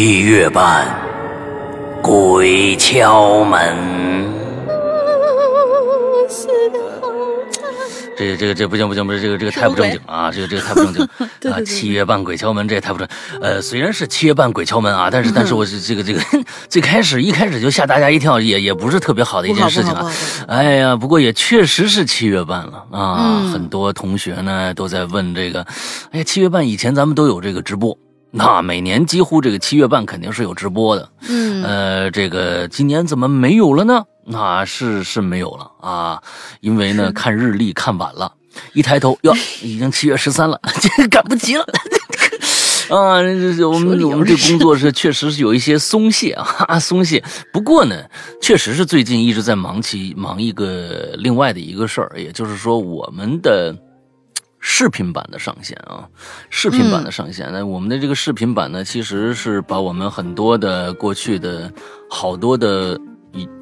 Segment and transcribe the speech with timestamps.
[0.00, 0.86] 七月半，
[2.00, 3.76] 鬼敲门。
[8.16, 10.30] 这这个这不行不行不行这个这个太不正经啊！
[10.30, 11.02] 这个这个太不正经
[11.50, 11.60] 啊！
[11.66, 13.08] 七月半鬼敲门，这也太不正。
[13.42, 16.20] 呃，虽然是七月半鬼敲门啊，但是但是我是这个这个
[16.68, 20.12] 最开始一开始就吓大家一跳，也也不是特别好的一件事情啊。
[20.46, 23.50] 哎呀，不过也确实是七月半了啊！
[23.52, 25.66] 很多同学呢都在问这个，
[26.12, 27.98] 哎呀，七月半以前咱们都有这个直播。
[28.30, 34.04] 那每年几乎这个七月半肯定是有直播的，嗯，呃，这个今年怎么没有了呢？
[34.26, 36.22] 那是是没有了啊，
[36.60, 38.30] 因为呢看日历看晚了，
[38.74, 40.60] 一抬头哟，已经七月十三了，
[40.98, 41.64] 这赶不及了
[42.94, 43.16] 啊！
[43.70, 47.24] 我们我们这工作是确实是有一些松懈啊， 松懈。
[47.50, 48.04] 不过呢，
[48.42, 53.74] 确实是最近一直在忙起忙一个另外的一个事儿，也就是说我们的。
[54.60, 56.08] 视频版的上线啊，
[56.50, 57.48] 视频版的上线。
[57.52, 61.72] 那我们的这个视频版呢，其实是把我们很多的过去的
[62.10, 62.98] 好多的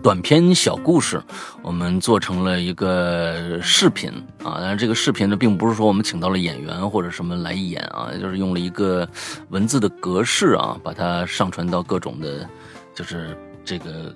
[0.02, 1.22] 短篇小故事，
[1.62, 4.10] 我们做成了一个视频
[4.42, 4.56] 啊。
[4.60, 9.06] 但是这个视频呢，并不是说我们请到了演员或者什么来演啊，就是用了一个
[9.50, 12.48] 文字的格式啊，把它上传到各种的，
[12.94, 14.14] 就是这个。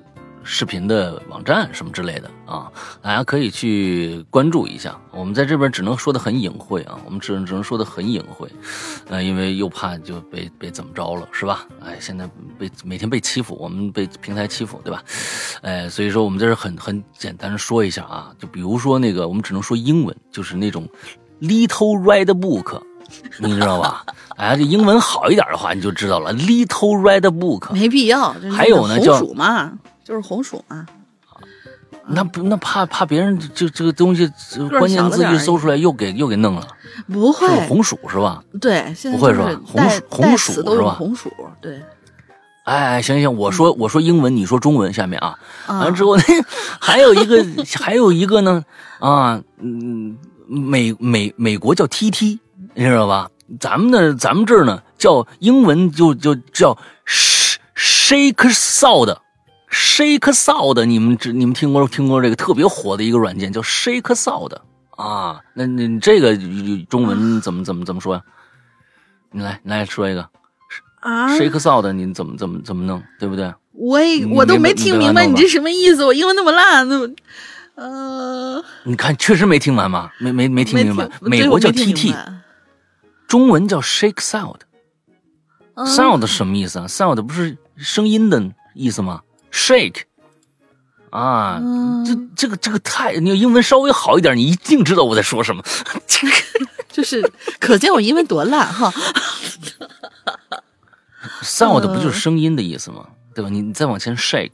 [0.52, 2.66] 视频的网站什么之类的啊，
[3.00, 4.98] 大家可以去关注一下。
[5.12, 8.50] 我们在这边只能说的很隐晦啊，我们只能只能说的很隐晦，
[9.08, 11.64] 呃，因为又怕就被被怎么着了，是吧？
[11.84, 12.28] 哎，现在
[12.58, 15.04] 被每天被欺负，我们被平台欺负，对吧？
[15.62, 20.84] 哎，所以说我们在这很很简单的说一下啊，就比如说那个，我们只能说英文，就是那种
[21.40, 22.82] little red book，
[23.38, 24.04] 你知道吧？
[24.36, 28.34] 哎，这英文好一点的话，你就知道了，little red book，没必要。
[28.52, 29.78] 还有呢，叫嘛。
[30.10, 30.84] 就是红薯嘛，
[32.04, 34.28] 那不那怕怕别人这这个东西
[34.76, 36.66] 关键字一搜出来又给又给弄了，
[37.06, 38.42] 不会红薯是吧？
[38.60, 39.60] 对，不会是吧？
[39.64, 40.96] 红薯红薯是吧？
[40.98, 41.80] 红薯对。
[42.64, 45.38] 哎，行行，我说我说英文，你说中文，下面啊，
[45.68, 46.16] 完了之后
[46.80, 47.46] 还有一个
[47.78, 48.64] 还有一个呢
[48.98, 50.18] 啊，嗯，
[50.48, 52.40] 美美美国叫 T T，
[52.74, 53.30] 你知道吧？
[53.60, 56.76] 咱们呢，咱们这儿呢叫英文就就叫
[57.06, 59.16] shake sound。
[59.70, 64.56] Shake Sound，你们知你们听过听过这个特别火的一个软件叫 Shake Sound
[64.96, 65.40] 啊？
[65.54, 66.36] 那那这个
[66.88, 68.22] 中文怎么怎么怎么说呀？
[69.30, 70.28] 你来你来说一个
[71.00, 73.00] 啊？Shake Sound，你怎么怎么怎么弄？
[73.18, 73.54] 对不对？
[73.72, 76.04] 我也我都没听明白你这什么意思？
[76.04, 77.08] 我英文那么烂，那么
[77.76, 80.10] 呃，你看确实没听完吗？
[80.18, 81.08] 没没没听明白。
[81.22, 82.14] 美国叫 TT，
[83.28, 84.16] 中文叫 Shake
[85.76, 89.22] Sound，Sound 什么意思啊？Sound 不是声音的意思吗
[89.52, 90.02] ？Shake，
[91.10, 91.60] 啊，
[92.04, 95.62] 这这个这个太，你英文稍微好一点，你一定知道我在说什么。
[96.06, 96.32] 这 个
[96.88, 97.22] 就是，
[97.58, 98.92] 可见我英文多烂哈。
[101.42, 103.06] Sound 不就是声音的意思吗？
[103.34, 103.50] 对吧？
[103.50, 104.52] 你你再往前 shake。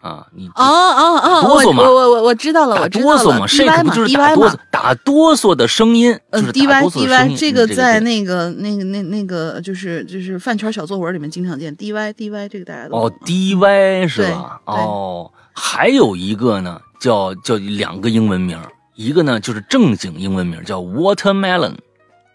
[0.00, 3.18] 啊，你哦哦哦，哆嗦嘛，我我我我知道了，我知道了。
[3.18, 4.56] 哆嗦嘛，shake 不就是打哆嗦？
[4.70, 7.36] 打哆嗦的声音，就是打哆嗦的声音。
[7.36, 11.76] 这个在那个那个那那个就是就是饭圈小作文里面经常见。
[11.76, 14.60] dy dy 这个大家都哦，dy 是吧？
[14.66, 18.56] 哦，还有一个呢，叫叫两个英文名，
[18.94, 21.74] 一个呢就是正经英文名叫 watermelon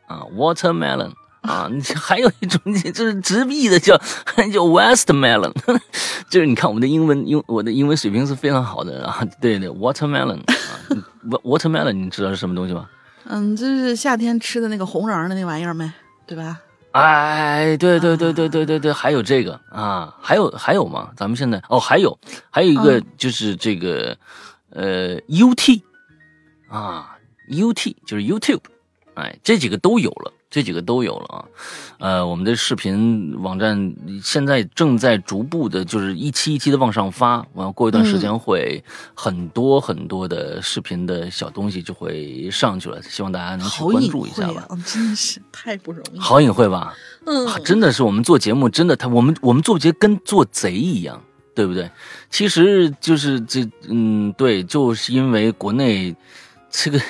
[0.08, 1.12] 啊，watermelon。
[1.44, 2.60] 啊，你 还有一种，
[2.94, 3.96] 就是直译的叫
[4.52, 5.52] 叫 Westmelon，
[6.30, 9.26] 就是你看我们的英文英我的英文水平是非常好的啊。
[9.42, 11.04] 对对，Watermelon 啊
[11.44, 12.90] ，Watermelon，你知道是什么东西吗？
[13.26, 15.92] 嗯，就是夏天吃的那个红瓤的那玩意儿呗，
[16.26, 16.60] 对吧？
[16.92, 21.10] 哎，对对对对对对对，还有这个啊，还有还有吗？
[21.18, 22.18] 咱们现在哦，还有
[22.52, 24.16] 还有一个就是这个
[24.70, 25.82] 呃 UT
[26.70, 27.18] 啊
[27.50, 28.62] ，UT 就是 YouTube，
[29.16, 30.32] 哎，这几个都有了。
[30.54, 31.46] 这几个都有了啊，
[31.98, 33.92] 呃，我们的视频网站
[34.22, 38.84] 现在正在逐步的，就是一期一期的往上发，完过一段时间会
[39.16, 44.68] 很多很多的视频的小东西就会上去了，希望大家能去关注一下吧。
[44.86, 46.94] 真的是太不容易，好隐晦吧？
[47.26, 51.20] 嗯，真的是我们做节目，真的他我们我们做节跟做贼一样，
[51.56, 51.90] 对不对？
[52.30, 56.16] 其实就是这，嗯，对，就是因为国内
[56.70, 57.02] 这个。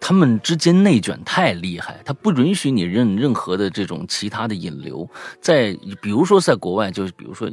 [0.00, 5.08] 他们之间内卷太厉害，他不允许你任任何的这种其他的引流。
[5.40, 7.48] 在比如说，在国外，就比如说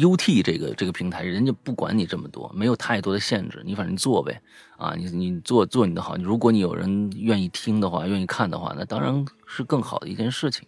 [0.00, 4.40] U T 这个这个平台，人家不管你这么多，没有太多的限制，你反正做呗，
[4.76, 6.16] 啊，你你做做你的好。
[6.16, 10.66] 如果你有人愿意听的话，愿意看的话，那当然是更好的一件事情。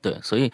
[0.00, 0.50] 对，所以，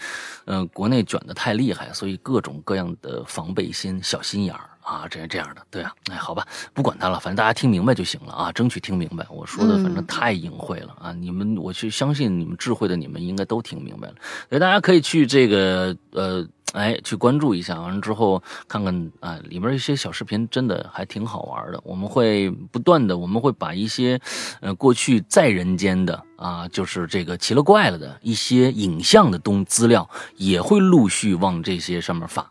[0.46, 9.26] 嗯，国内卷的太厉害，所以各种各样的防备心、小心眼儿啊，这样这样的，对啊，哎，好吧，不管他了，反正大家听明白就行了啊，争取听明白。
[9.30, 14.14] 我说的反正太隐晦了啊，你们，我去相信你们智慧的你们应该都听明白了，
[14.50, 21.80] 所以大家可以去这个呃，哎，去关注一下，完了之后看看啊，里面一些小视频真的还挺好玩的。
[21.82, 24.20] 我们会不断的，我们会把一些
[24.60, 32.50] 呃过去在人间的啊，就是这个奇了怪了的一些影像的东资料，也会陆续往这些上面发。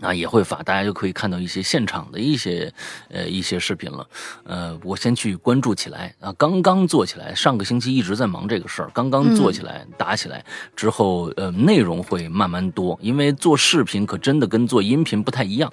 [0.00, 2.72] 啊，也会发，大家就可以看到一些现场的一些
[3.08, 4.06] 呃一些视频了。
[4.44, 10.44] 呃，我先去关注起来啊，刚刚做起来，上个星期一直在忙这个事儿，刚刚做起来打起来
[10.74, 15.72] 之后，呃，内容会慢慢多，因为做视频可真的跟做音频不太一样，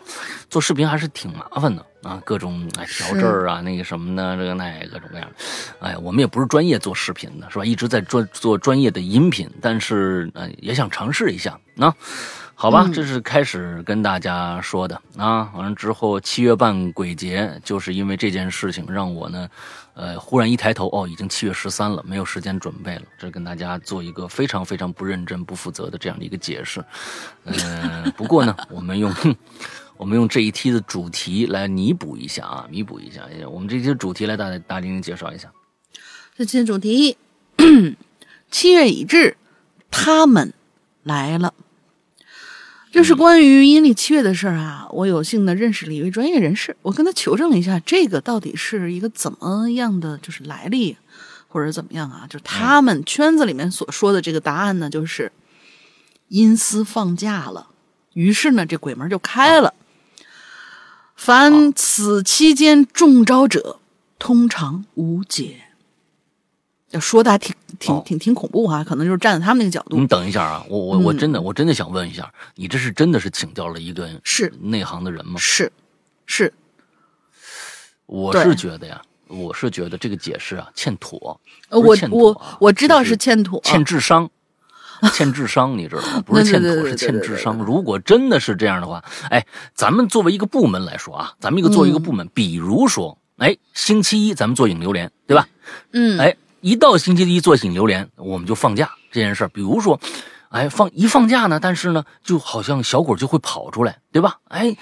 [0.50, 5.30] 做视频还是挺麻烦的啊，各种哎调这儿啊，那个什么呢，这个那各种各样，
[5.80, 7.66] 哎，我们也不是专业做视频的，是吧？
[7.66, 11.94] 一直在专做专业的音频，但是呃也想尝试一下啊。
[12.64, 15.52] 好吧，这是开始跟大家说的啊。
[15.54, 19.50] 完了之后，七月半鬼节，就是因为这件事情让我呢，
[19.96, 23.02] 呃，忽然一抬头，哦，已经七月十三了，没有时间准备了。
[23.20, 26.82] 这跟大家做一个非常非常不认真、不负责的这样的一个解释。
[27.44, 29.14] 嗯， 不过呢，我们用
[29.98, 33.24] 我们用这一期的主题来弥补一下啊，弥补一下。
[33.52, 35.52] 我们这期主题来大大玲玲介绍一下。
[36.34, 37.18] 这期的主题，
[38.50, 39.36] 七月已至，
[39.92, 40.54] 他们
[41.04, 41.54] 来了。
[42.94, 44.88] 这是关于阴历七月的事儿啊！
[44.92, 50.96] 我有幸的认识了一位专业人士，我跟他求证了一下，这个到底是一个怎么样的就是来历，
[51.48, 52.28] 或者怎么样啊？
[52.30, 55.32] 就是他们圈子里面所说的这个答案呢，就是
[56.28, 57.70] 阴司放假了，
[58.14, 59.74] 于是呢，这鬼门就开了。
[61.16, 63.80] 凡此期间中招者，
[64.20, 65.63] 通常无解。
[66.94, 69.98] 要说的还挺挺挺挺恐怖哈，可能就是站在他们那个角度。
[69.98, 75.34] 你等一下啊，我我我真的我真的想问一下，你这是真的是请教了一个是内行的人吗？
[75.38, 75.72] 是，
[76.26, 76.54] 是。
[78.06, 81.40] 我是觉得呀，我是觉得这个解释啊欠妥。
[81.70, 84.30] 我我我知道是欠妥，欠智商，
[85.14, 86.22] 欠智商，你知道吗？
[86.28, 87.58] 不是欠妥，是欠智商。
[87.58, 89.44] 如果真的是这样的话，哎，
[89.74, 95.48] 咱们作为一个部门来说啊，咱们一个作为一个部门，比如说，哎，星期一咱们做影榴莲，对吧？
[95.92, 96.38] 嗯，哎。
[96.64, 99.50] 一到星期一做醒榴莲，我们就放假这件事儿。
[99.50, 100.00] 比如说，
[100.48, 104.38] 哎，放一放假呢，但是呢，就好像小鬼就会跑出来，对吧？
[104.48, 104.74] 哎，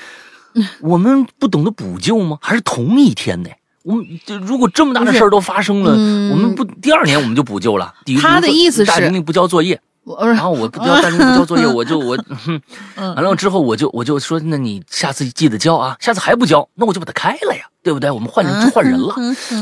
[0.81, 2.37] 我们不懂得补救吗？
[2.39, 3.49] 还是同一天呢？
[3.81, 5.91] 我们就如果这么大的事儿都发生了，
[6.31, 7.91] 我们不第二年我们就补救了？
[8.21, 9.81] 他的意思是大玲玲不交作业。
[10.03, 12.17] 然后我不交，大玲不交作业，我就我，
[12.97, 18.09] 完了之后我就我就说，那你下次记得交啊，下次还不交，那我就把它开了呀，对不对？
[18.09, 19.13] 我们换人换人了，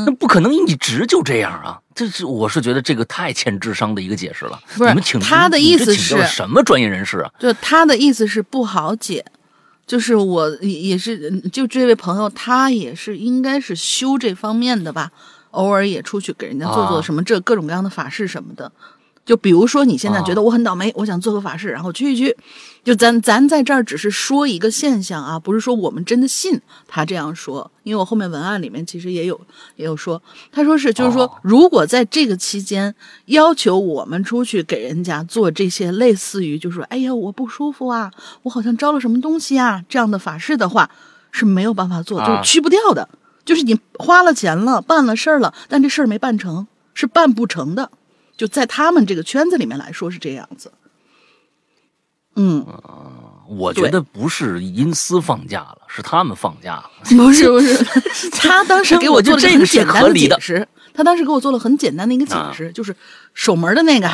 [0.06, 1.78] 那不可能一直就这样啊！
[1.94, 4.58] 这是我是觉得这个太欠智商的一个解释了。
[4.76, 7.30] 不是，他的意思是什么专业人士啊？
[7.38, 9.22] 就他的意思是不好解，
[9.86, 15.10] 就是我也是，就这位朋友他也是应该是修这方面的吧，
[15.50, 18.72] 偶尔也出去给人家做做什么这各种各样的法事什么的。
[19.30, 22.36] 就比如说，你现在觉得我很倒霉，我想做个法事，然后去一去。
[22.82, 27.70] 就咱咱在这儿只是说一个现象啊，不是说我们真的信他这样说。
[27.84, 29.40] 因为我后面文案里面其实也有
[29.76, 32.92] 也有说，他说是就是说，如果在这个期间
[33.26, 38.10] 要求我们出去给人家做这些类似于就是说，哎呀我不舒服啊，
[38.42, 40.90] 我好像招了什么东西啊这样的法事的话，
[41.30, 43.08] 是没有办法做，就是去不掉的。
[43.44, 47.92] 就是你花了钱了，办了事儿了，但这事儿没办成，是办不成的。
[48.40, 50.72] 就在他们这个圈子里面来说是这样子，
[52.36, 52.64] 嗯，
[53.46, 56.90] 我觉得不是因私放假了，是他们放假了。
[57.14, 62.96] 不是不 是，他当时给我做了很简单的解释，他当时给我做了很简单的一个解释，就是
[63.34, 64.08] 守门的那个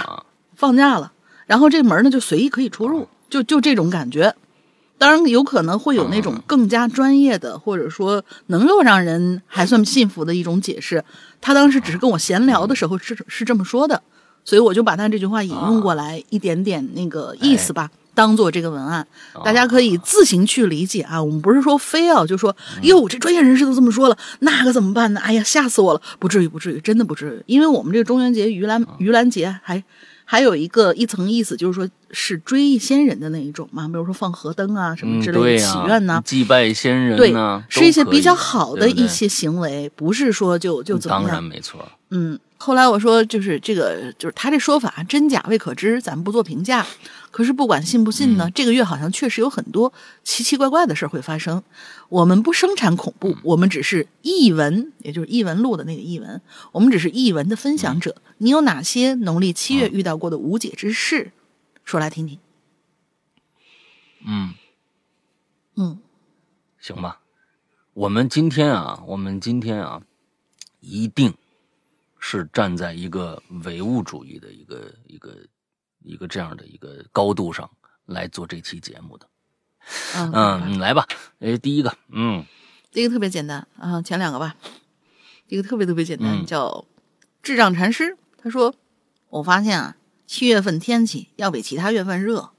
[0.56, 1.12] 放假了，
[1.46, 4.34] 然后这门呢就随意可以出入，就就这种感觉。
[4.98, 11.04] 当然有可能会有那种更加专业的，或者说能够让人还算信服的一种解释。
[11.40, 14.02] 他当时只是跟我闲聊的时候是是这么说的。
[14.46, 19.04] 所以我就把他这句话引用过来，一点点那个意思吧，当做这个文案，
[19.44, 21.20] 大家可以自行去理解啊。
[21.20, 25.20] 我们不是说非要就说，哟，这专业人士都这么说了，那可怎么办呢？
[25.20, 26.00] 哎呀，吓死我了！
[26.20, 29.82] 不至于，不至于，真的不至于，因为我们这个中元节、盂兰盂兰节还
[30.24, 37.34] 还有一个一层意思，就是说是追忆先人的那一种嘛，比如说放河灯啊什么之类的祈愿呢，祭拜先人，对，
[37.68, 42.38] 是一些比较好的一些行为，不是说就就怎么样，当然没错，嗯。
[42.58, 46.86] 后来我说，就是这个，就是他这说法真假未可知，咱们不做评价。
[47.30, 49.92] 可是不管信不信呢，这个月好像确实有很多
[50.24, 51.62] 奇奇怪怪的事会发生。
[52.08, 56.40] 我们不生产恐怖，我们只是译文，也就是译文录的那个译文，
[56.72, 58.16] 我们只是译文的分享者。
[58.38, 61.32] 你有哪些农历七月遇到过的无解之事，
[61.84, 62.38] 说来听听？
[64.26, 64.54] 嗯
[65.76, 65.98] 嗯，
[66.80, 67.20] 行吧？
[67.92, 70.00] 我们今天啊，我们今天啊，
[70.80, 71.34] 一定
[72.18, 75.36] 是站在一个唯物主义的一个一个
[76.02, 77.70] 一个这样的一个高度上
[78.06, 79.28] 来做这期节目的。
[80.16, 81.06] 嗯嗯，来吧。
[81.38, 82.44] 哎，第一个，嗯，
[82.90, 84.56] 第一个特别简单啊，前两个吧。
[85.46, 86.84] 第一个特别特别简单，嗯叫
[87.42, 88.16] 智障禅师。
[88.42, 88.74] 他说
[89.30, 89.96] ：“我发现啊，
[90.26, 92.50] 七月份天气要比其他月份热，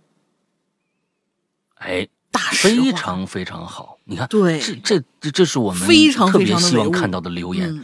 [1.75, 3.99] 哎，大实话非常非常好。
[4.05, 7.69] 你看，对这这这这是我们非常特别非常希望看到的留言。
[7.69, 7.83] 嗯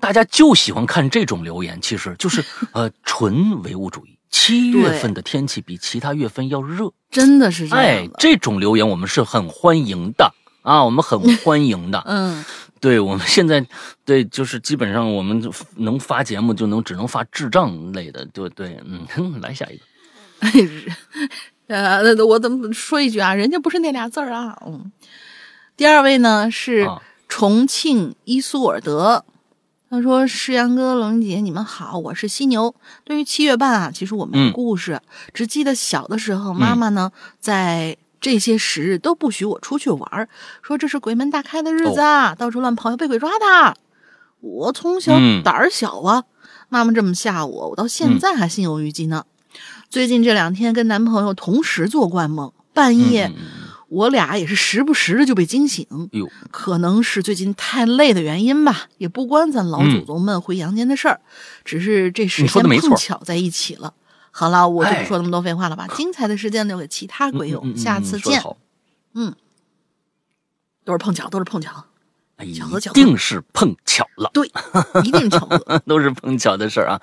[0.00, 4.18] 大家就喜欢看这种留言，其实就是 呃纯唯物主义。
[4.30, 10.30] 七月份的天气比其他月份要热，真的是这哎样哎。，这种留言我们是很欢迎的
[10.62, 12.02] 啊，我们很欢迎的。
[12.06, 12.44] 嗯，
[12.78, 13.66] 对我们现在
[14.04, 19.84] 对就是基本上我们就能发节目就能只能发智障类的，对对，嗯，哼来下一个。
[21.68, 23.32] 哎，呃，我怎么说一句啊？
[23.32, 24.56] 人家不是那俩字儿啊。
[24.66, 24.92] 嗯，
[25.74, 29.24] 第二位呢是啊重庆伊苏尔德，
[29.90, 32.74] 他说：“诗阳哥、龙姐，你们好，我是犀牛。
[33.04, 35.00] 对于七月半啊，其实我没故事，
[35.32, 40.28] 只记得小的时候，妈妈呢、在这些时日都不许我出去玩儿，
[40.60, 43.76] 说这是鬼门大开的日子啊，到处乱跑要被鬼抓的。
[44.40, 45.42] 我从小嗯。
[45.42, 46.24] 胆儿小啊，
[46.68, 49.24] 妈妈这么吓我，我到现在还心有余悸呢。
[49.88, 53.32] 最近这两天跟男朋友同时做怪梦，半夜、
[53.88, 55.86] 我俩也是时不时的就被惊醒。
[56.12, 61.20] 哟，可能是最近太累的原因吧，也不关咱老祖宗们回阳间的事儿，
[61.64, 63.94] 只是这时间碰巧在一起了。
[64.30, 68.42] 好了，我就不哎说那么多废话了吧，精彩的时间留给其他鬼友，下次见。
[69.14, 69.34] 嗯
[70.84, 71.84] 都是碰巧，都是碰巧，
[72.36, 74.50] 哎巧合巧合一定是碰巧了，对，
[75.04, 75.78] 一定巧合。
[75.86, 77.00] 都是碰巧的事儿啊。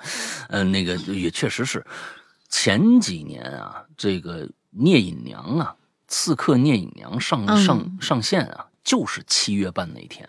[0.48, 1.84] 嗯、那个也确实是，
[2.48, 5.74] 前几年啊，这个聂隐娘啊，
[6.08, 10.28] 刺客聂隐娘上嗯上上线啊，就是七月半那天，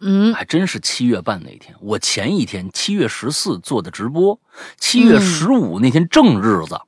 [0.00, 1.74] 嗯，还真是七月半那天。
[1.80, 4.40] 我前一天七月十四做的直播，
[4.78, 6.80] 七月嗯十五那天正日子，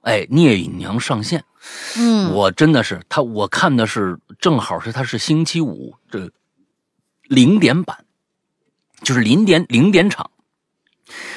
[0.00, 1.44] 哎，聂隐娘上线。
[1.96, 6.28] 嗯，我真的是他，我看的是正好是他是星期五这
[7.22, 8.04] 零点版，
[9.02, 10.31] 就是零点零点场，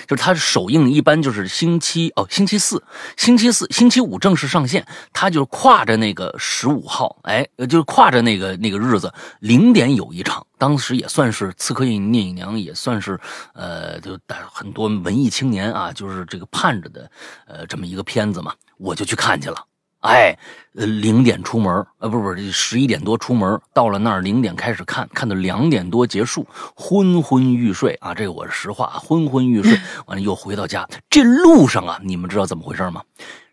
[0.07, 2.83] 就是它首映一般就是星期哦星期四，
[3.17, 13.19] 星期四星期五正式上线，它就是跨着那个十五号，哎，就是跨着那个那个日子零点有一场，当时也算是《刺客聂隐娘》，也算是
[13.53, 17.09] 呃就大很多文艺青年啊，就是这个盼着的
[17.47, 19.57] 呃这么一个片子嘛，我就去看去了。
[20.05, 20.37] 哎，
[20.75, 33.01] 呃，零点出门，呃，不是不是，十一点多出门，到了那儿零点开始看，看到两点多结束，昏昏欲睡啊，这个我是实话，昏昏欲睡， 完了又回到家，这路上啊，你们知道怎么回事吗？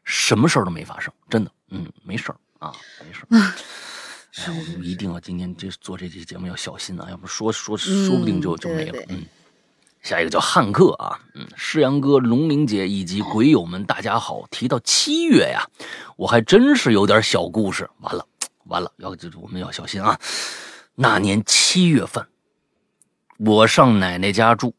[0.05, 2.73] 什么事儿都没发生，真的，嗯，没事儿啊，
[3.07, 3.27] 没事儿。
[3.31, 9.19] 哎，我们一定要今天这做这期节目要小心啊，要不说说说不定就、嗯就没了对对。
[10.03, 14.45] 嗯，下一个叫汉克啊，嗯，诗阳哥、龙玲姐以及鬼友们，大家好。
[14.51, 15.65] 提到七月呀，
[16.17, 17.89] 我还真是有点小故事。
[18.01, 18.27] 完了，
[18.65, 20.19] 完了，要就是我们要小心啊。
[20.95, 22.27] 那年七月份，
[23.39, 24.75] 我上奶奶家住，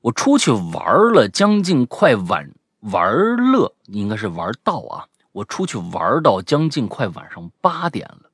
[0.00, 2.48] 我出去玩了将近快晚
[2.80, 8.30] 玩乐，应该是玩到啊，我出去玩到将近快晚上八点了。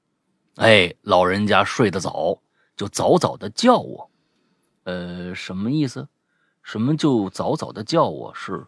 [0.56, 2.38] 哎，老人家睡得早，
[2.76, 4.08] 就早早的叫我。
[4.88, 6.08] 呃，什么意思？
[6.62, 8.34] 什么就早早的叫我？
[8.34, 8.64] 是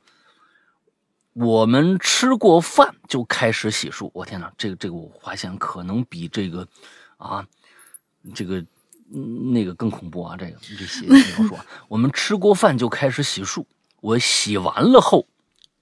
[1.32, 4.10] 我们吃过饭就开始洗漱。
[4.12, 6.68] 我天哪，这个这个我发现可能比这个
[7.16, 7.46] 啊，
[8.34, 8.62] 这个
[9.50, 10.36] 那个更恐怖啊！
[10.36, 13.64] 这个这写描述啊，我们吃过饭就开始洗漱。
[14.02, 15.26] 我洗完了后，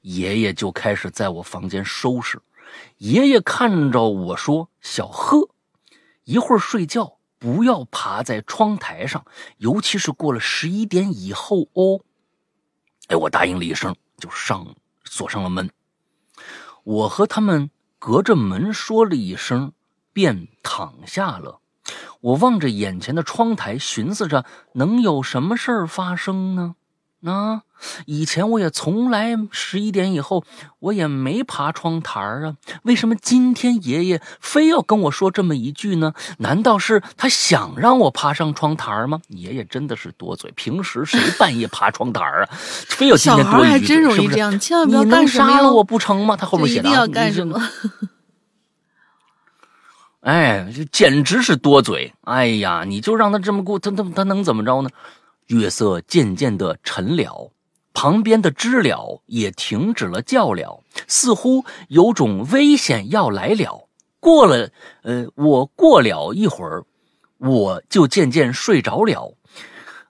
[0.03, 2.41] 爷爷就开始在我房间收拾。
[2.99, 5.49] 爷爷看着我说：“小贺，
[6.23, 9.25] 一会儿睡觉不要爬在窗台上，
[9.59, 12.01] 尤其是过了十一点以后哦。”
[13.09, 15.71] 哎，我答应了一声，就上锁上了门。
[16.85, 19.73] 我和他们隔着门说了一声，
[20.13, 21.61] 便躺下了。
[22.21, 26.75] 我望着眼前的窗台，寻思着能有什么事儿发生呢？
[27.25, 27.63] 啊，
[28.07, 30.45] 以前我也从来十一点以后
[30.79, 36.15] 我也没爬窗台儿啊，为什么今天爷爷非要跟我说这么一句呢？
[36.39, 39.21] 难道是他想让我爬上窗台儿吗？
[39.29, 42.51] 爷爷真的是多嘴，平时谁半夜爬窗台儿啊？
[42.53, 46.37] 非要今小天多一句还真容是不是易这样，你千万不要你能干什么杀了我，不成吗？
[46.37, 47.61] 他后面写的啊一定要干什么？
[50.21, 52.13] 哎，这简直是多嘴！
[52.23, 54.91] 哎呀，你就让他这么过，他他他能怎么着呢？
[55.49, 57.53] 月色渐渐的沉了，
[57.95, 63.89] 旁边的知了也停止了叫了，似乎有种危险要来了。
[64.21, 64.71] 过了，
[65.03, 66.85] 呃，我过了一会儿，
[67.39, 69.35] 我就渐渐睡着了。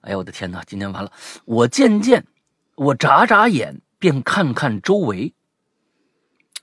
[0.01, 0.61] 哎呀，我的天哪！
[0.67, 1.11] 今天完了，
[1.45, 2.25] 我渐渐，
[2.75, 5.33] 我眨眨眼，便看看周围。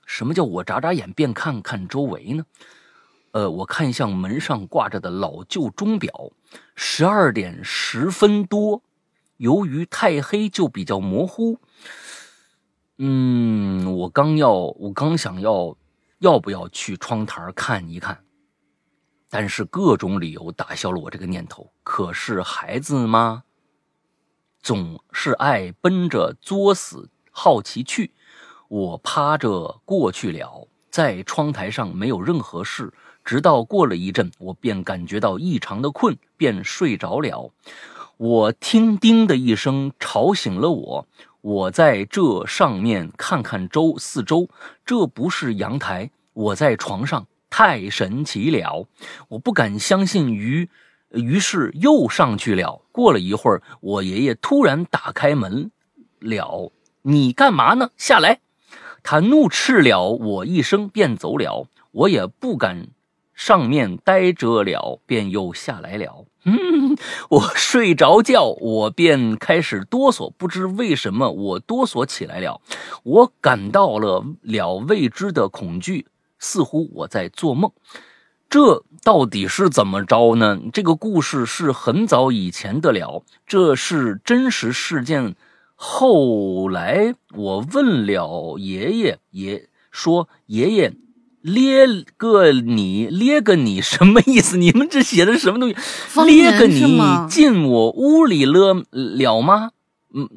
[0.05, 2.45] 什么叫我眨眨眼便看看周围呢？
[3.37, 6.31] 呃，我看向门上挂着的老旧钟表，
[6.73, 8.81] 十二点十分多。
[9.37, 11.59] 由于太黑，就比较模糊。
[12.97, 15.77] 嗯，我刚要，我刚想要，
[16.17, 18.23] 要不要去窗台看一看？
[19.29, 21.71] 但是各种理由打消了我这个念头。
[21.83, 23.43] 可是孩子吗？
[24.63, 28.15] 总是爱奔着作死好奇去。
[28.67, 32.91] 我趴着过去了，在窗台上没有任何事。
[33.27, 37.51] 直到过了一阵，我便感觉到异常的困，便睡着了。
[38.15, 41.05] 我听“叮”的一声吵醒了我。
[41.41, 44.47] 我在这上面看看周四周，
[44.85, 48.87] 这不是阳台，我在床上，太神奇了！
[49.27, 50.69] 我不敢相信，于
[51.11, 52.81] 于是又上去了。
[52.93, 55.69] 过了一会儿，我爷爷突然打开门
[56.19, 57.89] 了，你干嘛呢？
[57.97, 58.39] 下来！
[59.03, 61.67] 他怒斥了我一声，便走了。
[61.91, 62.87] 我也不敢
[63.37, 66.25] 上面待着了，便又下来了。
[66.43, 66.97] 嗯，
[67.29, 72.59] 我睡着觉，我便开始哆嗦，不知为什么我哆嗦起来了。
[73.03, 76.07] 我感到了了未知的恐惧，
[76.39, 77.71] 似乎我在做梦。
[78.49, 80.59] 这到底是怎么着呢？
[80.73, 85.35] 这个故事是很早以前的了，这是真实事件。
[85.75, 90.93] 后来我问了爷爷，爷说：“爷爷，
[91.47, 91.87] 咧
[92.17, 94.57] 个你，咧个你什么意思？
[94.57, 95.75] 你们这写的什么东西？
[96.25, 96.99] 咧个你
[97.29, 99.71] 进我屋里了了吗？
[100.13, 100.29] 嗯，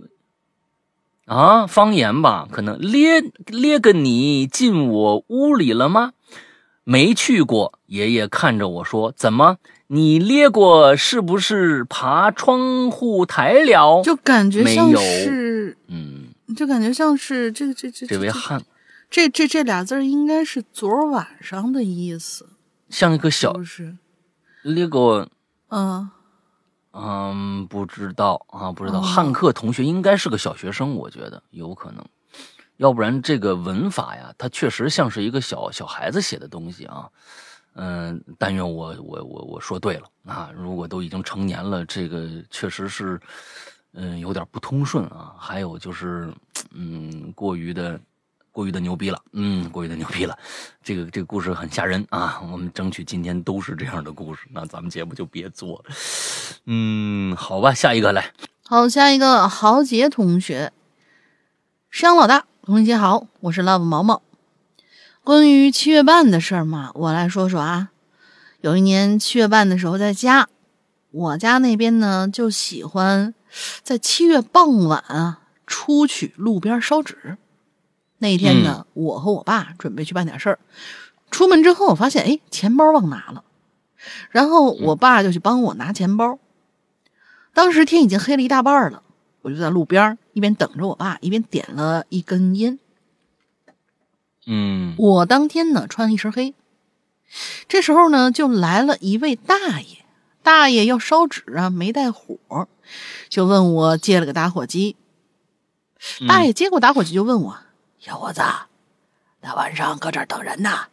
[1.26, 2.46] 啊，方言吧？
[2.50, 6.12] 可能咧咧个你进我屋里了吗？
[6.84, 7.78] 没去过。
[7.86, 9.56] 爷爷看着我说：怎么？”
[9.92, 14.00] 你咧过是不是爬窗户台了？
[14.04, 18.64] 就感觉像是，嗯，就感觉像是这个这这这位汉，这
[19.10, 22.48] 这这这俩字应该是昨晚上的意思，
[22.88, 23.96] 像一个小，不是
[24.62, 25.28] 咧过，
[25.68, 26.08] 嗯
[26.92, 29.00] 嗯，不知道啊，不知道。
[29.00, 32.04] 汉克同学应该是个小学生，我觉得有可能，
[32.76, 37.10] 要不然这个文法呀，它确实像是一个小小孩子写的东西啊。
[37.74, 40.50] 嗯，但愿我我我我说对了啊！
[40.54, 43.20] 如果都已经成年了，这个确实是，
[43.92, 45.34] 嗯，有点不通顺啊。
[45.38, 46.32] 还有就是，
[46.72, 47.98] 嗯，过于的
[48.52, 50.36] 过于的牛逼了，嗯，过于的牛逼了。
[50.82, 52.40] 这个这个故事很吓人啊！
[52.50, 55.94] 我们争取今天都是这样的故事，那咱们节目就别做了。
[56.66, 58.32] 嗯，好吧，下一个来。
[58.64, 60.72] 好，下一个豪杰同学，
[61.90, 64.22] 山老大，同学姐好，我是 Love 毛毛。
[65.22, 67.90] 关于七月半的事儿嘛，我来说说啊。
[68.62, 70.48] 有一年七月半的时候，在家，
[71.10, 73.34] 我家那边呢就喜欢
[73.82, 77.38] 在七月傍晚啊出去路边烧纸。
[78.20, 80.58] 那天呢，我和我爸准备去办点事儿，
[81.30, 83.44] 出门之后我发现，哎，钱包忘拿了，
[84.30, 86.38] 然后我爸就去帮我拿钱包。
[87.52, 89.02] 当时天已经黑了一大半了，
[89.42, 92.78] 我就在路边一边等着我爸，一边点了一根烟。
[94.46, 96.54] 嗯，我当天呢穿了一身黑，
[97.68, 100.04] 这时候呢就来了一位大爷，
[100.42, 102.68] 大爷要烧纸啊，没带火，
[103.28, 104.96] 就问我借了个打火机。
[106.26, 107.58] 大爷接过打火机就问我
[108.00, 108.40] ：“小伙子，
[109.42, 110.86] 大晚上搁这儿等人呢？”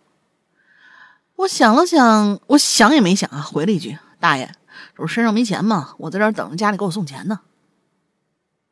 [1.38, 4.52] 我想了想，我想也没想啊，回了一句：“大爷，
[4.96, 5.96] 这不身上没钱嘛？
[6.00, 7.40] 我在这儿等着家里给我送钱呢。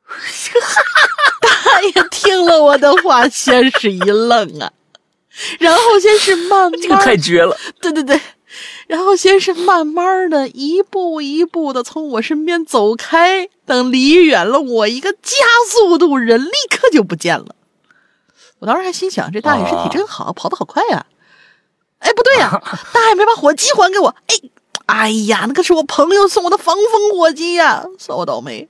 [1.42, 4.74] ”大爷听了我的话，先是一愣啊，
[5.60, 8.20] 然后先是慢慢，这个太绝了，对对对，
[8.88, 17.56] 然后先是慢慢的一步一步的从我身边走开，等离远了，我一个加速度，人立刻就不见了。
[18.66, 21.06] 我当时还心想，这大爷身体真好，跑得好快呀！
[22.00, 22.50] 哎，不对呀，
[22.92, 24.36] 大爷没把火机还给我，哎，
[24.88, 28.68] 哎呀，那可是我朋友送我的防风火机呀，算我倒霉。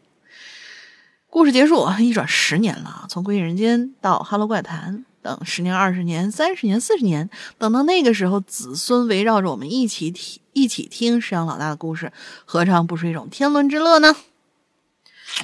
[1.30, 12.12] 故事结束，一转十年了，从《鬼影人间》到《哈喽怪谈》，等十年、二十年、三十年、四十年，等到那个时候，子孙围绕着我们一起听，一起听石阳老大的故事，
[12.44, 14.14] 何尝不是一种天伦之乐呢？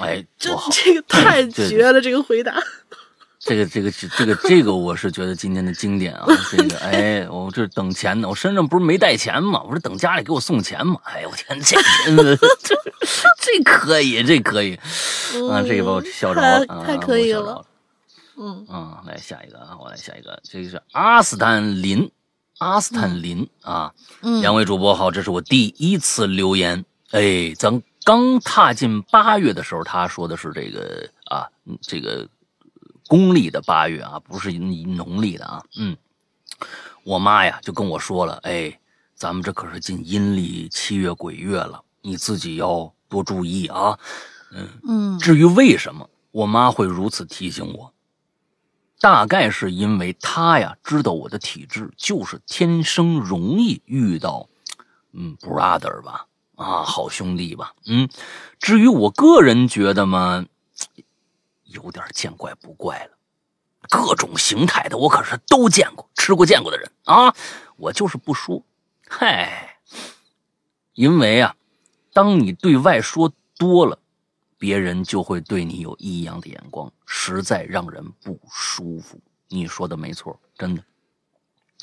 [0.01, 2.61] 哎，这这个太绝了，这个回答。
[3.43, 6.27] 这个这个这个这个，我是觉得今天的经典啊！
[6.51, 9.63] 这个哎，我这等钱呢，我身上不是没带钱吗？
[9.63, 10.99] 我说等家里给我送钱嘛！
[11.06, 11.75] 哎呦我天，这
[12.62, 12.75] 这
[13.39, 14.75] 这可以，这可以
[15.49, 15.63] 啊！
[15.63, 16.65] 这个把我笑着！
[16.86, 17.65] 太可以了，
[18.38, 22.12] 嗯嗯，来下一个啊，我来下一个，这个是阿斯坦林
[22.60, 26.86] 阿斯坦林啊，嗯，两位主播好，这是我第一次留言。
[27.10, 31.49] 哎，咱刚踏进八月的时候，他说的是这个啊，
[31.82, 32.27] 这个
[33.12, 35.62] 公历的八月啊，不是农历的啊。
[35.76, 35.97] 嗯，
[37.04, 38.80] 我妈呀就跟我说了，哎，
[39.15, 44.00] 咱们这可是进阴历七月鬼月了，你自己要多注意啊。
[44.54, 47.93] 嗯嗯，至于为什么我妈会如此提醒我，
[49.02, 54.47] 大概是因为她呀知道我的体质就是天生容易遇到，
[55.12, 58.08] 嗯，brother 吧，啊，好兄弟吧，嗯。
[58.58, 60.45] 至于我个人觉得嘛，
[61.71, 63.17] 有点见怪不怪了，
[63.89, 67.34] 各种形态的我可是都见过，吃过见过的人啊，
[67.77, 68.63] 我就是不说，
[69.07, 69.77] 嗨，
[70.93, 71.55] 因为啊，
[72.13, 73.97] 当你对外说多了。
[74.62, 79.19] 别人就会对你有异样的眼光，实在让人不舒服。
[79.47, 80.84] 你说的没错，真的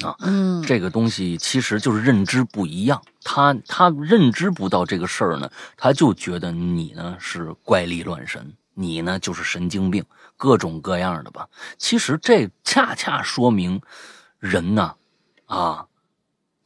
[0.06, 0.14] 啊。
[0.20, 10.04] 嗯，这个东西其实就是认知不一样，他他认知不到这个事儿呢，他就觉得你呢是怪力乱神，你呢就是神经病，
[10.36, 11.48] 各种各样的吧。
[11.76, 13.82] 其实这恰恰说明
[14.38, 14.94] 人呢
[15.46, 15.84] 啊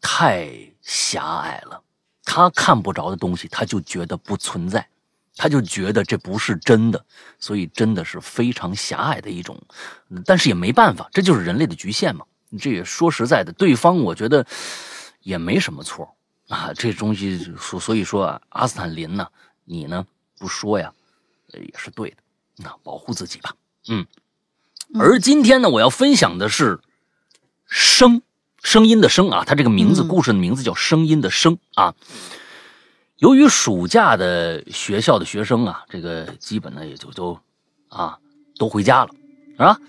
[0.01, 1.83] 太狭隘了，
[2.22, 4.87] 他看不着的东西，他就觉得不存在。
[5.35, 7.03] 他就觉得这不是真的，
[7.38, 9.59] 所以真的是非常狭隘的一种，
[10.27, 12.27] 但是也没办法，这就是人类的局限嘛。
[12.61, 14.46] 这也说实在的，对方我觉得
[15.22, 16.14] 也没什么错
[16.48, 16.70] 啊。
[16.75, 19.27] 这东西所所以说啊，阿斯坦林呢，
[19.64, 20.07] 你呢
[20.38, 20.92] 不说呀，
[21.60, 22.16] 也是对的。
[22.58, 23.54] 那保护自己吧，
[23.88, 24.06] 嗯。
[24.94, 26.78] 而今天呢，我要分享的是
[27.66, 28.20] 声
[28.62, 31.94] 声音的声啊，它这个名字故事的名字叫声音的声啊。
[33.16, 37.38] 由于暑假的学校的学生啊，这个基本呢也就都
[37.88, 38.18] 啊
[38.58, 39.10] 都回家了
[39.56, 39.80] 啊，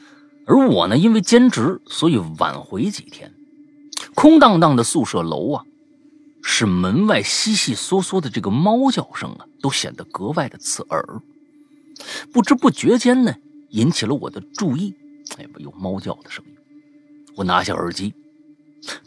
[0.46, 3.34] 而我呢因为兼职，所以晚回几天。
[4.16, 5.66] 空荡荡的宿舍楼啊，
[6.44, 11.22] 使门外悉悉嗦嗦的这个猫叫声啊，都显得格外的刺耳。
[12.32, 13.36] 不知不觉间呢，
[13.70, 14.96] 引起了我的注意。
[15.38, 16.56] 哎，有猫叫的声音，
[17.36, 18.14] 我拿下耳机。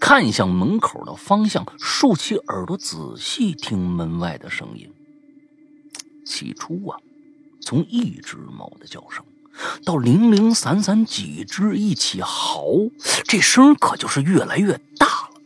[0.01, 4.91] 看向门口的方向，竖起耳朵仔细听门外的声音。
[6.25, 6.99] 起初啊，
[7.61, 9.23] 从一只猫的叫声，
[9.85, 12.65] 到零零散散几只一起嚎，
[13.25, 15.41] 这声可就是越来越大了。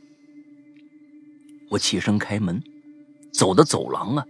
[1.70, 2.62] 我起身开门，
[3.32, 4.24] 走的走廊啊，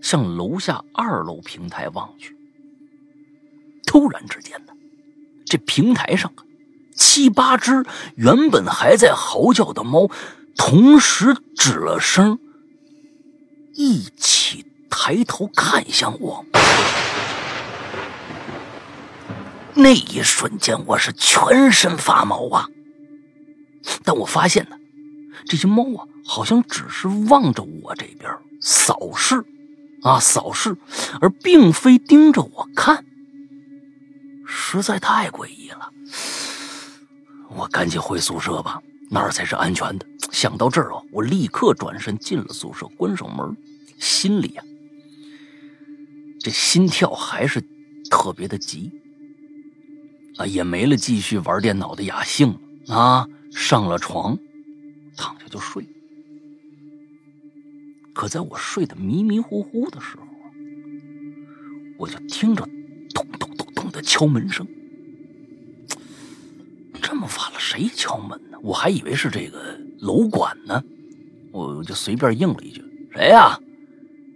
[0.00, 2.34] 向楼下二楼平台望去。
[3.92, 4.72] 突然之间呢，
[5.44, 6.42] 这平台上啊。
[6.96, 7.84] 七八只
[8.16, 10.08] 原本还在嚎叫的猫，
[10.56, 12.38] 同时止了声，
[13.74, 16.42] 一起抬头看向我。
[19.74, 22.66] 那一瞬间，我是全身发毛啊！
[24.04, 24.76] 但我发现呢，
[25.44, 29.44] 这些猫啊，好像只是望着我这边扫视，
[30.02, 30.74] 啊，扫视，
[31.20, 33.04] 而并非盯着我看，
[34.46, 35.92] 实在太诡异了。
[37.50, 40.06] 我赶紧回宿舍吧，那儿才是安全的。
[40.30, 43.56] 想到这儿啊，我立刻转身进了宿舍，关上门，
[43.98, 44.64] 心里啊，
[46.40, 47.62] 这心跳还是
[48.10, 48.90] 特别的急
[50.38, 54.38] 啊，也没了继续玩电脑的雅兴啊，上了床，
[55.16, 55.86] 躺下就睡。
[58.14, 60.26] 可在我睡得迷迷糊糊的时候，
[61.98, 62.66] 我就听着
[63.14, 63.51] 咚咚
[63.92, 64.66] 的敲门声。
[67.00, 68.58] 这么晚了，谁敲门呢？
[68.62, 70.82] 我还以为是这个楼管呢，
[71.50, 73.58] 我就随便应了一句：“谁呀？”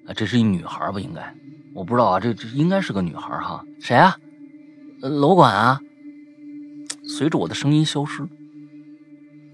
[0.07, 1.01] 啊，这是一女孩吧？
[1.01, 1.35] 应该，
[1.75, 3.65] 我不知道啊，这这应该是个女孩哈。
[3.81, 4.17] 谁啊？
[5.01, 5.81] 楼管啊。
[7.05, 8.27] 随着我的声音消失，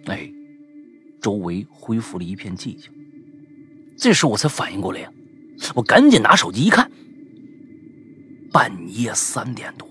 [0.06, 0.32] 哎，
[1.20, 2.90] 周围恢复了一片寂静。
[3.96, 5.12] 这时我才反应过来呀，
[5.74, 6.90] 我赶紧拿手机一看，
[8.50, 9.86] 半夜三点多，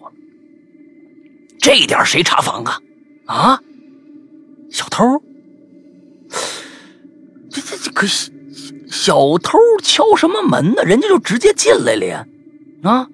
[1.62, 2.82] 这点谁查房啊？
[3.28, 3.62] 啊，
[4.72, 5.06] 小偷！
[7.52, 8.08] 这这这可
[8.90, 10.84] 小偷敲什么门呢？
[10.84, 12.26] 人家就直接进来了呀！
[12.84, 13.08] 啊，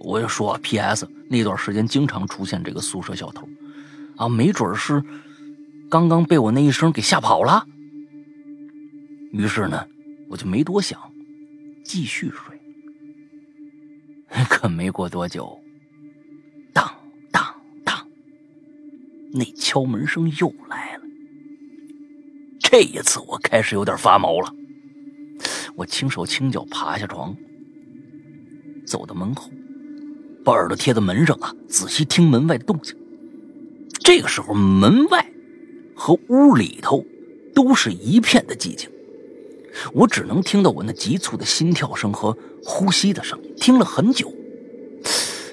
[0.00, 1.08] 我就说，P.S.
[1.30, 3.48] 那段时间经常出现这个宿舍小偷，
[4.16, 5.02] 啊，没准是
[5.88, 7.66] 刚刚被我那一声给吓跑了。
[9.32, 9.86] 于是呢，
[10.28, 11.00] 我就没多想，
[11.82, 12.60] 继续睡。
[14.50, 15.58] 可没过多久。
[19.36, 21.02] 那敲门声又来了，
[22.60, 24.54] 这一次我开始有点发毛了。
[25.74, 27.36] 我轻手轻脚爬下床，
[28.86, 29.50] 走到门后，
[30.44, 32.96] 把耳朵贴在门上啊，仔细听门外的动静。
[34.04, 35.28] 这个时候，门外
[35.96, 37.04] 和屋里头
[37.52, 38.88] 都是一片的寂静，
[39.92, 43.52] 我只能听到我那急促的心跳声和呼吸的声音。
[43.56, 44.32] 听了很久，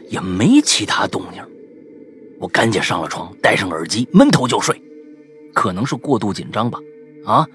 [0.08, 1.44] 也没其他动静。
[2.42, 4.82] 我赶紧上了床，戴上耳机，闷头就睡。
[5.54, 6.80] 可能是过度紧张吧，
[7.26, 7.46] 啊。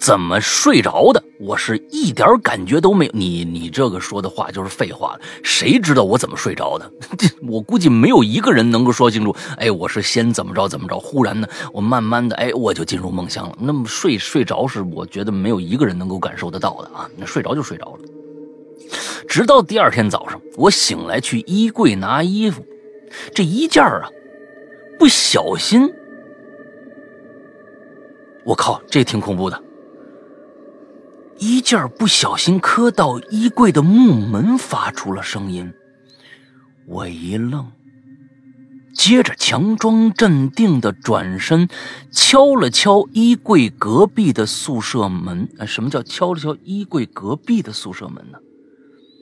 [0.00, 1.20] 怎么睡着的？
[1.40, 3.12] 我是一点感觉都没有。
[3.12, 6.88] 你你这个说的话就是废话谁知道我怎么睡着的？
[7.18, 9.34] 这我估计没有一个人能够说清楚。
[9.56, 13.58] 哎，我是先怎么着怎么着，忽然呢，我慢慢的，哎，我就进入梦乡了。
[13.60, 17.10] 那么睡睡着是我觉得没有一个人能够感受得到的啊。
[17.16, 17.98] 那睡着就睡着了。
[19.28, 22.64] 直到第二天早上，我醒来去衣柜拿衣服，
[23.34, 24.08] 这一件啊，
[24.98, 25.92] 不小心，
[28.44, 29.62] 我靠，这挺恐怖的。
[31.38, 35.72] 衣件不小心磕到衣柜的木门，发出了声音。
[36.86, 37.70] 我一愣，
[38.92, 41.68] 接着强装镇定的转身，
[42.10, 45.48] 敲了敲衣柜隔壁的宿舍门。
[45.58, 48.38] 哎，什么叫敲了敲衣柜隔壁的宿舍门呢？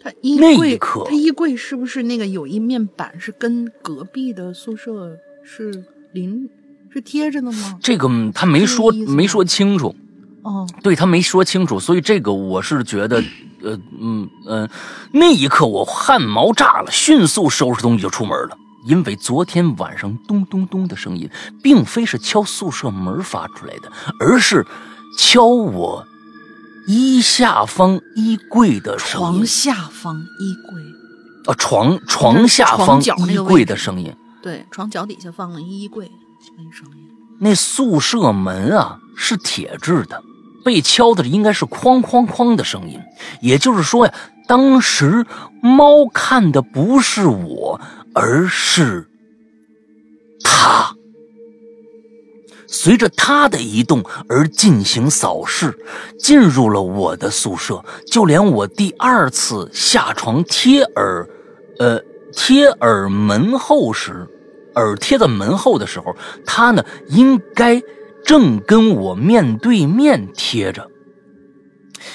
[0.07, 6.49] 他衣柜，他衣柜是不是那个有一面板是跟隔壁的宿舍是邻
[6.93, 7.77] 是贴着的吗？
[7.83, 9.95] 这个他没说，没说清楚。
[10.43, 13.21] 哦，对他没说清楚，所以这个我是觉得，
[13.63, 14.71] 呃，嗯嗯，
[15.13, 18.57] 那一刻我汗毛炸了，迅速收拾东西就出门了。
[18.87, 21.29] 因为昨天晚上咚咚咚的声音，
[21.61, 23.91] 并非是敲宿舍门发出来的，
[24.21, 24.65] 而是
[25.19, 26.07] 敲我
[26.87, 29.27] 衣下方衣柜的声音。
[29.27, 30.83] 床下方衣柜，
[31.47, 34.15] 啊，床床下方衣柜的声音。
[34.43, 36.11] 对，床脚底下放了衣柜，
[36.57, 37.09] 那声音。
[37.39, 40.23] 那宿舍门啊是铁制的。
[40.65, 42.99] 被敲的应该是哐哐哐的声音，
[43.41, 44.13] 也就是说呀，
[44.49, 45.25] 当时
[45.63, 47.81] 猫看的不是我，
[48.13, 49.09] 而是
[50.43, 50.96] 他。
[52.79, 55.75] 随着他的移动而进行扫视，
[56.19, 57.83] 进入了我的宿舍。
[58.07, 61.27] 就连我第二次下床贴耳，
[61.79, 61.99] 呃，
[62.33, 64.29] 贴耳门后时，
[64.75, 67.83] 耳贴在门后的时候，他呢应该。
[68.27, 70.91] 正跟我面对面贴着。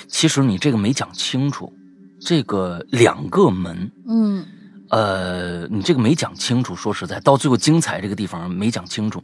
[0.10, 1.72] 其实你这个没讲清楚，
[2.20, 4.46] 这个两个门，嗯，
[4.90, 6.76] 呃，你这个没讲清楚。
[6.76, 9.24] 说实在，到最后精彩这个地方没讲清楚。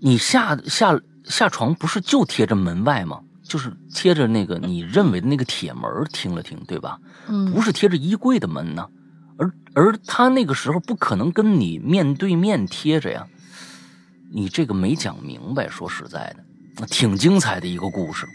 [0.00, 3.20] 你下下下床不是就贴着门外吗？
[3.42, 5.82] 就是贴着那个你认为的那个铁门，
[6.12, 6.98] 听了听，对吧？
[7.28, 8.84] 嗯，不是贴着衣柜的门呢。
[9.38, 13.24] 而而他那个时候不可能跟你面对面贴着呀。
[14.32, 16.34] 你这个没讲明白，说实在
[16.76, 18.26] 的，挺精彩的一个故事。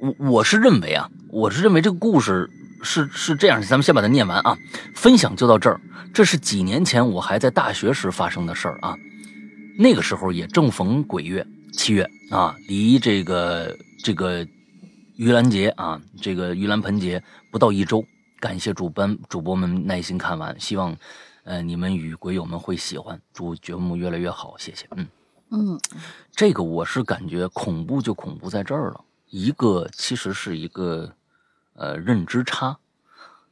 [0.00, 2.48] 我我是认为啊，我是认为这个故事
[2.82, 4.56] 是是这样，咱们先把它念完啊。
[4.94, 5.78] 分享就到这儿。
[6.14, 8.96] 这是几年前我还在大学时发生的事儿啊。
[9.78, 14.44] 那个时候也正逢鬼月七月啊，离这个这个
[15.18, 18.04] 盂兰节啊，这个盂兰盆节不到一周。
[18.38, 20.96] 感谢主班主播们耐心看完，希望。
[21.44, 24.84] 呃，你们与鬼友们会喜欢，祝节目越来越好，谢谢。
[24.96, 25.06] 嗯
[25.50, 25.80] 嗯，
[26.32, 31.14] 这个我是感觉恐怖就恐怖在这儿了，一个其实是一个
[31.74, 32.76] 呃认知差，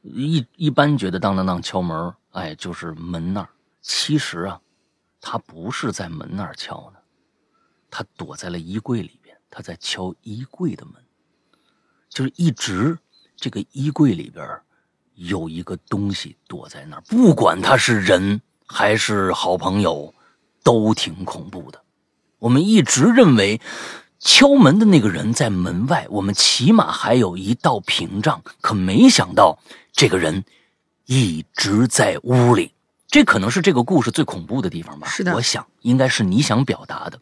[0.02, 3.48] 一一般觉得当当当敲门，哎，就是门那儿，
[3.80, 4.60] 其实啊，
[5.26, 6.98] 他不是在门那儿敲呢，
[7.90, 10.94] 他躲在了衣柜里边，他在敲衣柜的门，
[12.10, 12.98] 就是一直
[13.34, 14.46] 这个衣柜里边。
[15.16, 20.12] 有一个东西躲在那儿，不管他是人还是好朋友，
[20.64, 21.80] 都挺恐怖的。
[22.40, 23.60] 我们一直认为
[24.18, 29.56] 敲门的那个人在门外，我们起码还有一道屏障，可没想到
[29.92, 30.44] 这个人
[31.06, 32.72] 一直在屋里。
[33.14, 35.06] 这可能是这个故事最恐怖的地方吧？
[35.06, 37.20] 是的，我想应该是你想表达的。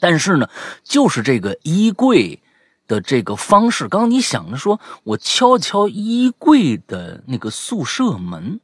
[0.00, 0.48] 但是呢，
[0.82, 2.40] 就是这个衣柜。
[2.86, 8.60] 的这个方式，刚刚你想着说，我敲敲衣柜的那个宿舍门，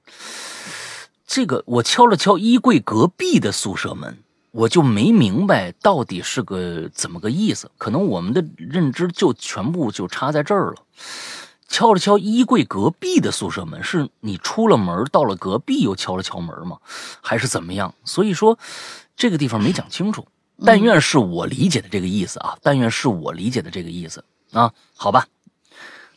[1.26, 4.18] 这个我敲了敲衣柜隔壁的宿舍门，
[4.50, 7.70] 我就没明白到底是个怎么个意思。
[7.78, 10.74] 可能我们的认知就全部就插在这儿了。
[11.70, 16.76] 敲了敲衣柜隔壁的宿舍门，是你出了门到了隔壁又敲了敲门吗？
[17.22, 17.94] 还是怎么样？
[18.04, 18.59] 所以说，
[19.16, 20.26] 这个地方没讲清楚。
[20.62, 22.59] 但愿是我理解的这个意思啊！
[22.61, 24.74] 但愿是我理解的这个意思啊！
[24.94, 25.26] 好吧，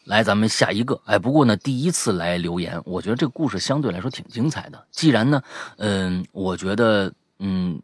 [0.03, 0.99] 来，咱们下一个。
[1.05, 4.85] 哎，不过呢，第一次来留言，我觉得这个故事相对来说挺精彩的。
[4.91, 5.41] 既然呢，
[5.77, 7.81] 嗯，我觉得，嗯，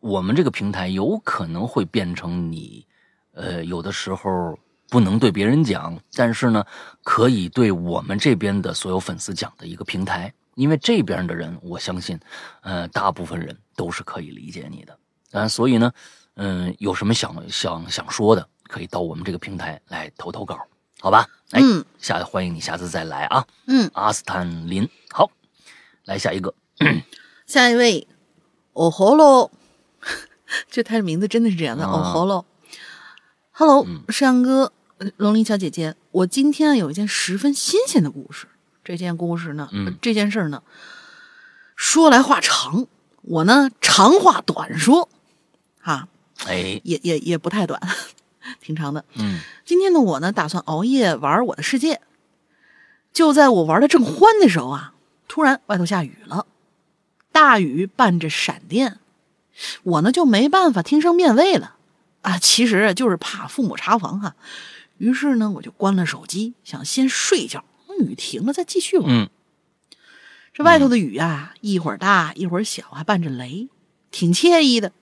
[0.00, 2.86] 我们这个平台有可能会变成你，
[3.34, 4.58] 呃，有的时候
[4.92, 6.62] 不能对别人讲，但是呢，
[7.02, 10.30] 可以对我们这边的所有粉丝讲的一个平台。
[10.54, 12.20] 因为这边的人，我相信，
[12.60, 14.98] 呃，大部分人都是可以理解你的。
[15.30, 15.90] 啊，所以呢，
[16.34, 20.58] 嗯，有什么想想想说的，可以到我们这个平台来投投稿，
[21.00, 21.26] 好吧？
[21.52, 24.86] 哎，嗯下欢迎你下次再来啊，嗯，阿斯坦林。
[25.08, 25.30] 好，
[26.04, 26.54] 来下一个，
[27.48, 28.06] 下一位，
[28.74, 29.50] 哦吼喽，
[30.68, 32.44] 这他的名字真的是这样的，啊哦吼喽。
[33.54, 34.72] Hello，嗯山羊哥，呃
[35.16, 38.46] 龙鳞小姐姐，我今天有一件十分新鲜的故事。
[38.84, 39.68] 这件故事呢，
[40.00, 40.62] 这件事儿呢，
[41.76, 42.86] 说来话长，
[43.22, 45.08] 我呢长话短说，
[45.80, 46.08] 哈，
[46.46, 47.80] 哎，也也也不太短，
[48.60, 49.04] 挺长的。
[49.14, 52.00] 嗯今天呢我呢，打算熬夜玩我的世界。
[53.12, 54.94] 就在我玩的正欢的时候啊，
[55.28, 56.46] 突然外头下雨了，
[57.30, 58.98] 大雨伴着闪电，
[59.82, 61.76] 我呢就没办法听声辨位了
[62.22, 62.38] 啊。
[62.38, 64.34] 其实就是怕父母查房哈、
[65.02, 69.10] 于是呢，我就关了手机，想先睡一觉，等雨停了再继续玩。
[69.10, 69.28] 嗯
[70.54, 73.68] 这外头的雨啊，一会儿大一会儿小，还伴着雷，
[74.12, 74.92] 挺惬意的。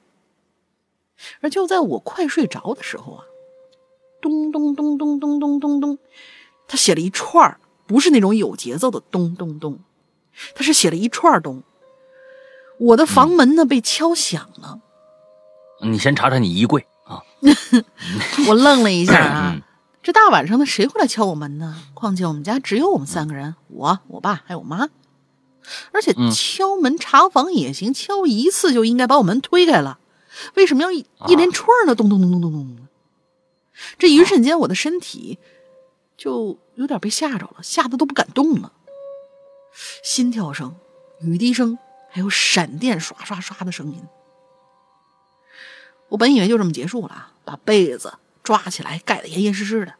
[1.42, 3.24] 而就在我快睡着的时候啊，
[4.22, 5.98] 咚咚咚咚咚咚咚咚，
[6.66, 9.80] 他写了一串儿，不是那种有节奏的咚咚咚，
[10.54, 11.62] 他是写了一串儿咚。
[12.78, 14.80] 我的房门呢、被敲响了，
[15.82, 17.20] 你先查查你衣柜啊，
[18.48, 19.62] 我愣了一下啊，嗯
[20.02, 21.82] 这大晚上的谁会来敲我门呢？
[21.94, 24.88] 况且我们家只有我们三个人，我、我爸还有我妈，
[25.92, 29.98] 而且嗯敲门查房也行，敲一次就应该把我门推开了，
[30.54, 31.04] 为什么要一
[31.36, 31.94] 连串的？
[31.94, 32.88] 咚咚咚咚咚咚咚。
[33.98, 35.38] 这一瞬间，我的身体
[36.16, 38.72] 就有点被吓着了，吓得都不敢动了。
[40.02, 40.74] 心跳声、
[41.20, 44.02] 雨滴声，还有闪电刷刷刷的声音。
[46.08, 49.94] 我本以为就这么结束了啊，把被子抓起来盖得严严实实的，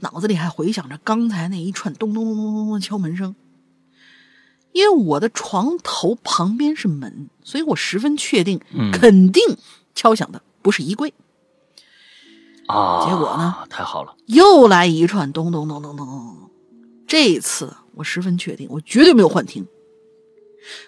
[0.00, 3.34] 脑子里还回想着刚才那一串咚咚咚咚咚咚的敲门声。
[4.72, 9.42] 因为我的床头旁边是门，所以我十分确定，嗯肯定
[9.94, 11.12] 敲响的不是衣柜。
[12.66, 13.66] 啊，结果呢？
[13.70, 16.50] 太好了，又来一串咚咚咚咚咚咚咚。
[17.06, 19.66] 这一次我十分确定，我绝对没有幻听。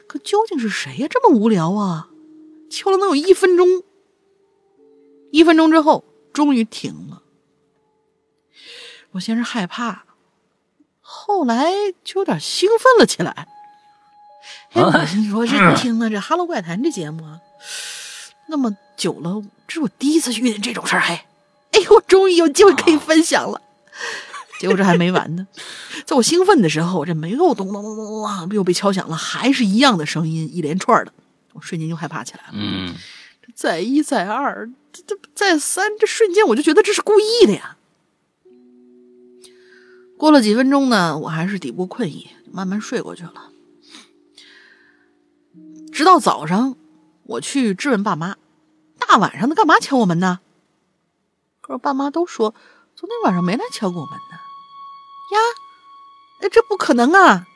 [0.07, 1.09] 可究竟是谁呀？
[1.09, 2.11] 这么无聊啊！
[2.69, 3.67] 敲了能有一分钟。
[5.33, 7.23] 一分钟之后，终于停了。
[9.13, 10.05] 我先是害怕，
[11.01, 11.73] 后来
[12.05, 13.49] 就有点兴奋了起来。
[14.73, 17.41] 哎，我心说这听了这《哈喽怪谈》这节目啊，
[18.49, 21.15] 那么久了，这是我第一次遇见这种事儿，还。
[21.15, 23.61] 哎呦，我终于有机会可以分享了。
[24.61, 25.47] 结果这还没完呢，
[26.05, 31.13] 在我兴奋的时候，这门又咚咚咚咚咚啊，又被敲响了，还是一样的声音，一连串的，
[31.55, 32.51] 我瞬间就害怕起来了。
[32.53, 32.95] 嗯
[33.55, 37.77] 再一再二，这这再三，这瞬间我就觉得这是故意的呀。
[40.17, 43.51] 过了几分钟呢，我还是抵不过困意，慢慢睡过去了。
[45.93, 46.77] 直到早上，
[47.25, 48.37] 我去质问爸妈
[48.99, 50.41] ：“大晚上的干嘛敲我门呢？”
[51.61, 52.55] 可是爸妈都说
[52.95, 54.37] 昨天晚上没来敲过门呢。
[55.33, 55.39] 呀，
[56.41, 57.47] 哎，这不可能啊！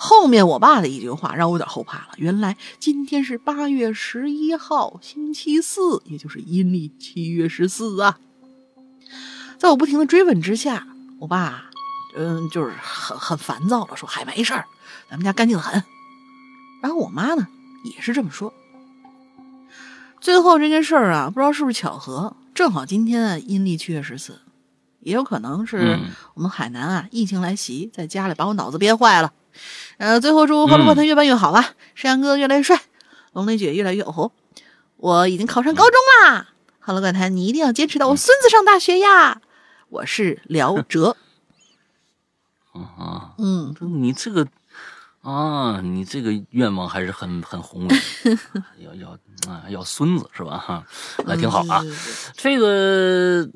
[0.00, 2.10] 后面我爸的一句话让我有点后怕了。
[2.18, 8.16] 原来今天是八月十一号，星期四，也就是阴历七月十四啊。
[9.58, 10.86] 在我不停的追问之下，
[11.18, 11.64] 我爸，
[12.16, 14.66] 嗯，就是很很烦躁了，说：“嗨，没事儿，
[15.10, 15.82] 咱们家干净的很。”
[16.80, 17.48] 然后我妈呢，
[17.82, 18.54] 也是这么说。
[20.20, 24.42] 最后这件事儿啊，不知道是不是巧合，正好今天啊阴历七月十四，
[25.00, 29.32] 也有可能是嗯我们海南啊疫情来袭，在家里把我脑子憋坏了。
[29.98, 32.80] 呃，最后祝《欢乐怪谈》越办越好吧，山羊哥越来越帅，
[33.32, 34.32] 龙雷姐越来越红。
[34.96, 35.94] 我已经考上高中
[36.24, 36.48] 啦！
[36.80, 39.40] 欢乐怪谈，你一定要坚持到我孙子上大学呀！
[39.90, 41.16] 我是辽 哲，
[42.72, 44.46] 啊，嗯，你这个
[45.22, 47.96] 啊，你这个愿望还是很很宏伟，
[48.78, 49.18] 要要
[49.50, 50.58] 啊要孙子是吧？
[50.58, 50.84] 哈，
[51.24, 51.82] 那挺好啊。
[52.34, 53.48] 这个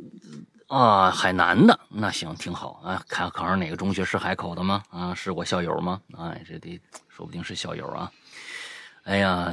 [0.72, 3.04] 啊，海南的那行挺好啊。
[3.06, 4.82] 看考上哪个中学是海口的吗？
[4.88, 6.00] 啊，是我校友吗？
[6.16, 8.10] 哎，这得说不定是校友啊。
[9.02, 9.52] 哎呀，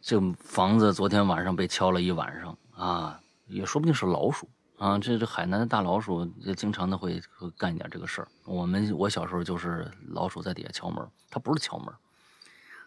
[0.00, 4.48] 这房子昨天晚上被敲了一晚上啊，也说不定是老鼠
[4.78, 4.96] 啊。
[4.96, 8.28] 这这海南的大老鼠也经常的会会干一点这个事儿。
[8.44, 11.92] 我们我小时候就是老鼠在底下敲门，它不是敲门，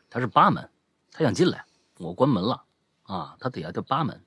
[0.09, 0.69] 它是扒门，
[1.11, 1.65] 它想进来，
[1.97, 2.63] 我关门了
[3.03, 4.23] 啊，它底下就扒门。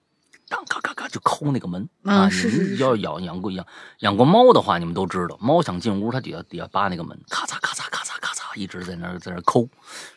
[0.50, 2.26] 当咔咔咔就抠那个门啊！
[2.26, 3.64] 嗯是是是你要养养过养
[4.00, 9.66] 养过猫的话，你们都知道，猫想进屋，它底下底下扒那个门，咔嚓咔嚓咔嚓咔嚓，一直在那儿在那儿抠，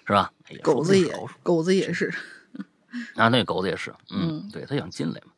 [0.08, 0.32] 是吧？
[0.50, 2.12] 哎呀，狗子也狗子也是，
[3.16, 5.32] 啊，那狗子也是，嗯，嗯对，它想进来嘛。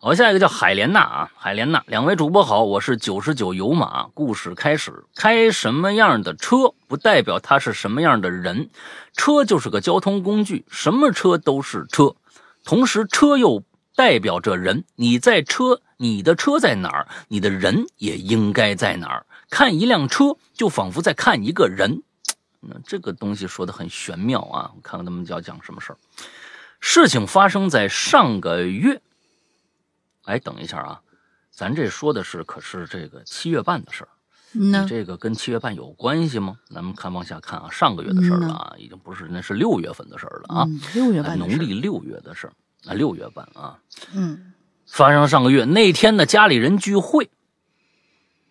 [0.00, 4.06] 好，下一个叫海莲娜啊，海莲娜，两位主播好，我是九十九油马。
[4.14, 8.70] 故事开始，开什么样的车不代表他是什么样的人，
[9.14, 12.14] 车就是个交通工具，什么车都是车。
[12.64, 13.64] 同时车又
[13.98, 14.84] 代表着人。
[14.94, 19.26] 你在车，你的车在哪儿，你的人也应该在哪儿。
[19.50, 22.04] 看一辆车，就仿佛在看一个人。
[22.62, 24.70] 那这个东西说的很玄妙啊！
[24.76, 25.98] 我看看他们要讲什么事儿。
[26.78, 29.00] 事情发生在上个月。
[30.26, 31.00] 哎，等一下啊，
[31.50, 34.08] 咱这说的是可是这个七月半的事儿。
[34.52, 36.56] 嗯呢，这个跟七月半有关系吗？
[36.72, 42.52] 咱们看往下看啊，上个月的事儿了啊，已经不是那是六月份的事儿了啊，嗯六月半的事农历六月的事儿
[42.86, 43.78] 啊，六月半啊，
[44.14, 44.52] 嗯
[44.86, 47.30] 发生上个月那天呢，家里人聚会，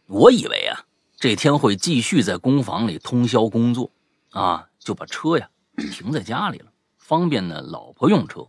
[0.05, 0.85] 我以为啊，
[1.17, 3.91] 这天会继续在工房里通宵工作
[4.31, 6.65] 啊，就把车呀 停在家里了，
[6.97, 8.47] 方便呢老婆用车。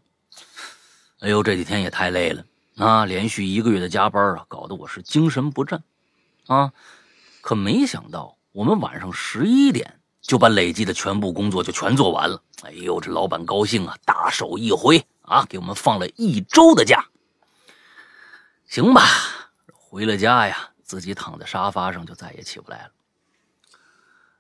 [1.21, 2.45] 哎呦，这几天也太累了
[2.77, 5.83] 啊，连续一个月的加班啊，搞得我是精神不振
[6.47, 6.73] 啊。
[7.41, 12.43] 可没想到，我们晚上十一点就把累计的全部工作就全做完了。
[12.63, 17.07] 哎呦，这老板高兴啊，大手一挥啊，给我们放了一周的假。
[18.67, 19.03] 行吧，
[19.73, 22.93] 回了家呀，自己躺在沙发上就再也起不来了。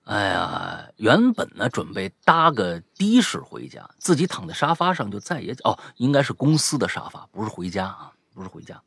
[0.04, 8.82] 哎呀，原本呢准备搭个的士回家，自己躺在沙发上就再也哦，应该是公司的沙发，不是回家啊，不是回家。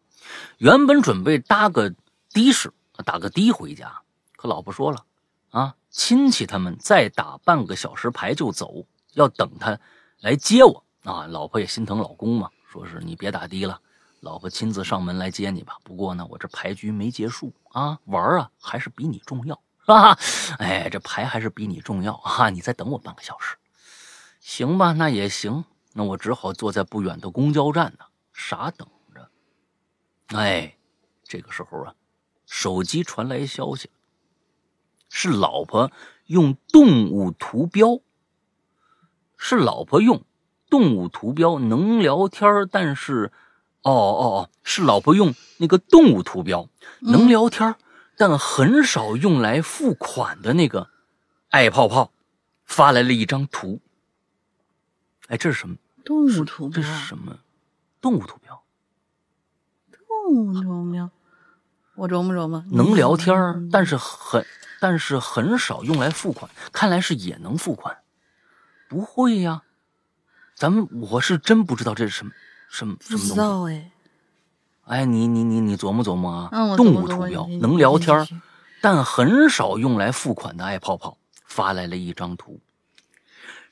[0.58, 1.92] 原本准备搭个
[2.32, 2.74] 的士，
[3.06, 4.02] 打个的回家，
[4.36, 5.06] 可老婆说了
[5.52, 9.80] 啊，亲戚他们再打半个小时牌就走，要等他
[10.20, 11.28] 来接我啊。
[11.28, 13.82] 老婆也心疼老公嘛，说是你别打的了。
[14.20, 15.78] 老婆亲自上门来接你吧。
[15.84, 20.18] 不过呢，我这牌局没结束啊，玩啊还是比你重要， 是吧？
[20.60, 22.50] 哎，这牌还是比你重要啊！
[22.52, 23.56] 你再等我半个小时，
[24.40, 24.92] 行吧？
[24.92, 25.66] 那也行。
[25.94, 29.30] 那我只好坐在不远的公交站呢，傻等着。
[30.38, 30.78] 哎，
[31.24, 31.96] 这个时候啊，
[32.46, 33.90] 手机传来消息，
[35.10, 35.92] 是老婆
[36.28, 38.00] 用动物图标，
[39.36, 40.24] 是老婆用
[40.72, 43.32] 动物图标能聊天，但是。
[43.84, 46.70] 哦哦哦，是老婆用那个动物图标
[47.00, 47.74] 能聊天，
[48.16, 50.92] 但很少用来付款的那个
[51.50, 52.12] 爱泡泡
[52.64, 53.82] 发来了一张图。
[55.30, 55.78] 哎，这是什么？
[56.06, 56.80] 动物图标？
[56.80, 57.40] 这是什么？
[58.00, 58.62] 动物图标？
[59.90, 61.10] 动物图标？
[61.96, 62.64] 我琢磨琢磨。
[62.72, 64.46] 能聊天，但是很
[64.80, 67.98] 但是很少用来付款，看来是也能付款。
[68.88, 69.64] 不会呀，
[70.62, 72.32] 咱们我是真不知道这是什么。
[72.70, 73.76] 什么什么东西？
[74.84, 76.50] 哎，哎，你你你你琢磨琢磨啊！
[76.52, 78.28] 嗯、动物图标能聊天，
[78.80, 82.60] 但很少用来付款的爱泡泡发来了一张图，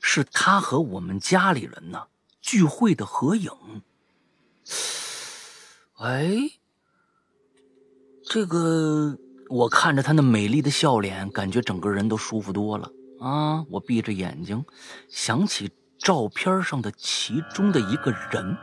[0.00, 2.08] 是他和我们家里人呢
[2.42, 3.52] 聚会的合影。
[5.98, 6.34] 哎，
[8.24, 9.16] 这个
[9.48, 13.64] 我看着他那美丽的笑脸，感觉整个人都舒服多了啊！
[13.70, 14.64] 我闭着眼睛，
[15.08, 15.70] 想起
[16.00, 18.56] 照片上的其中的一个人。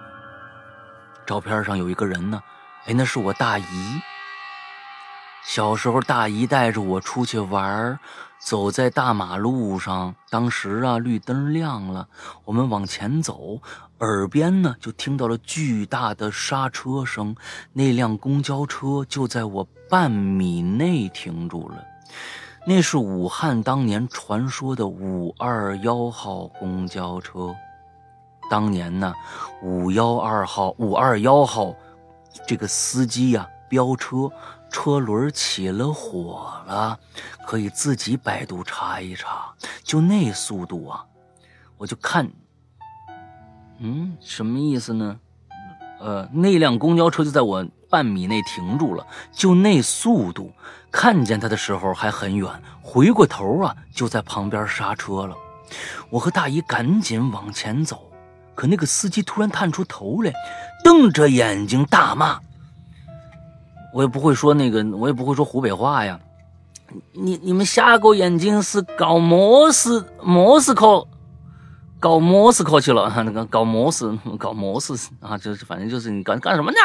[1.25, 2.41] 照片上有一个人呢，
[2.85, 3.65] 哎，那是我大姨。
[5.45, 7.97] 小时候，大姨带着我出去玩，
[8.39, 10.13] 走在大马路上。
[10.29, 12.09] 当时啊，绿灯亮了，
[12.43, 13.61] 我们往前走，
[13.99, 17.35] 耳边呢就听到了巨大的刹车声。
[17.71, 21.85] 那辆公交车就在我半米内停住了。
[22.69, 27.55] 那是武汉当年传说的五二幺号公交车。
[28.49, 29.13] 当年呢，
[29.63, 31.73] 五幺二号、五二幺号，
[32.45, 34.29] 这个司机呀飙车，
[34.69, 36.99] 车轮起了火了，
[37.45, 41.05] 可以自己百度查一查，就那速度啊，
[41.77, 42.29] 我就看，
[43.77, 45.17] 嗯，什么意思呢？
[46.01, 50.51] 呃，那辆公交车就在我半米内停住了，就那速度，
[50.91, 52.49] 看见他的时候还很远，
[52.81, 55.35] 回过头啊就在旁边刹车了，
[56.09, 58.03] 我和大姨赶紧往前走。
[58.55, 60.33] 可那个司机突然探出头来，
[60.83, 62.39] 瞪着眼睛大骂。
[63.93, 66.19] 我也不会说那个，我也不会说湖北话呀。
[67.13, 71.05] 你你们瞎狗眼睛是搞莫斯莫斯科，
[71.99, 73.11] 搞莫斯科去了？
[73.23, 76.77] 那个搞莫斯搞莫斯啊，就是反正就是你干干什么呢？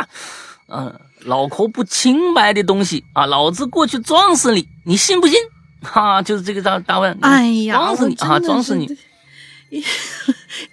[0.74, 5.36] 嗯，脑壳不清白的东西啊，老子过去撞死你，你信不信？
[5.82, 7.16] 哈，就是这个大大问。
[7.20, 8.86] 哎呀，撞死你啊，撞死你！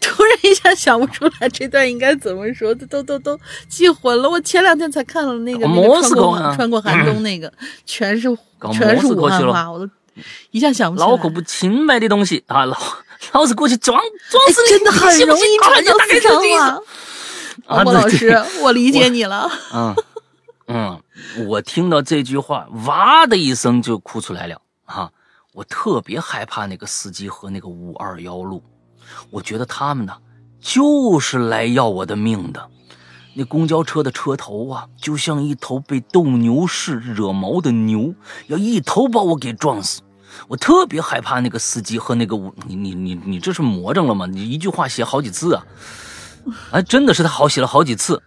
[0.02, 4.30] 突然一下想不出来这段应该怎么说，都都都都记混了。
[4.30, 7.52] 我前两天才看了那个那个穿过穿过寒冬那个，
[7.86, 8.28] 全是
[8.74, 9.90] 全是武汉话，我都
[10.52, 11.10] 一下想不起来。
[11.10, 12.78] 脑壳不清白的东西啊，老
[13.32, 13.98] 老子过去撞
[14.30, 14.70] 撞死你！
[14.70, 16.80] 真的很容易传到四川话。
[17.68, 19.50] 啊，莫老师，我理解你了。
[19.74, 19.96] 嗯
[20.68, 21.02] 嗯，
[21.48, 25.10] 我听到这句话，哇的一声就哭出来了啊！
[25.54, 28.64] 我特别害怕那个司机和那个五二幺路。
[29.32, 30.16] 我觉得他们呢，
[30.62, 32.70] 就是来要我的命的。
[33.34, 38.14] 那公交车的车头啊，就像一头被斗牛士惹毛的牛，
[38.48, 40.02] 要一头把我给撞死。
[40.48, 44.28] 我特别害怕那个司机和那个五，你你你你这是魔怔了吗？
[44.28, 45.64] 你一句话写好几次啊？
[46.72, 48.22] 哎，真的是他好写了好几次，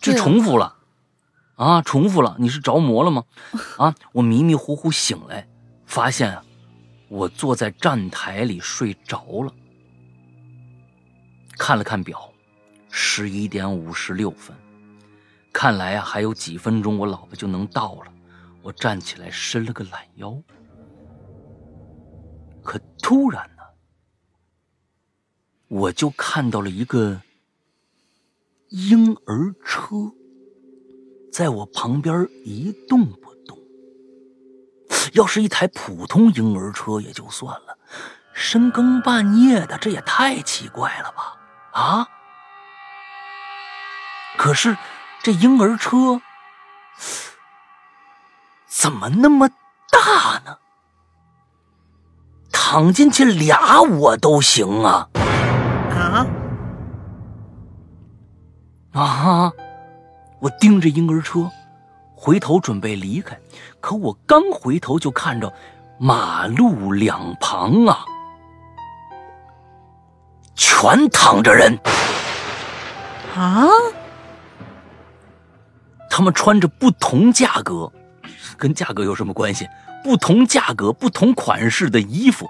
[0.00, 0.76] 这重复了
[1.56, 2.36] 啊，重复了。
[2.38, 3.24] 你是着魔了吗？
[3.78, 5.48] 啊，我迷迷糊糊醒来，
[5.86, 6.44] 发现啊，
[7.08, 9.52] 我坐在站台里睡着了。
[11.58, 12.32] 看了看表，
[12.90, 14.56] 十一点五十六分，
[15.52, 18.12] 看来啊还有几分钟我老婆就能到了。
[18.62, 20.36] 我站起来伸了个懒腰。
[22.62, 23.62] 可突然呢，
[25.68, 27.20] 我就看到了一个
[28.72, 30.10] 婴儿车，
[31.30, 33.58] 在我旁边一动不动。
[35.12, 37.76] 要是一台普通婴儿车也就算了，
[38.32, 41.36] 深更半夜的，这也太奇怪了吧？
[41.72, 42.08] 啊！
[44.38, 44.74] 可是
[45.22, 46.22] 这婴儿车
[48.66, 49.50] 怎么那么
[49.90, 50.56] 大呢？
[52.50, 55.10] 躺进去俩我都行啊！
[58.92, 59.52] 啊！
[60.38, 61.48] 我盯着婴儿车，
[62.14, 63.38] 回头准备离开，
[63.80, 65.52] 可我刚回头就看着
[65.98, 68.04] 马路两旁啊，
[70.54, 71.78] 全躺着人
[73.36, 73.68] 啊！
[76.10, 77.90] 他们穿着不同价格，
[78.58, 79.66] 跟价格有什么关系？
[80.02, 82.48] 不同价格、不同款式的衣服，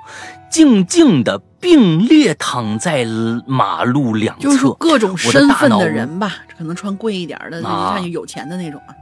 [0.51, 3.05] 静静的并列躺在
[3.47, 8.95] 马路两侧，就是各种身份的人吧，可能穿贵一点的，一看就有钱的那种啊，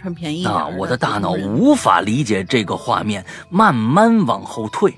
[0.00, 0.68] 穿便宜的。
[0.78, 4.94] 我的大脑无法理解这个画面，慢慢往后退，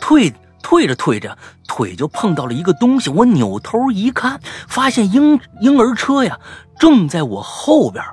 [0.00, 3.10] 退退着退着，腿就碰到了一个东西。
[3.10, 6.38] 我扭头一看，发现婴婴儿车呀，
[6.78, 8.04] 正在我后边，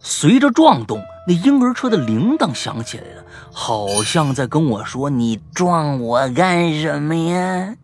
[0.00, 3.17] 随着撞动，那婴儿车的铃铛响起来了。
[3.52, 7.76] 好像在跟我说：“你撞我干什么呀？”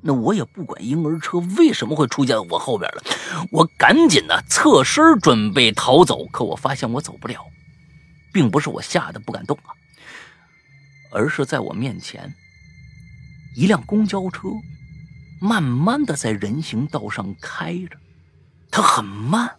[0.00, 3.02] 那我也不管婴儿车为什么会出现在我后边了，
[3.50, 6.24] 我赶紧的侧身准备逃走。
[6.26, 7.44] 可我发现我走不了，
[8.32, 9.74] 并不是我吓得不敢动啊，
[11.10, 12.32] 而是在我面前，
[13.56, 14.48] 一辆公交车
[15.40, 17.98] 慢慢的在人行道上开着，
[18.70, 19.56] 它很慢，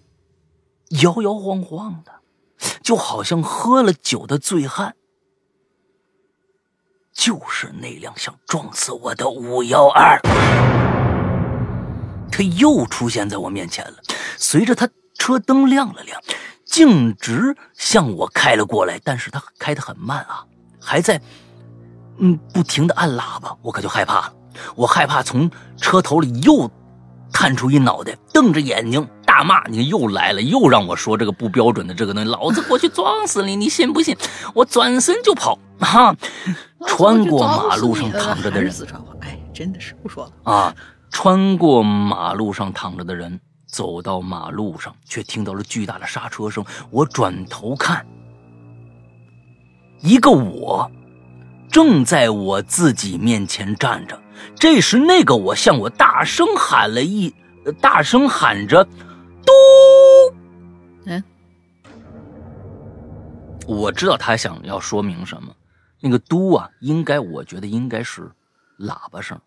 [1.01, 2.13] 摇摇晃晃的，
[2.81, 4.95] 就好像喝了酒的醉汉。
[7.29, 10.19] 就是那辆想撞死我的五幺二，
[12.31, 13.97] 他又出现在我面前了。
[14.35, 16.19] 随着他车灯亮了亮，
[16.65, 18.99] 径直向我开了过来。
[19.03, 20.43] 但是他开得很慢啊，
[20.81, 21.21] 还在
[22.17, 23.55] 嗯不停的按喇叭。
[23.61, 24.33] 我可就害怕了，
[24.75, 26.67] 我害怕从车头里又
[27.31, 29.07] 探出一脑袋，瞪着眼睛
[29.39, 34.13] 大骂：“你又来了，又让我说这个不标准的这个东西，老子过去撞死你，你信不信？”
[34.53, 35.57] 我转身就跑。
[35.79, 36.13] 哈，
[36.85, 38.69] 穿过马路上躺着的人，
[39.21, 40.75] 哎，真的是不说了啊！
[41.09, 46.65] 穿过马路上躺着的人，走到马路上，却听到了巨大的刹车声。
[46.89, 48.05] 我转头看，
[50.01, 50.91] 一个我
[51.71, 54.21] 正在我自己面前站着。
[54.53, 57.33] 这时，那个我向我大声喊了一，
[57.79, 58.85] 大声喊着
[59.45, 59.51] ：“嘟！”
[61.05, 61.23] 嗯，
[63.67, 65.55] 我知道他想要说明什么。
[66.01, 68.31] 那个嘟啊，应该我觉得应该是
[68.79, 69.37] 喇叭声，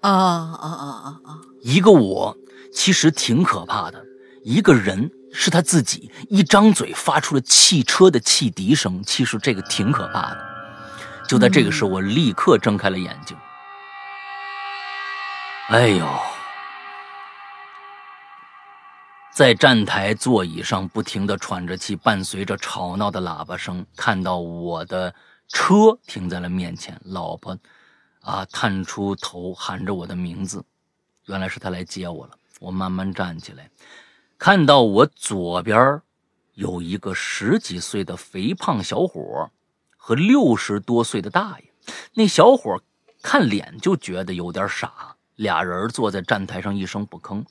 [0.00, 1.38] 啊啊啊啊啊！
[1.62, 2.36] 一个我
[2.72, 4.04] 其实挺可怕的，
[4.42, 10.44] 一个人是他自己一张嘴发出了汽车的汽笛声，其实这个挺可怕的。
[11.28, 13.36] 就在这个时候，我立刻睁开了眼睛。
[15.68, 16.06] 哎呦，
[19.38, 25.14] 在站台座椅上不停的喘着气，伴随着吵闹的喇叭声，看到我的。
[25.46, 27.56] 车停在了面前，老婆
[28.20, 30.64] 啊探出头喊着我的名字，
[31.26, 32.32] 原来是他来接我了。
[32.58, 33.70] 我慢慢站起来，
[34.36, 36.02] 看到我左边
[36.54, 39.48] 有一个十几岁的肥胖小伙
[39.96, 41.72] 和六十多岁的大爷。
[42.12, 42.82] 那小伙
[43.22, 45.07] 看脸就觉得有点傻。
[45.38, 47.44] 俩人坐在站台上一声不吭。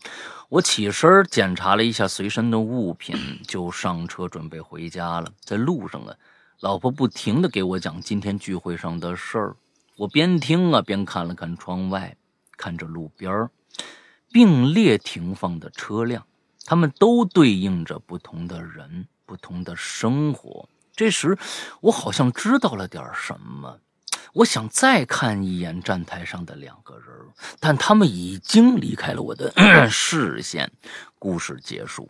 [0.47, 3.17] 我起身检查了一下随身的物品，
[3.47, 5.31] 就上车准备回家了。
[5.41, 6.15] 在路上啊。
[6.59, 9.55] 老婆不停的给我讲今天聚会上的事儿，
[9.95, 12.17] 我边听啊边看了看窗外，
[12.57, 13.47] 看着路边
[14.31, 16.25] 并列停放的车辆，
[16.65, 20.67] 他们都对应着不同的人，不同的生活。
[20.95, 21.37] 这时，
[21.81, 23.79] 我好像知道了点什么，
[24.33, 27.05] 我想再看一眼站台上的两个人，
[27.59, 29.51] 但他们已经离开了我的
[29.89, 30.71] 视线。
[31.19, 32.09] 故事结束。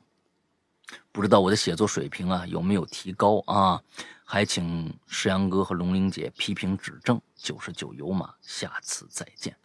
[1.11, 3.81] 不知道我的写作水平啊有没有提高啊？
[4.23, 7.19] 还请石阳哥和龙玲姐批评指正。
[7.35, 9.55] 九十九油马，下次再见。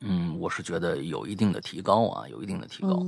[0.00, 3.06] 嗯，我是觉得有一定的提高啊，有一定的提高。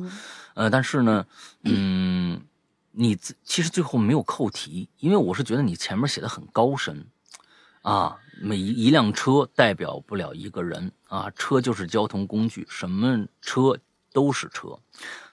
[0.55, 1.27] 呃，但是呢，
[1.65, 2.41] 嗯，
[2.93, 3.15] 你
[3.45, 7.07] 其实最后没有扣题，因为我是觉得你前面写的很高深
[7.83, 8.19] 啊。
[8.41, 13.77] 每一一辆车代表不了一个人啊，车就是交通工具，什么车
[14.13, 14.79] 都是车。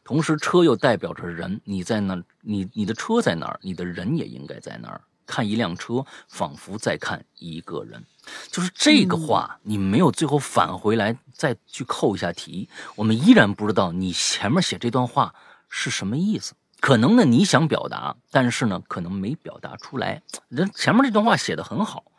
[0.04, 5.00] 同时，车又代表着人，你在那，你你的车在哪儿，你的人也应该在那儿。
[5.28, 8.04] 看一辆车，仿佛在看一个人，
[8.50, 15.36] 就是这个话，你没有最后返回来再去扣一下题，我们依然不知道你前面写这段话
[15.70, 16.56] 是什么意思。
[16.80, 20.22] 可能呢，你想表达，但是呢，可能没表达出来。
[20.50, 22.12] 人前面这段话写的很好，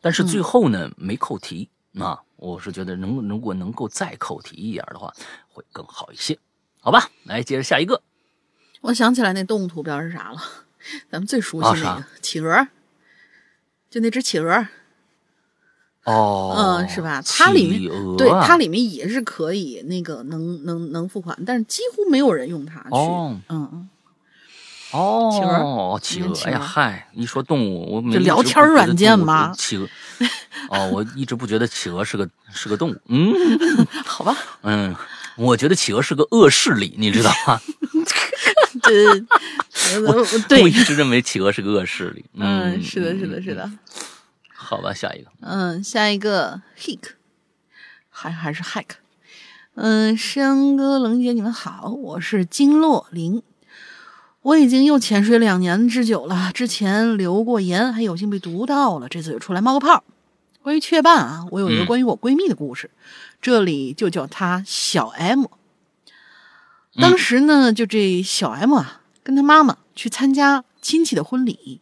[0.00, 1.70] 但是最后呢，没扣题。
[1.98, 5.14] 啊我是觉得，能如果能够再扣题一点的话，
[5.48, 6.38] 会更好一些。
[6.80, 8.02] 好吧，来接着下一个。
[8.82, 10.42] 我想起来那动物图标是啥了，
[11.10, 12.68] 咱们最熟悉那个企鹅，
[13.88, 14.68] 就那只企鹅。
[16.04, 17.22] 哦，嗯，是吧？
[17.26, 22.88] 它里面对它里面也是可以那个能能能付款，但是几乎没有人用它去。
[22.90, 23.88] 哦，嗯嗯。
[24.92, 26.50] 哦，企鹅，企鹅。
[26.50, 29.52] 哎呀，嗨，一说动物，我这聊天软件吗？
[29.56, 29.88] 企鹅。
[30.70, 32.96] 哦，我一直不觉得企鹅是个是个动物。
[33.08, 33.32] 嗯，
[34.06, 34.36] 好吧。
[34.62, 34.94] 嗯。
[35.36, 37.60] 我觉得企鹅是个恶势力，你知道吗？
[38.84, 39.04] 对，
[40.48, 42.24] 对，我一直认为企鹅是个恶势力。
[42.34, 43.68] 嗯，是的，是的，是的。
[44.64, 45.30] 好吧，下一个。
[45.40, 47.00] 嗯，下一个 hick，
[48.08, 48.86] 还还是 hack。
[49.74, 53.42] 嗯，山哥、冷姐，你们好，我是金洛林。
[54.40, 60.02] 我已经又潜水两年之久了，之前留过言，还有幸被读到了，这次就出来冒个泡。
[60.62, 62.90] 关于雀斑啊，我有一个关于我闺蜜的故事。
[63.42, 65.44] 这里就叫她小 M。
[66.96, 71.80] 当时呢，就这小 M 啊，跟她妈妈去参加亲戚的婚礼，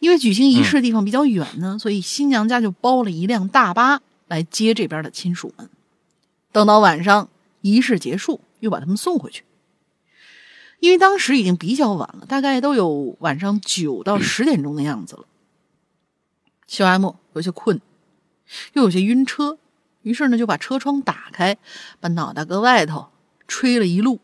[0.00, 5.68] 因为举行仪式的地方比较远呢，所以新娘家就包了一辆大巴来接这边的亲属们。
[6.52, 7.28] 等到晚上
[7.60, 9.44] 仪式结束，又把他们送回去。
[10.80, 15.24] 因为当时已经比较晚了，大概都有晚上九到十点钟的样子了。
[16.66, 17.80] 小 M 有些困，
[18.74, 19.58] 又有些晕车。
[20.02, 21.56] 于是呢，就把车窗打开，
[21.98, 23.08] 把脑袋搁外头
[23.48, 24.20] 吹了一路。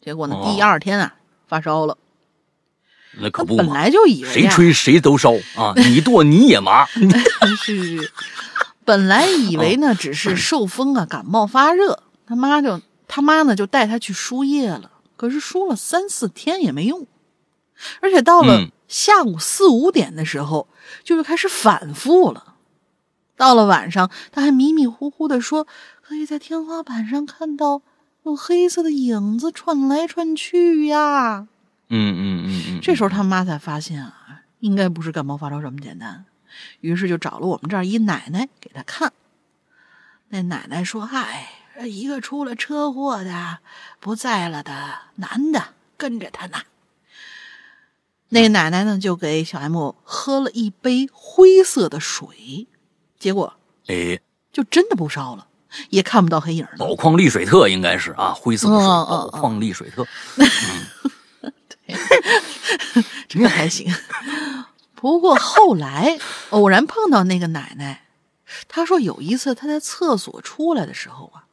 [0.00, 1.16] 结果呢，第二天啊，
[1.48, 1.98] 发烧了。
[3.18, 5.74] 那可不本来就以为谁吹谁都烧啊！
[5.76, 6.86] 你剁你也麻。
[7.58, 8.12] 是，
[8.84, 12.04] 本来以为呢，只是受风啊，感冒发热。
[12.26, 14.90] 他妈就他妈呢，就带他去输液了。
[15.16, 17.06] 可是输了三四天也没用，
[18.00, 20.68] 而且到了下午四五点的时候，
[21.04, 22.54] 就是开始反复了。
[23.36, 25.66] 到了晚上，他还迷迷糊糊的说
[26.00, 27.82] ：“可以在天花板上看到
[28.22, 31.48] 有黑色的影子串来串去呀。”
[31.90, 32.80] 嗯嗯嗯嗯。
[32.80, 36.24] 这时候他妈才发现啊，应该不是感冒发烧这么简单，
[36.80, 39.12] 于是就找了我们这儿一奶奶给他看。
[40.28, 41.50] 那奶奶说：“哎，
[41.86, 43.58] 一个出了车祸的
[43.98, 46.58] 不在了的男的跟着他呢。”
[48.32, 52.68] 那奶奶呢，就给小 M 喝了一杯灰色的水。
[53.18, 53.52] 结果，
[53.88, 54.20] 哎，
[54.52, 55.48] 就真的不烧了，
[55.88, 56.76] 也看不到黑影了。
[56.78, 60.06] 宝矿力水特应该是啊，灰色的水，宝矿力水特。
[60.36, 60.46] 对，
[63.28, 63.92] 这个还行。
[64.94, 66.18] 不过后来
[66.50, 68.06] 偶然碰到那个奶奶，
[68.68, 71.46] 她说有一次她在厕所出来的时候啊，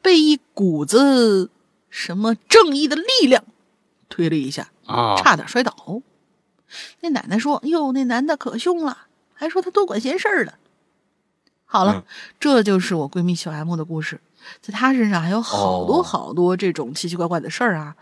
[0.00, 1.50] 被一股子
[1.90, 3.44] 什么正义的力量
[4.08, 6.00] 推了一下啊，差点摔倒。
[7.00, 10.54] 那奶奶说：“哟，那男的可凶了，还说他多管闲事儿的。”
[11.66, 12.04] 好了，
[12.38, 14.20] 这就是我闺蜜小 M 的故事，
[14.60, 17.96] 在他身上还有好多好多这种奇奇怪怪的事儿啊，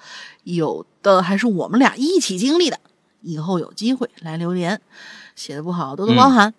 [0.44, 2.78] 有的还是我们俩一起经历的。
[3.22, 4.80] 以后有机会来留言，
[5.36, 6.54] 写的不好多多包涵。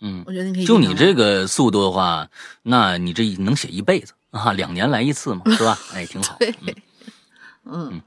[0.00, 0.64] 嗯，我觉得你可以。
[0.64, 2.28] 就你这个速度的话，
[2.62, 4.52] 那你这能写一辈子啊？
[4.52, 5.76] 两年来一次嘛，是吧？
[5.94, 6.36] 哎，挺好。
[6.38, 6.54] 对，
[7.64, 8.00] 嗯。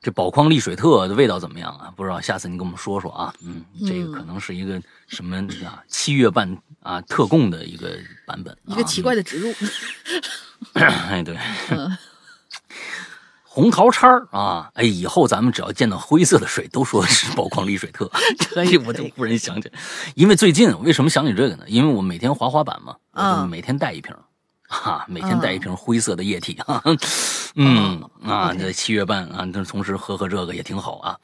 [0.00, 1.92] 这宝矿力水特的味道怎么样啊？
[1.96, 3.34] 不知道，下次你跟我们说说啊。
[3.42, 5.36] 嗯，这个可能是一个什么
[5.66, 5.82] 啊？
[5.88, 9.52] 七月半啊，特供的一个版本，一个奇怪的植入。
[10.74, 11.36] 哎，对，
[13.42, 14.70] 红桃叉啊！
[14.74, 18.08] 哎，以后咱们只要见到灰色的水，都说是宝矿力水特。
[18.50, 19.78] 可以，我就忽然想起来，
[20.14, 21.64] 因为最近为什么想起这个呢？
[21.66, 24.14] 因为我每天滑滑板嘛，我就每天带一瓶。
[24.68, 26.82] 哈，每天带一瓶灰色的液体哈，
[27.56, 31.16] 嗯啊，这七月半啊，这同时喝喝这个也挺好啊。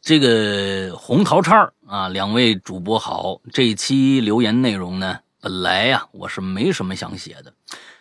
[0.00, 3.40] 这个红桃叉啊，两位主播好。
[3.52, 7.52] 这一期留言内容呢，本来呀我是没什么想写的，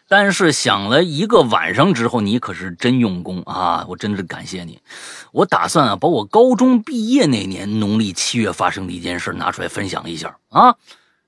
[0.07, 3.83] 但是想了一个晚上之后，你可是真用功啊！
[3.89, 4.79] 我真是感谢你。
[5.31, 10.75] 我打算啊，把我高中毕业那年农历七月发生的一件事拿出来分享一下啊。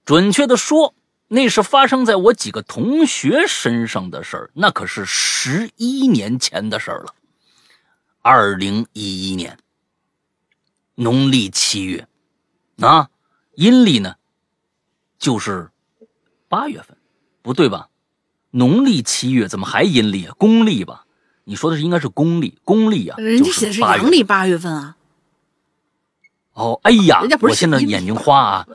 [0.06, 0.94] 准确的说，
[1.30, 7.14] 那是发生在我几个同学身上的事儿，那可是十一年前的事儿了。
[8.22, 9.58] 二零一一年
[10.96, 12.08] 农历七月，
[12.80, 13.10] 啊，
[13.56, 14.16] 阴历呢
[15.20, 15.70] 就是
[16.48, 16.98] 八月份，
[17.42, 17.90] 不对吧？
[18.52, 20.34] 农历七月怎么还阴历啊？
[20.38, 21.06] 公历吧？
[21.44, 24.96] 你说的是应该是公历，公历啊，人家写的是阳历八月份啊。
[26.54, 28.68] 哦，哎呀，人家不是我现在眼睛花啊。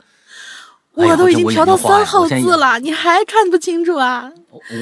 [0.95, 4.31] 我都已经调到三号字了，你还看不清楚啊？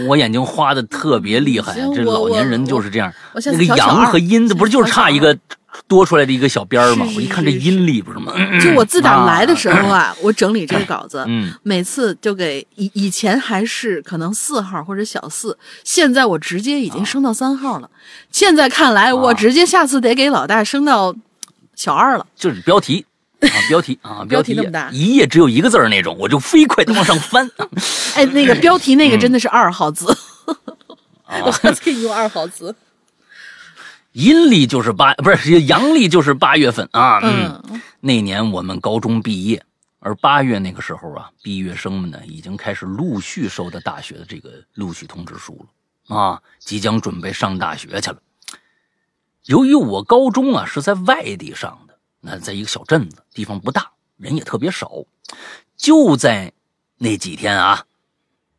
[0.07, 3.11] 我眼睛花的特别厉害，这老年人就是这样。
[3.45, 5.37] 那个阳和阴，这不是就是差一个
[5.87, 7.05] 多出来的一个小边儿吗？
[7.15, 8.33] 我一看这阴历不是吗？
[8.61, 17.89] 就我自打来的时候啊， 我整理这个稿子，嗯，每次就给以以前还是可能四号或者小四，现在我直接已经升到三号了。
[18.29, 21.15] 现在看来，我啊直接下次得给老大升到
[21.73, 22.25] 小二了。
[22.35, 23.05] 就是标题
[23.41, 27.49] 啊，标题啊，标题题那么大一页只有一个字儿那种，我就飞快的往上翻。
[28.15, 30.05] 哎，那个标题那个嗯真的是二号字，
[31.25, 32.75] 啊我还可以用二号字。
[34.13, 37.19] 阴历就是八，不是阳历就是八月份啊。
[37.23, 39.63] 嗯，嗯，那年我们高中毕业，
[39.99, 45.65] 而八月那个时候啊，毕业生们呢已经开始陆续收到大学的这个录取通知书
[46.09, 48.17] 了啊，即将准备上大学去了。
[49.45, 51.90] 由于我高中啊是在外地上的，
[52.21, 55.03] 那在一个小镇子，地方不大，人也特别少。
[55.75, 56.53] 就在
[56.97, 57.85] 那几天啊，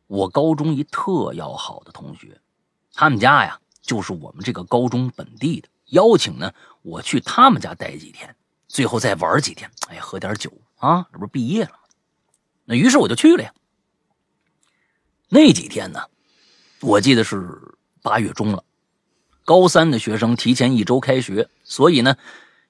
[0.07, 2.39] 我高中一特要好的同学，
[2.93, 8.35] 他们家呀就是我们这个高中本地的，邀请呢我去他们家待几天，
[8.67, 11.77] 最后再玩几天，哎，喝点酒啊，这不是毕业了吗？
[12.65, 13.53] 那于是我就去了呀。
[15.29, 16.01] 那几天呢，
[16.81, 18.63] 我记得是八月中了，
[19.45, 22.17] 高三的学生提前一周开学，所以呢，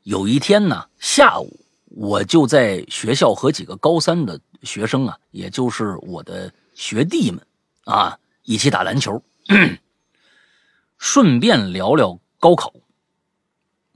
[0.03, 7.45] 有一天呢下午，我就在学校和几个高三的学生啊，也就是我的学弟们
[7.85, 9.21] 啊，一起打篮球，
[10.97, 12.73] 顺便聊聊高考。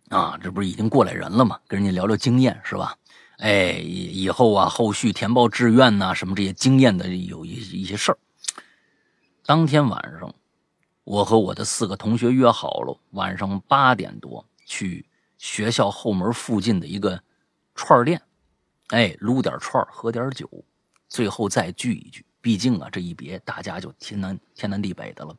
[0.09, 1.59] 啊，这不是已经过来人了吗？
[1.67, 2.95] 跟人家聊聊经验是吧？
[3.39, 8.17] 哎，以后啊，后续填报志愿呐、什么这些经验的有一一些事儿。
[9.45, 10.33] 当天晚上，
[11.03, 15.05] 我和我的四个同学约好了，晚上八点多去
[15.37, 17.21] 学校后门附近的一个
[17.75, 18.21] 串店，
[18.87, 20.49] 哎，撸点串，喝点酒，
[21.07, 22.25] 最后再聚一聚。
[22.41, 25.35] 毕竟啊，这一别，大家就天南天南地北的了，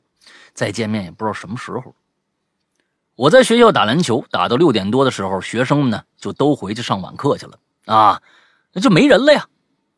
[0.52, 1.94] 再见面也不知道什么时候。
[3.14, 8.22] 我在学校打篮球，打到六点多的时候，学生们呢就都回去上晚课去了啊，
[8.72, 9.48] 那就没人了呀。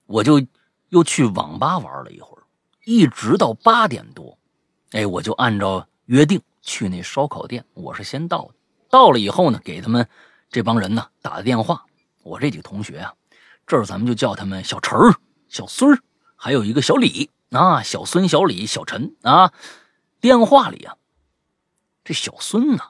[0.07, 0.40] 我就
[0.88, 2.42] 又去网吧玩了一会儿，
[2.84, 4.38] 一直到八点多，
[4.92, 7.64] 哎，我就按照约定去那烧烤店。
[7.74, 8.55] 我是先到的，
[8.91, 10.07] 到了以后呢，给他们
[10.51, 11.86] 这帮人呢打的电话。
[12.22, 13.14] 我这几个同学啊，
[13.66, 15.14] 这儿咱们就叫他们小陈儿、
[15.49, 16.03] 小孙儿，
[16.36, 19.53] 还有一个小李啊，小孙、小李、小陈啊。
[20.20, 20.97] 电话里啊，
[22.05, 22.84] 这小孙呢、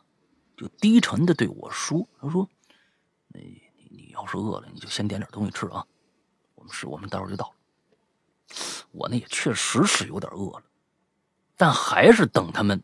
[0.57, 2.48] 就低沉的对我说：“他说，
[3.28, 5.86] 你你要是饿了，你就先点点东西吃啊。
[6.57, 7.55] 我们是，我们待会儿就到。
[8.90, 10.62] 我呢也确实是有点饿了，
[11.57, 12.82] 但还是等他们，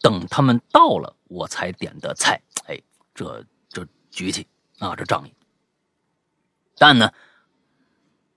[0.00, 2.40] 等他们到了，我才点的菜。
[2.66, 2.80] 哎，
[3.14, 4.46] 这这局气
[4.78, 5.34] 啊，这仗义。
[6.76, 7.12] 但呢，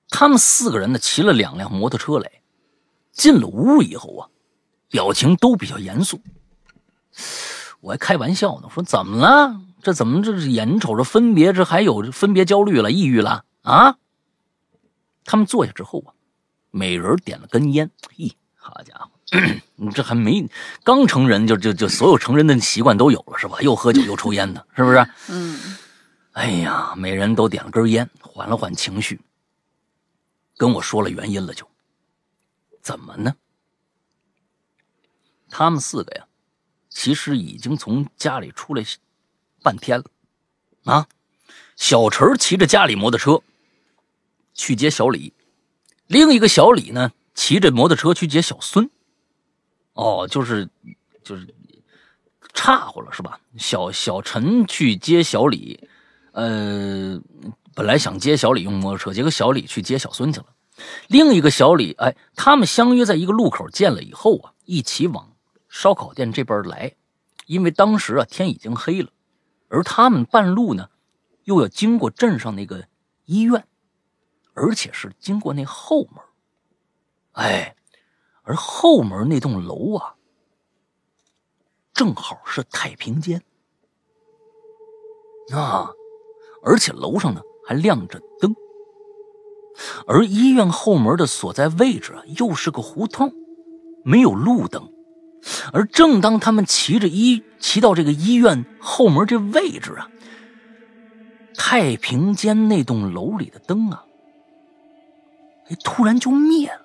[0.09, 2.31] 他们四个人呢骑了两辆摩托车来，
[3.11, 4.29] 进了屋以后啊，
[4.89, 6.21] 表情都比较严肃。
[7.81, 9.61] 我还开玩笑呢，说怎么了？
[9.83, 13.97] 这怎么这是眼瞅着分别，这还有分别焦虑了、抑郁了啊？
[15.23, 16.13] 他们坐下之后啊，
[16.71, 17.89] 每人点了根烟。
[18.15, 19.10] 嘿，好家伙，
[19.75, 20.45] 你这还没
[20.83, 23.57] 刚成人就就就所有成人的习惯都有了是吧？
[23.61, 25.07] 又喝酒又抽烟的，是不是？
[25.29, 25.77] 嗯，
[26.33, 29.19] 哎呀，每人都点了根烟，缓了缓情绪，
[30.57, 31.65] 跟我说了原因了就，
[32.81, 33.33] 怎么呢？
[35.49, 36.25] 他们四个呀，
[36.89, 38.83] 其实已经从家里出来
[39.63, 40.05] 半天了，
[40.83, 41.07] 啊，
[41.77, 43.41] 小陈骑着家里摩托车
[44.53, 45.33] 去接小李，
[46.07, 48.89] 另一个小李呢骑着摩托车去接小孙，
[50.01, 50.67] 哦，就是
[51.23, 51.47] 就是
[52.53, 53.39] 岔乎了是吧？
[53.57, 55.87] 小小陈去接小李，
[56.31, 57.21] 呃，
[57.75, 60.47] 本来想接小李用摩托车，结果小李去接小孙去了。
[61.07, 65.31] 另一个小李，哎，他们相约在一个路口见了以后啊，一起往
[65.69, 66.95] 烧烤店这边来，
[67.45, 69.09] 因为当时啊天已经黑了，
[69.69, 70.89] 而他们半路呢
[71.43, 72.87] 又要经过镇上那个
[73.25, 73.67] 医院
[74.53, 76.15] 而且是经过那后门。
[77.33, 77.75] 哎，
[78.43, 80.15] 而后门那栋楼啊，
[81.93, 83.41] 正好是太平间
[85.53, 85.91] 啊，
[86.63, 88.55] 而且楼上呢还亮着灯。
[90.05, 93.31] 而医院后门的所在位置啊，又是个胡同，
[94.03, 94.91] 没有路灯。
[95.73, 100.09] 而正当他们骑着医骑到这个医院后门这位置啊，
[101.55, 104.05] 太平间那栋楼里的灯啊，
[105.67, 106.80] 哎，突然就灭了。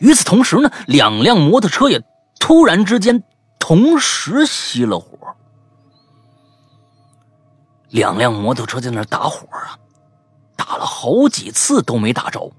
[0.00, 2.02] 与此同时呢，两辆摩托车也
[2.38, 3.22] 突然之间
[3.58, 5.18] 同时熄了火。
[7.90, 9.78] 两辆摩托车在那打火啊，
[10.56, 12.50] 打了好几次都没打着。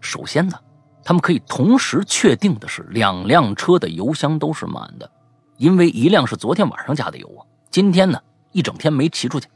[0.00, 0.58] 首先呢。
[1.04, 5.10] 他们可以同时确定的是，两辆车的油箱都是满的，
[5.56, 7.40] 因为一辆是昨天晚上加的油啊，
[7.70, 8.20] 今天呢
[8.52, 9.48] 一整天没骑出去；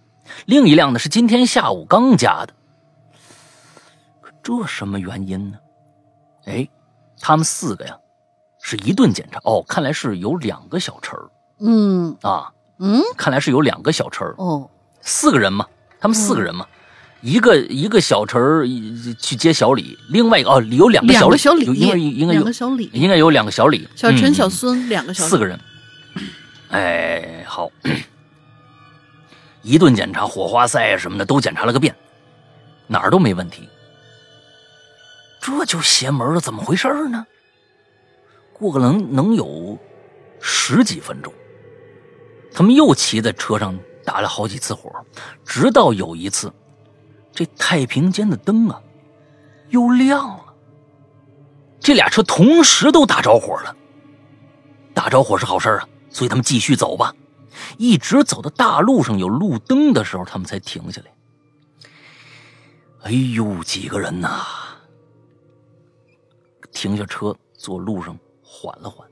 [0.47, 2.55] 另一辆呢是今天下午刚加的。
[4.22, 5.59] 可这什么原因呢？
[6.45, 6.68] 哎，
[7.20, 7.97] 他们四个呀，
[8.61, 11.30] 是一顿检查哦，看来是有两个小陈儿。
[11.61, 14.34] 嗯啊，嗯，看来是有两个小陈儿。
[14.38, 14.68] 哦，
[15.01, 15.66] 四个人嘛，
[16.01, 16.66] 他们四个人嘛。
[17.20, 18.66] 一个一个小陈儿
[19.20, 25.57] 去接小李，另外一个哦有两个小李，小李应该应该有两个小李，应该有两个小李，小陈、小孙两个小四个人。
[26.70, 27.70] 哎，好，
[29.62, 31.95] 一顿检查，火花塞什么的都检查了个遍，
[32.88, 33.68] 哪儿都没问题。
[35.43, 37.26] 这就邪门了，怎么回事呢？
[38.53, 39.76] 过个能能有
[40.40, 41.34] 十几分钟，
[42.55, 44.88] 他们又骑在车上打了好几次火，
[45.45, 46.53] 直到有一次。
[47.32, 48.80] 这太平间的灯啊，
[49.70, 50.45] 又亮了。
[51.80, 53.76] 这俩车同时都打着火了。
[54.95, 57.12] 打着火是好事啊，所以他们继续走吧，
[57.78, 61.11] 一直走到大路上有路灯的时候，他们才停下来。
[63.03, 64.47] 哎呦，几个人呐！
[66.72, 69.08] 停下车，坐路上缓了缓，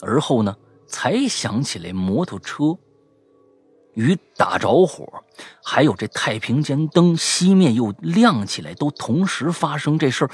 [0.00, 0.56] 而后呢，
[0.86, 2.78] 才想起来摩托车。
[3.94, 5.04] 与打着火，
[5.64, 10.30] 还有这太平间灯熄灭又亮起来，都同时发生这事儿。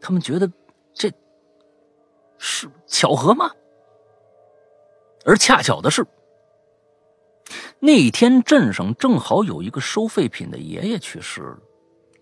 [0.00, 0.50] 他们觉得
[0.94, 1.12] 这
[2.38, 3.50] 是巧合吗？
[5.26, 6.06] 而恰巧的是，
[7.80, 11.58] 那天镇上正好有一个收废品的爷爷去世了。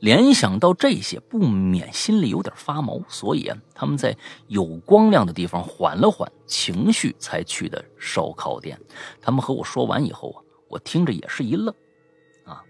[0.05, 4.15] 联想到这些，不免心里有点发毛，所以啊，他们在
[4.49, 8.79] 有光亮的地方缓了缓情绪，才去的烧烤店。
[9.23, 11.75] 他们和我说完以后啊，我听着也是一愣，
[12.45, 12.63] 啊，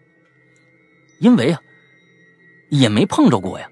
[1.19, 1.61] 因为啊，
[2.71, 3.69] 也没碰着过呀，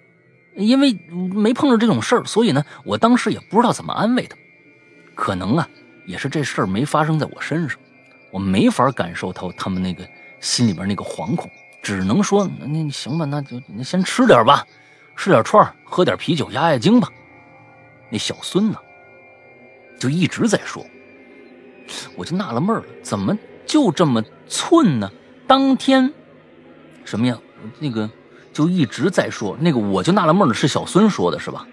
[0.57, 0.93] 因为
[1.33, 4.37] 没碰着这种事儿，所以呢，我当时也不知道怎么安慰他。
[5.15, 5.69] 可能啊，
[6.09, 7.79] 也是这事儿没发生在我身上，
[8.33, 10.05] 我没法感受到他们那个
[10.41, 11.49] 心里边那个惶恐。
[11.83, 14.65] 只能说，那那行吧，那就那先吃点吧，
[15.17, 17.09] 吃点串喝点啤酒压压惊吧。
[18.09, 18.79] 那小孙呢，
[19.99, 20.87] 就一直在说，
[22.15, 25.11] 我就纳了闷了，怎么就这么寸呢？
[25.47, 26.13] 当天
[27.05, 27.37] 什么呀？
[27.79, 28.09] 那个
[28.53, 31.67] 就一直在说那个，我就纳了闷了，是小孙说的是吧？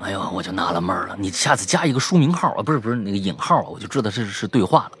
[0.00, 4.92] 哎呦，我就纳了闷了，你下次加一个书名号啊，不是不是那个引号啊，我就知道这是对话了，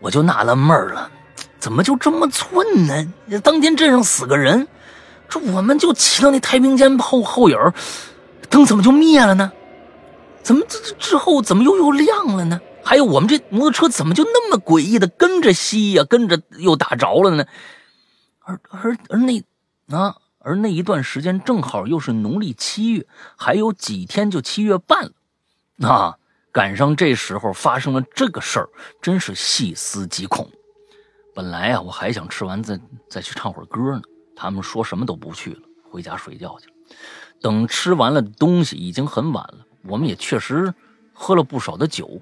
[0.00, 1.10] 我就纳了闷了。
[1.58, 3.40] 怎么就这么寸呢？
[3.42, 4.68] 当天镇上死个人，
[5.28, 7.56] 这我们就骑到那太平间后后影
[8.48, 9.52] 灯怎么就灭了呢？
[10.42, 12.60] 怎么这这之后怎么又又亮了呢？
[12.82, 17.44] 还有我们这摩托车怎么就那么诡异的跟着熄呀，跟着又打着了呢？
[18.40, 19.42] 而而而那
[19.94, 23.06] 啊，而那一段时间正好又是农历七月，
[23.36, 25.10] 还有几天就七月半
[25.76, 26.16] 了，啊，
[26.50, 28.70] 赶上这时候发生了这个事儿，
[29.02, 30.50] 真是细思极恐。
[31.38, 34.02] 本来啊，我还想吃完再再去唱会儿歌呢。
[34.34, 36.68] 他们说什么都不去了，回家睡觉去。
[37.40, 39.64] 等吃完了东西，已经很晚了。
[39.84, 40.74] 我们也确实
[41.12, 42.20] 喝了不少的酒，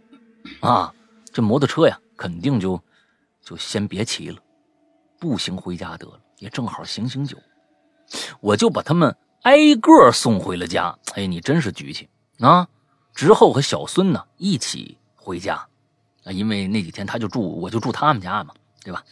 [0.61, 0.93] 啊，
[1.33, 2.79] 这摩托车呀，肯定就
[3.43, 4.39] 就先别骑了，
[5.19, 7.39] 步行回家得了，也正好醒醒酒。
[8.43, 10.95] 我就把他们挨个送回了家。
[11.14, 12.07] 哎，你真是局气
[12.41, 12.69] 啊！
[13.14, 15.67] 之后和小孙呢一起回家，
[16.25, 18.53] 啊，因为那几天他就住，我就住他们家嘛。
[18.87, 19.05] 对吧？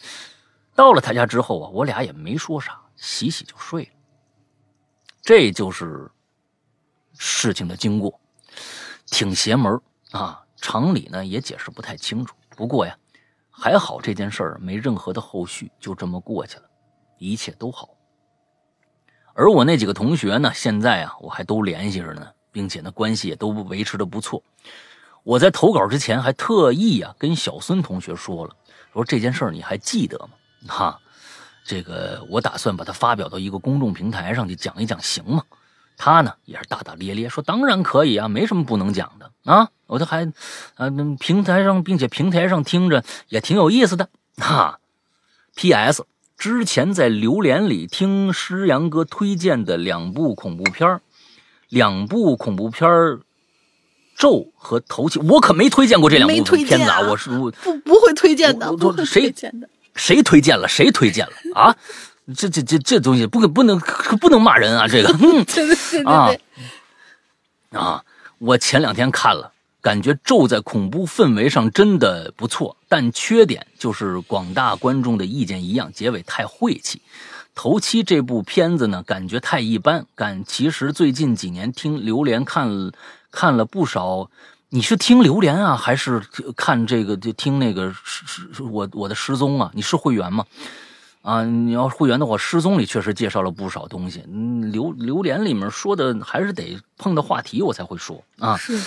[0.72, 3.90] 到了他家之后啊，我俩也没说啥，洗洗就睡了。
[5.20, 6.08] 这就是
[7.18, 8.20] 事情的经过，
[9.06, 9.80] 挺邪门
[10.12, 10.44] 啊！
[10.56, 12.36] 常理呢也解释不太清楚。
[12.50, 12.96] 不过呀，
[13.50, 16.70] 还好这件事儿没任何的后续，就这么过去了，
[17.18, 17.90] 一切都好。
[19.32, 24.40] 而我那几个同学呢，现在啊我还都联系着呢，并且呢关系也都维持的不错。
[25.24, 28.56] 我在投稿之前还特意啊跟小孙同学说了。
[28.94, 30.28] 说这件事儿你还记得吗？
[30.68, 30.98] 哈，
[31.64, 35.42] 这个我打算把它发表到一个公众平台上去讲一讲，行吗？
[35.96, 39.68] 他呢也是大大咧咧说，当然可以啊，没什么不能讲的啊。
[39.86, 40.24] 我这还，
[40.76, 40.88] 啊，
[41.20, 44.80] 平台上，并且平台上听着也挺有意思的哈。
[45.56, 46.04] P.S.
[46.36, 51.00] 之前在榴莲里听诗阳哥推荐的两部恐怖片
[51.68, 52.88] 两部恐怖片
[54.16, 57.00] 咒》和《头七》，我可没推荐过这两部片子啊！
[57.00, 57.50] 我是不
[57.80, 59.68] 不会推荐的，不会推荐的。
[59.94, 60.66] 谁推荐了？
[60.68, 61.76] 谁推荐了啊？
[62.34, 63.78] 这这这这东西不可不能
[64.20, 64.88] 不能骂人啊！
[64.88, 65.12] 这个，
[65.44, 66.30] 对对对啊
[67.72, 68.02] 啊！
[68.38, 69.52] 我前两天看了，
[69.82, 77.02] 感觉咒在恐怖氛围上真的不错，但缺点就是广大观众的意见一样，结尾太晦气。
[77.54, 80.06] 头七这部片子呢，感觉太一般。
[80.16, 82.90] 感其实最近几年听榴莲看
[83.34, 84.30] 看了不少，
[84.68, 86.22] 你是听榴莲啊，还是
[86.56, 89.70] 看这个就听那个失失我我的失踪啊？
[89.74, 90.46] 你是会员吗？
[91.22, 94.22] 啊，你要会员的话，失踪里确实介绍了不少东西。
[94.30, 98.78] 嗯，榴榴莲里面说的还是得碰到话题我才会说啊，是，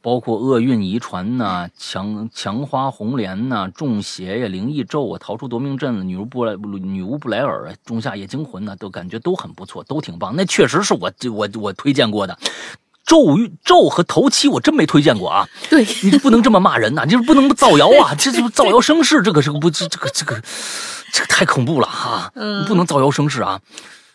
[0.00, 10.36] 包括厄运遗传呐、强强花红莲呐、中邪呀、灵异咒啊、逃出夺命阵、女巫布莱女巫布莱尔啊、仲夏夜惊魂呐，都感觉都很不错，都挺棒。
[10.36, 12.38] 那确实是我我我推荐过的。
[13.06, 15.48] 咒语咒和头七我真没推荐过啊！
[15.70, 18.14] 对 你不能这么骂人呐，你不能造谣啊！
[18.18, 20.42] 这这造谣生事，这可是个不这这个这个
[21.12, 22.32] 这个太恐怖了哈！
[22.66, 23.60] 不能造谣生事啊！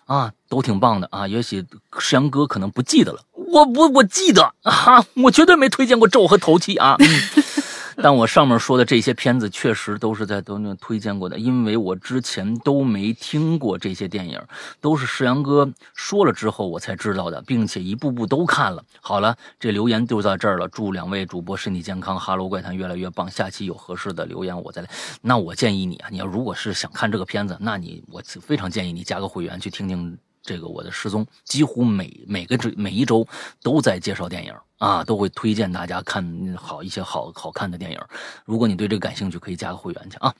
[0.05, 1.25] 啊，都挺棒的啊！
[1.25, 1.65] 也许
[1.97, 5.05] 石阳哥可能不记得了，我我我记得啊！
[5.23, 6.97] 我绝对没推荐过咒和头七啊！
[7.97, 14.39] 但我上面说的这些片子确实都是在都那推荐过的，因为我之前都没听过这些电影，
[14.79, 18.83] 都是世阳哥说了之后我才知道的，并且一步步都看了。
[19.01, 20.67] 好了，这留言就到这儿了。
[20.67, 23.29] 祝两位主播身体健康，哈喽怪谈越来越棒。
[23.29, 24.89] 下期有合适的留言我再来。
[25.21, 30.17] 那我建议你啊，你要如果是想看这个片子，那你我非常建议你加个会员去听听。
[30.43, 33.27] 这个我的失踪几乎每每个周每一周
[33.61, 37.99] 都在介绍电影啊，都会推荐大家看好一些好好看的电影。
[38.45, 40.33] 如果你对这个感兴趣，可以加个会员去啊。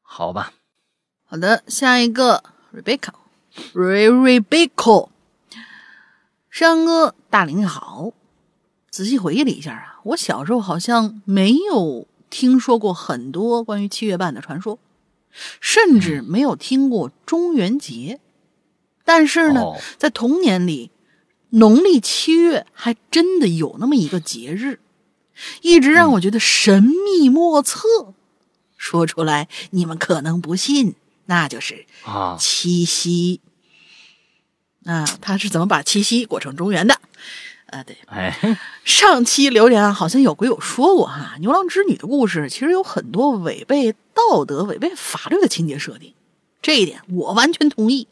[0.00, 0.52] 好吧，
[1.24, 2.42] 好的，下一个
[2.72, 5.08] Rebecca，Re Rebecca，
[6.50, 8.12] 山哥大林好。
[8.90, 14.78] 仔细回忆了一下啊，我小时候好像没有听说过很多关于七月半的传说，
[15.60, 18.20] 甚至没有听过中元节。
[19.04, 20.90] 但是呢，在童年里，
[21.50, 24.80] 农历七月还真的有那么一个节日，
[25.62, 28.14] 一直让我觉得神秘莫测。
[28.76, 30.94] 说出来你们可能不信，
[31.26, 33.40] 那就是啊七夕。
[34.84, 37.00] 啊，他是怎么把七夕过成中原的？
[37.66, 46.12] 啊，对，哎，上期留言好像有鬼友说过哈，牛郎织女的故事其实有很多违背道德、违背法律的情节设定，
[46.60, 48.06] 这一点我完全同意。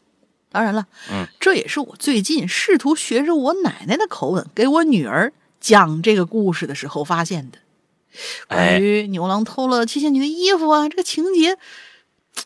[0.53, 7.57] 当然了，嗯，这也是我最近试图学着我奶奶的口吻给我女儿讲这个故事的时候发现的。
[8.47, 11.57] 关于牛郎偷了七仙女的衣服啊，这个情节，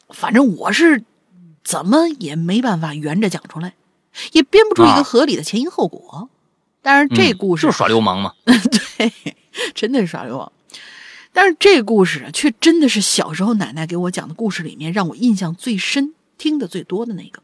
[0.10, 1.04] 反正我是
[1.66, 3.74] 怎么也没办法圆着讲出来，
[4.32, 6.30] 也编不出一个合理的前因后果。
[6.82, 8.34] 但是这故事就是耍流氓嘛，
[8.98, 9.12] 对，
[9.76, 10.50] 真的是耍流氓。
[11.34, 17.44] 但是这故事却真的是小时候奶奶给我讲的故事里面让我印象最深、听的最多的那个。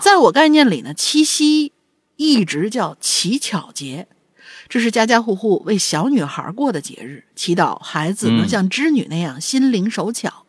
[0.00, 1.72] 在我概念里呢，七夕
[2.16, 4.08] 一直叫乞巧节，
[4.68, 10.44] 这是家家户户为小女孩过的节日，祈祷孩子能像织女那样心灵手巧。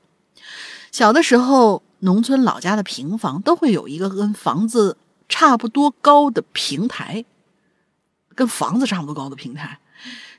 [0.92, 4.98] 小的时候，农村老家的平房都会有一个跟房子
[5.28, 7.26] 差不多高的平台，
[8.34, 9.80] 跟房子差不多高的平台，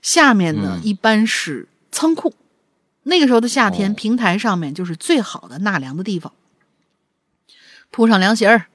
[0.00, 2.32] 下面呢一般是仓库。
[3.02, 6.32] 那个时候的夏天，平台上面就是最好的纳凉的地方，
[7.90, 8.66] 铺上凉席儿。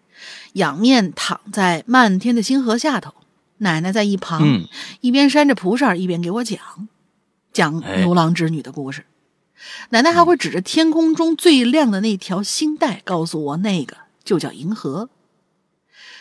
[0.54, 3.14] 仰面躺在漫天的星河下头，
[3.58, 4.42] 奶奶在一旁，
[5.02, 6.60] 一边扇着蒲扇，一边给我讲
[7.52, 9.06] 讲牛郎织女的故事。
[9.90, 15.10] 奶奶还会指着天空中最亮的那条星带，告诉我那个就叫银河。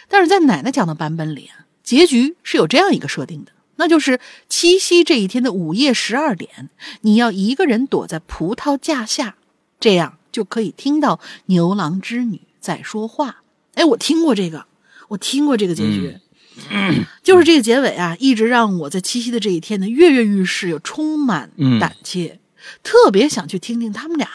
[0.08, 6.70] 但是在奶奶讲的版本里啊，结局是有这样一个设定的，那就是七夕这一天的午夜十二点，
[7.00, 9.36] 你要一个人躲在葡萄架下，
[9.80, 13.41] 这样就可以听到牛郎织女在说话。
[13.74, 14.66] 哎，我听过这个，
[15.08, 16.18] 我听过这个结局，
[17.22, 21.50] 就是这个结尾啊，一直让我在七夕的这一天呢跃跃欲试，又充满
[21.80, 22.40] 胆怯，
[22.82, 24.28] 特别想去听听他们俩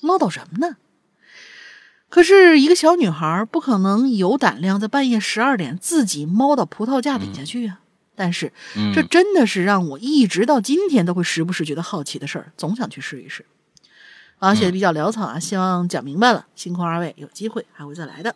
[0.00, 0.76] 唠叨什么呢。
[2.08, 7.80] 可是，一个小女孩不可能有胆量在半夜十二点自己猫到葡萄架底下去啊。
[8.16, 8.52] 但是，
[8.92, 13.46] 这真的是让我一直到今天都会时不时觉得好奇的事儿，总想去试一试。
[14.40, 16.46] 啊，写的比较潦草啊，希望讲明白了。
[16.56, 18.34] 星空二位，有机会还会再来的。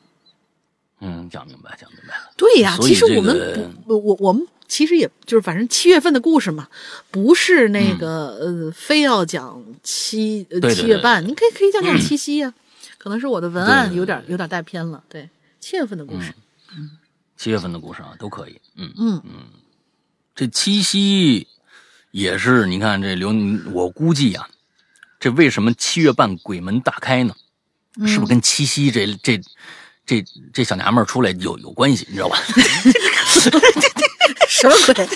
[1.06, 2.30] 嗯，讲明白，讲明白了。
[2.36, 6.66] 对呀，其实我们不，我我们其实也就是反正七月份的故事嘛，
[7.10, 12.54] 不是那个、呃，非要讲七七月半，你可以可以讲讲七夕呀、
[12.96, 15.04] 可能是我的文案有点有点带偏了。
[15.08, 15.28] 对，
[15.60, 16.32] 七月份的故事，
[16.74, 16.92] 嗯
[17.36, 18.58] 七月份的故事啊，都可以。
[18.76, 19.22] 嗯，嗯
[20.34, 21.46] 这七夕
[22.12, 23.34] 也是，你看这刘，
[23.72, 24.48] 我估计呀、
[25.20, 27.34] 这为什么七月半鬼门大开呢？
[27.96, 29.40] 嗯是不是跟七夕这这
[30.06, 32.06] 这这小娘们儿出来有有关系？
[32.08, 32.38] 你知道吧？
[34.48, 35.08] 什么鬼？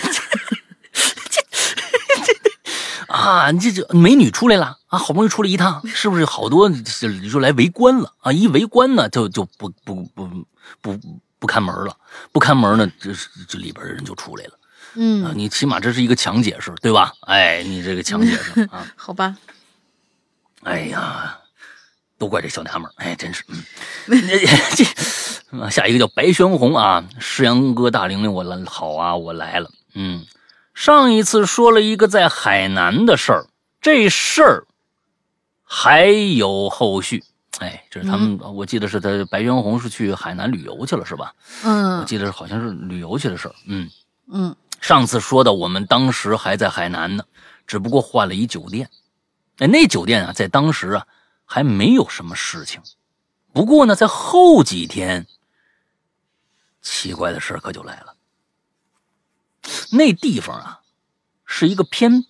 [3.09, 8.30] 啊，这这美女出来了啊，好不容易出来一趟，是不是好多就就来围观了啊？
[8.32, 10.28] 一围观呢，就就不不不
[10.82, 11.01] 不
[11.39, 11.97] 不看门了，
[12.32, 13.12] 不看门呢，这
[13.49, 14.59] 这里边人就出来了啊！
[14.95, 17.12] 嗯，你起码这是一个强解释，对吧？
[17.22, 19.36] 哎，你这个强解释啊， 好吧，
[20.64, 21.39] 哎呀，
[22.19, 23.62] 都怪这小娘们儿，哎，真是，嗯，
[24.77, 30.27] 这啊下一个叫白玄红啊，世阳哥大玲玲，我来好啊，我来了，嗯，
[30.75, 33.47] 上一次说了一个在海南的事儿，
[33.81, 34.66] 这事儿
[35.62, 37.23] 还有后续，
[37.61, 41.33] 哎，这是他们，我记得是他白玄红是去海南旅游去了，是吧？
[41.64, 43.89] 嗯我嗯记得好像是旅游去的事儿，嗯。
[44.31, 47.25] 嗯上次说的，我们当时还在海南呢，
[47.66, 48.89] 只不过换了一酒店。
[49.59, 51.05] 哎，那酒店啊，在当时啊
[51.51, 52.83] 还没有什么事情。
[53.55, 55.27] 不过呢，在后几天，
[56.83, 58.15] 奇怪的事可就来了。
[59.91, 60.81] 那地方啊，
[61.47, 62.27] 是一个偏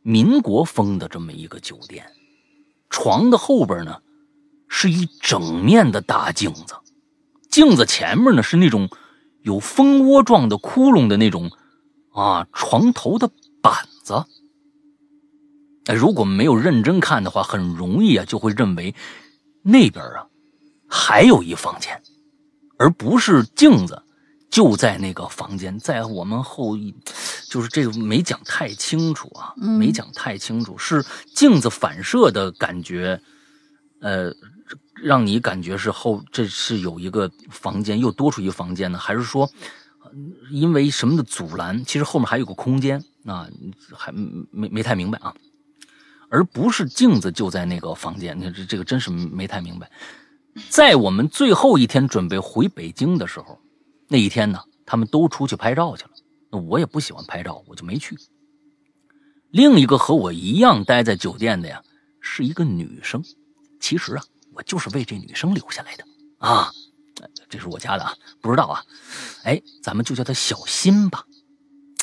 [0.00, 2.10] 民国风的这么一个酒店，
[2.88, 4.00] 床的后边呢
[4.66, 6.74] 是一整面的大镜子，
[7.50, 8.88] 镜子前面呢是那种
[9.42, 11.52] 有蜂窝状的窟窿的那种
[12.12, 14.24] 啊床头的板子。
[15.86, 18.94] 哎，如果没有认真看的话，很容易啊就会认为
[19.62, 20.26] 那边啊
[20.88, 22.02] 还有一房间，
[22.78, 24.02] 而不是镜子
[24.50, 26.94] 就在那个房间，在我们后一，
[27.50, 31.04] 就是这个没讲太清楚啊，嗯没讲太清楚，是
[31.34, 33.20] 镜子反射的感觉，
[34.00, 34.32] 呃，
[35.02, 39.50] 让你感觉是后这是有一个房间又多出一个房间呢，还是说
[40.02, 40.10] 呃
[40.50, 41.84] 因为什么的阻拦？
[41.84, 43.48] 其实后面还有个空间啊，
[43.92, 45.34] 还没没太明白啊。
[46.34, 49.88] 而不是镜子就在那个房间，你看这这个真是没太明白。
[50.68, 53.60] 在我们最后一天准备回北京的时候，
[54.08, 56.10] 那一天呢，他们都出去拍照去了。
[56.50, 58.18] 那我也不喜欢拍照，我就没去。
[59.52, 61.80] 另一个和我一样待在酒店的呀，
[62.20, 63.22] 是一个女生。
[63.78, 64.24] 其实啊，
[64.54, 66.04] 我就是为这女生留下来的
[66.38, 66.72] 啊。
[67.48, 68.82] 这是我家的啊，不知道啊。
[69.44, 71.24] 哎，咱们就叫她小新吧。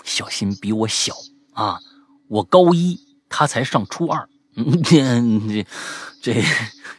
[0.06, 1.14] 小新比我小
[1.52, 1.82] 啊，
[2.30, 2.98] 我高一，
[3.32, 4.30] 他才上初二。
[4.54, 5.64] 嗯，这
[6.22, 6.44] 这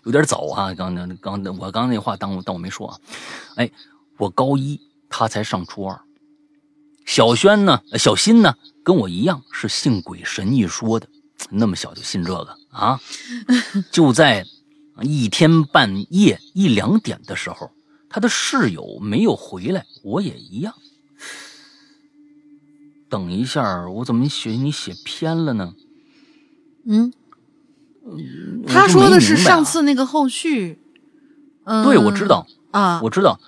[0.05, 0.73] 有点早啊！
[0.73, 2.99] 刚刚刚我刚那话当我当我没说啊。
[3.57, 3.71] 哎，
[4.17, 4.81] 我高一，
[5.11, 6.01] 他才上初二。
[7.05, 11.07] 小轩呢，小新呢，跟我一样是信鬼神一说的，
[11.51, 12.99] 那么小就信这个啊？
[13.91, 14.47] 就在
[15.03, 17.71] 一天半夜一两点的时候，
[18.09, 20.75] 他的室友没有回来，我也一样。
[23.11, 25.75] 等一下，我怎么写你写偏了呢？
[26.85, 27.13] 嗯，
[28.67, 30.79] 他说的是上次那个后续。
[31.65, 33.39] 嗯，对，我知道，啊，我知道，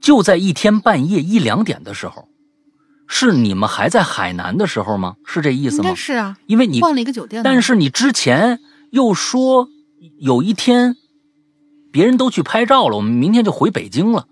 [0.00, 2.28] 就在一天半夜一两点的时候，
[3.06, 5.16] 是你们还在海南的时候吗？
[5.24, 5.94] 是这意思吗？
[5.94, 8.58] 是啊，因为你换了一个酒店，但是你之前
[8.90, 9.68] 又说
[10.18, 10.96] 有一天
[11.92, 14.26] 别人都去拍照了，我们明天就回北京了，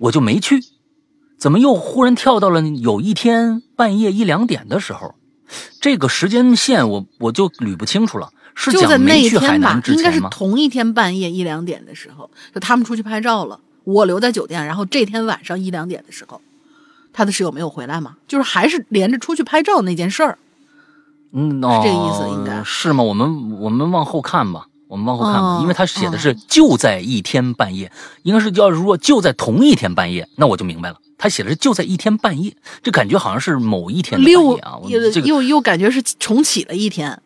[0.00, 0.60] 我就没去。
[1.38, 5.14] 怎么又忽然跳到了有一天半夜一两点的时候？
[5.80, 10.20] 这个时间线我我就捋不清楚了，是就在那讲没一天吧去海南，之应该是？
[10.30, 16.40] 同一天半夜一两点的时候，就他们出去拍照了，我留在酒店，然后这天晚上一两点的时候，
[17.12, 20.38] 他的室友没有回来嘛，就是还是连着出去拍照那件事儿。
[21.32, 23.04] 嗯，是这个意思应该哦是吗？
[23.04, 27.90] 我们我们往后看吧，我们往后看吧，哦因为他写的是就在一天半夜，
[28.22, 30.96] 应该是要如果就在同一天半夜，那我就明白了。
[31.26, 32.54] 他写的是就在一天半夜，
[32.84, 34.78] 这感觉好像是某一天的半六夜啊，
[35.12, 37.20] 这个又又感觉是重启了一天，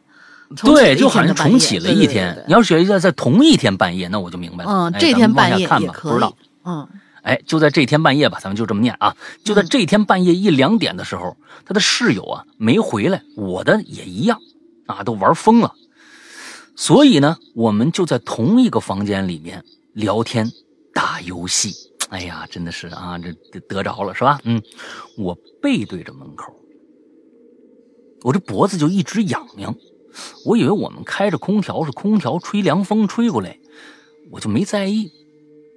[0.63, 2.35] 对，就好像重启了一天。
[2.35, 4.71] 对对你要写一下在同一天半夜，那我就明白了。
[4.71, 6.89] 嗯，哎这天半夜看吧，不知道。，嗯
[7.23, 9.15] 哎，就在这天半夜吧，咱们就这么念啊。
[9.45, 11.37] 就在这天半夜一两点的时候，
[11.67, 14.41] 他的室友啊没回来，我的也一样
[14.87, 15.75] 啊，都玩疯了。
[16.75, 19.63] 所以呢，我们就在同一个房间里面
[19.93, 20.51] 聊天、
[20.95, 21.90] 打游戏。
[22.11, 24.41] 哎呀，真的是啊，这得得着了是吧？
[24.45, 24.63] 嗯，
[25.17, 26.53] 我背对着门口，
[28.23, 29.75] 我这脖子就一直痒痒，
[30.45, 33.59] 我以为我们开着空调是空调吹凉风吹过来，
[34.31, 35.11] 我就没在意。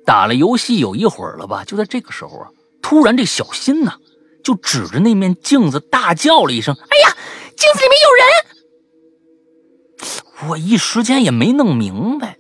[0.06, 2.50] 打了游戏有一会儿了吧，就在这个时候啊，
[2.82, 3.98] 突然这小新呐，
[4.44, 7.18] 就指着那面镜子大叫了一声：“哎呀，
[7.56, 8.26] 镜子里面有人！”
[10.50, 12.38] 我一时间也没弄明白，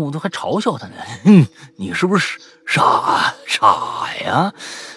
[0.00, 0.94] 我都还嘲笑他呢
[1.24, 1.46] ：“哼，
[1.76, 4.52] 你是不是傻傻呀？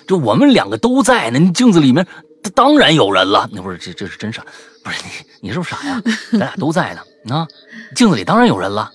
[0.08, 2.08] 这我们两个都在呢，镜子里面
[2.54, 3.50] 当然有人了。
[3.52, 4.46] 那不是这这是真傻，
[4.84, 5.10] 不是你
[5.48, 6.02] 你是不是傻呀？
[6.32, 7.48] 咱俩都在呢，啊，
[7.96, 8.92] 镜子里当然有人了。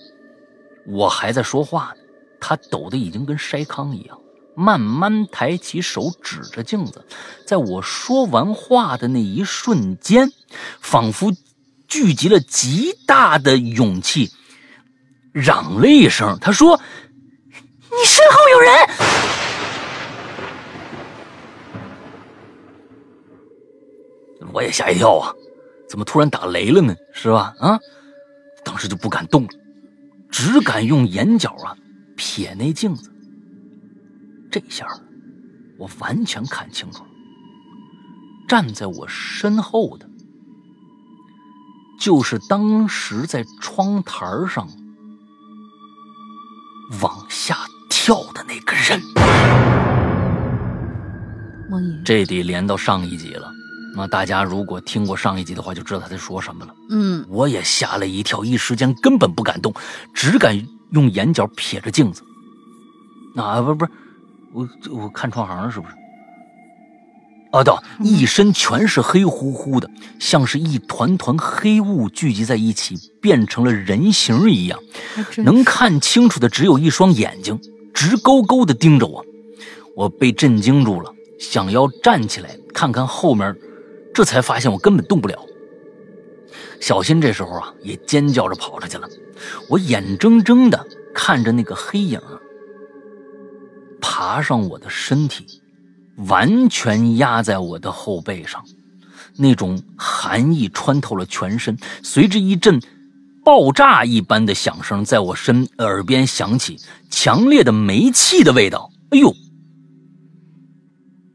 [0.87, 2.01] 我还在说话呢。”
[2.43, 4.17] 他抖得已经跟筛糠一样，
[4.55, 7.05] 慢慢抬起手指着镜子，
[7.45, 10.31] 在我说完话的那一瞬间，
[10.79, 11.31] 仿佛
[11.87, 14.31] 聚集了极大的勇气，
[15.31, 16.79] 嚷了一声：“他说，
[17.89, 18.71] 你身后有人！”
[24.53, 25.33] 我也吓一跳啊，
[25.87, 26.93] 怎么突然打雷了呢？
[27.13, 27.53] 是吧？
[27.59, 27.79] 啊，
[28.65, 29.49] 当时就不敢动了，
[30.29, 31.75] 只敢用眼角啊。
[32.17, 33.11] 瞥那镜子，
[34.51, 34.85] 这下
[35.79, 37.09] 我完全看清楚了。
[38.47, 40.07] 站在我身后的，
[41.99, 44.67] 就是当时在窗台上
[46.99, 47.57] 往下
[47.89, 49.01] 跳的那个人。
[52.03, 53.49] 这得连到上一集了。
[53.95, 56.75] 那大家如果听过上一集的话，就知道他在说什么了。
[56.89, 59.73] 嗯，我也吓了一跳，一时间根本不敢动，
[60.13, 60.61] 只敢。
[60.91, 62.21] 用眼角瞥着镜子，
[63.37, 63.91] 啊，不是不是，
[64.51, 65.93] 我我看窗行了是不是？
[67.51, 67.73] 啊，对，
[68.03, 74.79] 一身全是黑乎乎的，像是一团团黑雾聚集在一起，变成了人形一样。
[75.37, 77.59] 能看清楚的只有一双眼睛，
[77.93, 79.25] 直勾勾的盯着我。
[79.95, 83.55] 我被震惊住了，想要站起来看看后面，
[84.13, 85.45] 这才发现我根本动不了。
[86.79, 89.07] 小新这时候啊，也尖叫着跑出去了。
[89.67, 92.19] 我眼睁睁地看着那个黑影
[93.99, 95.60] 爬上我的身体，
[96.17, 98.63] 完全压在我的后背上，
[99.37, 101.77] 那种寒意穿透了全身。
[102.03, 102.81] 随着一阵
[103.43, 106.77] 爆炸一般的响声在我身耳边响起，
[107.09, 108.91] 强烈的煤气的味道。
[109.09, 109.35] 哎呦，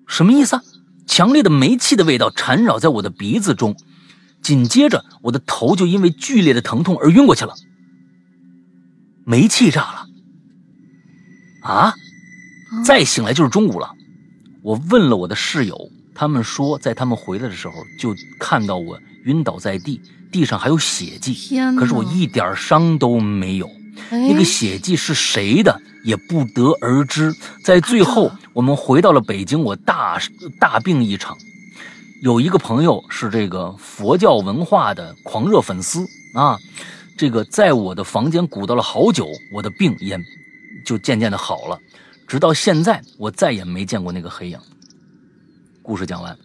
[0.07, 0.63] 什么意思啊？
[1.07, 3.77] 强烈的煤气的味道缠绕在我的鼻子中，
[4.43, 7.55] 紧接着我的头就因为剧烈的疼痛而晕过去了。
[9.25, 10.07] 煤气炸了
[11.63, 11.95] 啊！
[12.85, 13.93] 再醒来就是中午了。
[14.67, 20.01] 我问了我的室友，他们说在他们回来的时候就看到我晕倒在地，
[20.33, 21.57] 地上还有血迹。
[21.79, 23.71] 可是我一点伤都没有。
[24.11, 27.33] 那个血迹是谁的也不得而知。
[27.63, 30.21] 在最后，我们回到了北京，我大
[30.59, 31.39] 大病一场。
[32.21, 36.59] 有一个朋友是这个佛教文化的狂热粉丝啊。
[37.17, 40.19] 这个在我的房间鼓捣了好久，我的病也
[40.85, 41.81] 就渐渐的好了，
[42.27, 44.59] 直到现在我再也没见过那个黑影。
[45.83, 46.37] 故事讲完，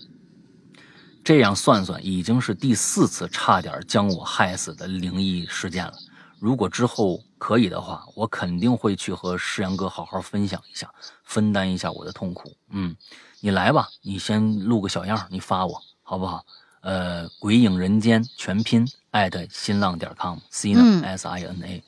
[1.23, 5.93] 这样算算已经是第四次差点将我害死的灵异事件了。
[6.39, 10.91] 如果之后可以的话，我肯定会去和世阳哥好好分享一下，
[11.23, 12.55] 分担一下我的痛苦。
[12.69, 12.95] 嗯，
[13.39, 16.45] 你来吧，你先录个小样，你发我好不好？
[16.81, 18.87] 呃，鬼影人间全拼。
[19.11, 21.83] 艾特新浪点 com，C 呢 S I N A，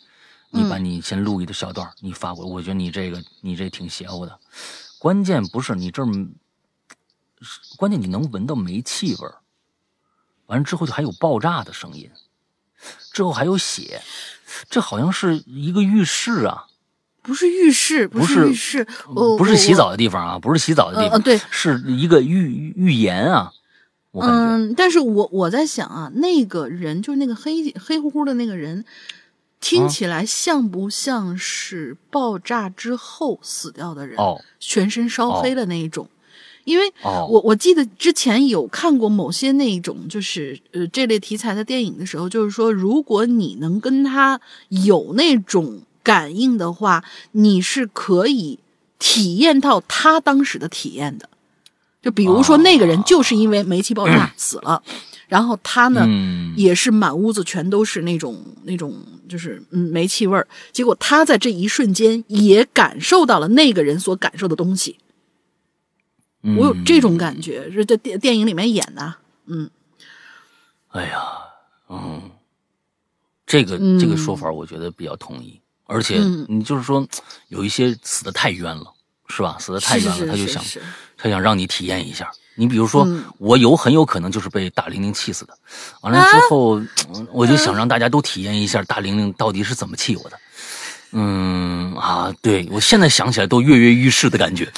[0.54, 2.52] 你把你先录一个小段，你发过来。
[2.52, 4.40] 我觉得你这个你这挺邪乎的。
[5.00, 6.08] 关键不是你这儿，
[7.76, 9.36] 关键你能闻到煤气味儿。
[10.46, 12.10] 完了之后就还有爆炸的声音，
[13.12, 14.02] 之后还有血，
[14.70, 16.68] 这好像是一个浴室啊？
[17.24, 23.52] 不是浴室，不是浴室，不是洗澡的地方啊，不是洗澡的地方，对，是一个浴浴盐啊。
[24.12, 28.86] 嗯，但是我我在想啊，那个人就是那个黑黑乎乎的那个人，
[29.64, 34.18] 听起来像不像是爆炸之后死掉的人？
[34.20, 36.06] 哦，全身烧黑的那一种。
[36.66, 48.60] 因为我我记得之前有看过某些那一种就是呃这类题材的电影的时候，就是说如果你能跟他有那种感应的话，你是可以
[49.00, 51.30] 体验到他当时的体验的。
[52.04, 54.84] 就比如说，那个人就是因为煤气爆炸死了，
[55.30, 56.06] 然后他呢
[56.58, 58.94] 也是满屋子全都是那种那种
[59.30, 65.00] 就是嗯煤气味儿，结果他在这一瞬间也感受到了那个人所感受的东西。
[66.58, 69.16] 我有这种感觉，是在电电影里面演的。
[69.46, 69.70] 嗯，
[70.90, 71.22] 哎呀，
[71.88, 72.22] 嗯，
[73.46, 76.18] 这个这个说法我觉得比较同意，而且
[76.50, 77.08] 你就是说
[77.48, 78.94] 有一些死的太冤了。
[79.30, 79.58] 是吧？
[79.58, 80.62] 死的太冤了，他就想，
[81.24, 82.30] 他想让你体验一下。
[82.56, 85.54] 你比如说，嗯我有很有可能就是被大玲玲气死的。
[86.02, 86.78] 完了之后，
[87.16, 90.38] 嗯我就想让大家都体验一下大玲玲到底是怎么气我的。
[91.14, 94.70] 嗯啊，对我现在想起来都跃跃欲试的感觉。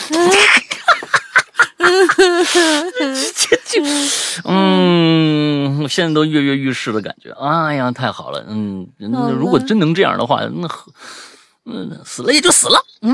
[4.45, 7.31] 嗯，我现在都跃跃欲试的感觉。
[7.31, 8.45] 哎呀，太好了。
[8.47, 10.67] 嗯，那如果真能这样的话，那
[11.65, 12.79] 嗯，死了也就死了。
[13.01, 13.13] 嗯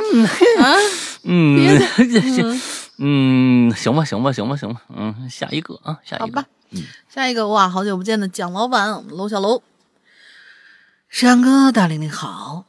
[0.60, 0.76] 啊，
[1.24, 1.82] 嗯，
[3.04, 4.84] 嗯，行吧，行吧，行吧，行吧。
[4.90, 6.26] 嗯，下一个啊，下一个。
[6.26, 6.48] 好吧，
[7.10, 9.64] 下一个哇，好久不见的蒋老板，我们楼小楼，
[11.10, 12.66] 山哥大玲玲好。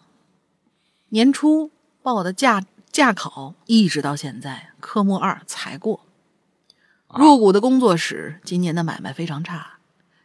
[1.10, 1.70] 年初
[2.02, 6.06] 报我的驾驾考，一直到现在，科目二才过。
[7.14, 9.74] 入股的工作室今年的买卖非常差，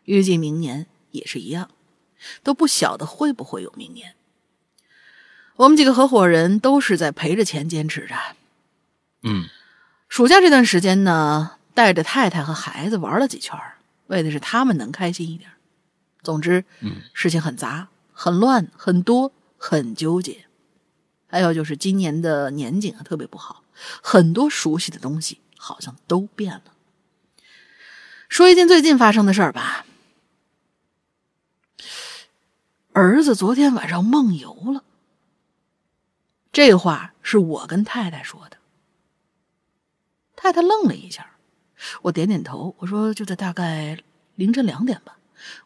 [0.06, 1.70] 预计明年也是一样，
[2.44, 4.16] 都不晓得会不会有明年。
[5.58, 8.16] 我们几个合伙人都是在赔着钱坚持着。
[9.24, 9.50] 嗯
[10.10, 13.60] 暑假这段时间呢，带着太太和孩子玩了几圈，
[14.08, 15.50] 为的是他们能开心一点。
[16.24, 20.46] 总之，嗯事情很杂、很乱、很多、很纠结。
[21.28, 23.64] 还有就是今年的年景啊特别不好，
[24.02, 26.64] 很多熟悉的东西好像都变了。
[28.30, 29.86] 说一件最近发生的事儿吧，
[32.94, 34.84] 儿子昨天晚上梦游了。
[36.52, 38.58] 这话是我跟太太说的。
[40.38, 41.32] 太太愣了一下，
[42.04, 43.98] 我点点头，我说就在大概
[44.36, 45.18] 凌晨两点吧，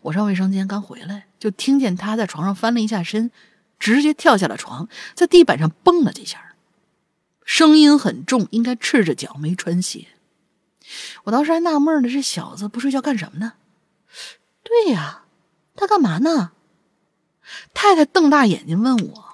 [0.02, 3.30] 我上卫生间刚回来，就听见他在床上翻了一下身，
[3.78, 6.56] 直接跳下了床，在地板上蹦了几下，
[7.44, 10.08] 声音很重，应该赤着脚没穿鞋。
[11.26, 13.54] 我当时还纳闷呢，这小子不睡觉干什么呢？
[14.64, 15.26] 对呀，
[15.76, 16.54] 他干嘛呢？
[17.74, 19.26] 太太瞪大眼睛问我，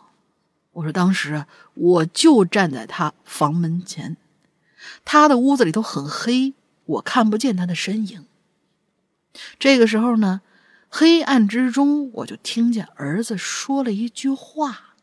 [0.71, 1.45] 我说当时，
[1.75, 4.17] 我就站在他房门前。
[5.05, 6.53] 他的屋子里头很黑，
[6.85, 8.25] 我看不见他的身影。
[9.59, 10.41] 这个时候呢，
[10.89, 14.95] 黑暗之中，我就听见儿子说了一句话，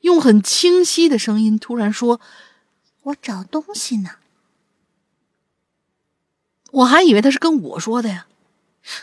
[0.00, 2.20] 用很清晰的声音突然说
[3.04, 4.10] ：“我找东西呢。”
[6.70, 8.26] 我还以为他是跟我说的呀，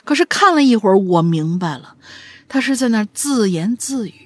[0.04, 1.98] 可是看了一会儿，我明白了，
[2.48, 4.25] 他是在那自言自语。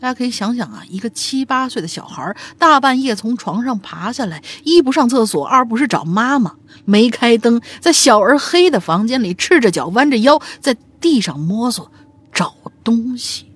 [0.00, 6.54] 大家可以想想啊，一个七八岁的小孩大半夜从床上爬下来，一不上厕所，二不是找妈妈，
[6.84, 11.90] 没开灯，在小而黑的房间里，赤着脚，弯着腰，在地上摸索
[12.32, 12.54] 找
[12.84, 13.52] 东西。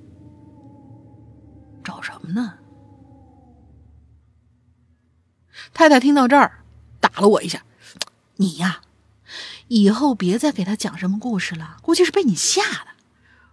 [1.85, 2.55] 找什么呢？
[5.73, 6.64] 太太听到这儿，
[7.01, 7.62] 打了我一下
[8.36, 8.81] ：“你呀，
[9.69, 12.89] 以后别再给他讲什么故事了，估计是被你吓的。”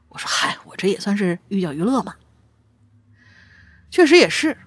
[0.09, 2.15] 我说：“嗨，我这也算是寓教于乐嘛。”
[3.91, 4.57] 确实也是，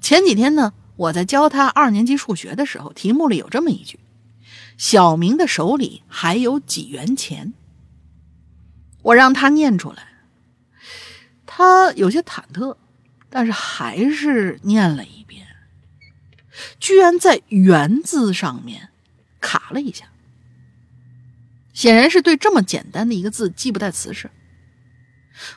[0.00, 4.00] 前几天呢，我在教他二年级数学的时候，题目里有这么一句
[4.76, 7.54] ：“小明的手里还有几元钱。”
[9.02, 10.08] 我让他念出来，
[11.46, 12.76] 他有些忐忑，
[13.28, 15.46] 但是还是念了一遍，
[16.80, 18.88] 居然在“元”字上面
[19.40, 20.06] 卡了一下，
[21.72, 24.30] 显然是对这么简单的一个字记不带瓷实。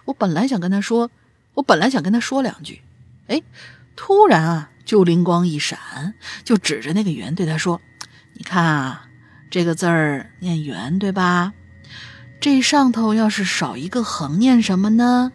[0.06, 1.10] 我本来想跟他说，
[1.54, 2.82] 我本来想跟他说两句。
[3.28, 3.42] 哎，
[3.96, 6.14] 突然啊，就灵光一闪，
[6.44, 7.82] 就指着那个“圆”对他说
[8.34, 9.08] ：“你看啊，
[9.50, 11.54] 这个字儿念‘圆’，对吧？
[12.40, 15.32] 这上头要是少一个横，念什么呢？”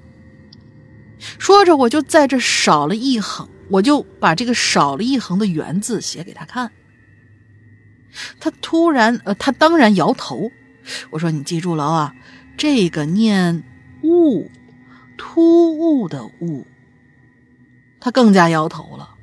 [1.39, 6.73] 说着，我就在这少了一横，我就把这个少了一横的“圆”字写给他看。
[8.41, 10.51] 他突然，呃，他当然摇头。
[11.11, 12.15] 我说：“你记住了啊，
[12.57, 13.63] 这个念
[14.03, 14.51] ‘兀’，
[15.17, 16.67] 突兀的‘兀’。”
[18.05, 19.15] 他更加摇头了。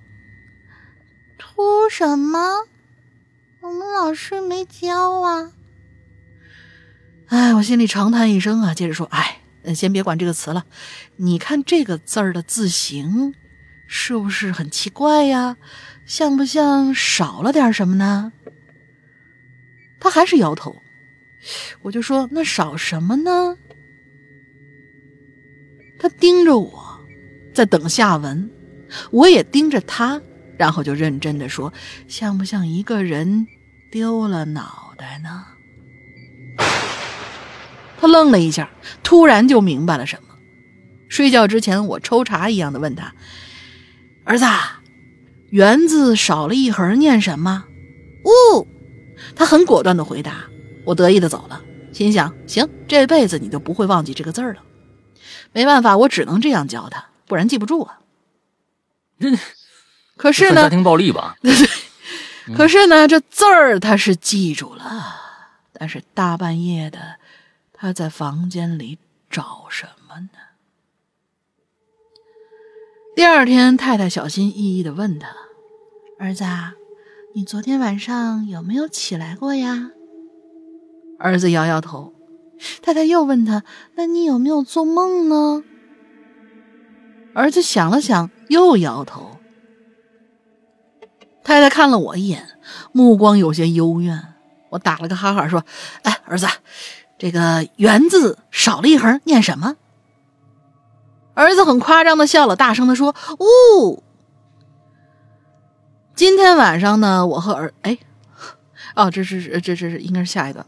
[1.38, 2.40] 突什么？
[3.60, 5.52] 我们老师没教啊。
[7.28, 9.42] 哎，我心里长叹一声啊，接着说：“哎，
[9.76, 10.66] 先别管这个词了，
[11.18, 13.36] 你看这个字儿的字形，
[13.86, 15.58] 是不是很奇怪呀？
[16.06, 18.32] 像不像少了点什么呢？”
[20.00, 20.82] 他还是摇头。
[21.82, 23.58] 我就说：“那少什么呢？”
[26.00, 27.02] 他盯着我，
[27.54, 28.50] 在等下文。
[29.12, 30.22] 我也盯着他，
[30.58, 31.74] 然后就认真的说
[32.08, 33.48] ：“像不像一个人
[33.92, 35.46] 丢了脑袋呢？”
[38.00, 38.70] 他愣了一下，
[39.04, 40.36] 突然就明白了什么。
[41.10, 43.14] 睡觉之前，我抽查一样的问他
[44.24, 44.46] ：“儿子，
[45.50, 47.66] 园字少了一横，念什么
[48.24, 48.68] ？”“呜。”
[49.36, 50.46] 他很果断的回答。
[50.86, 51.62] 我得意的走了，
[51.92, 54.64] 心想：行，这辈子你就不会忘记这个字了。
[55.52, 58.00] 没办法，我只能这样教他，不然记不住啊。
[59.20, 59.38] 这
[60.16, 61.36] 可是呢，家庭暴力吧？
[62.56, 65.16] 可是呢，这字儿他是记住了，
[65.74, 67.18] 但是大半夜的，
[67.74, 68.98] 他在房间里
[69.30, 70.30] 找什么呢？
[73.16, 75.28] 第二天，太太小心翼翼的问他
[76.18, 76.46] ：“儿子，
[77.36, 79.92] 你昨天晚上有没有起来过呀？”
[81.20, 82.14] 儿子摇摇头。
[82.82, 83.64] 太太又问他
[83.96, 85.64] ：“那你有没有做梦呢？”
[87.34, 89.38] 儿子想了想，又摇头。
[91.42, 92.50] 太太看了我一眼，
[92.92, 94.36] 目光有些幽怨。
[94.70, 95.66] 我打了个哈哈说
[96.04, 96.46] ：“哎，儿子，
[97.18, 99.76] 这个‘园’字少了一横，念什么？”
[101.34, 104.04] 儿子很夸张的笑了，大声的说：“呜！”
[106.14, 107.98] 今天晚上呢，我和儿哎，
[108.94, 110.64] 哦，这是这这是应该是下一段。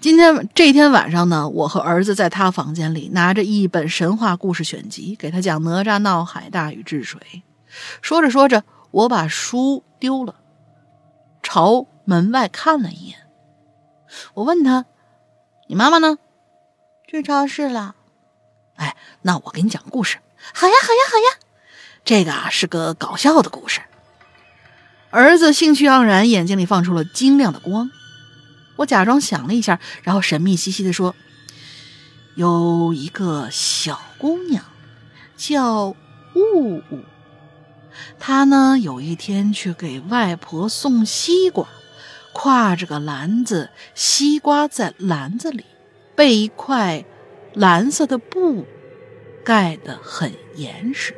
[0.00, 7.20] 今天这天晚上呢，我和儿子在他房间里拿着一本神话故事选集，给他讲哪吒闹海、大禹治水。
[8.00, 10.36] 说着说着，我把书丢了，
[11.42, 13.18] 朝门外看了一眼。
[14.32, 14.86] 我问他
[15.68, 16.16] ：“你妈妈呢？”
[17.06, 17.94] 去超市了。
[18.76, 20.16] 哎，那我给你讲故事。
[20.54, 21.46] 好呀，好呀，好呀。
[22.06, 23.82] 这个啊是个搞笑的故事。
[25.10, 27.90] 儿子兴趣盎然，眼睛里放出了晶亮的光。
[28.80, 31.14] 我假装想了一下，然后神秘兮兮的说
[32.34, 34.64] ：“有一个小姑娘，
[35.36, 35.88] 叫
[36.34, 37.04] 雾雾。
[38.18, 41.68] 她呢，有一天去给外婆送西瓜，
[42.32, 45.66] 挎着个篮子，西瓜在篮子里，
[46.16, 47.04] 被一块
[47.52, 48.66] 蓝色的布
[49.44, 51.14] 盖得很严实。”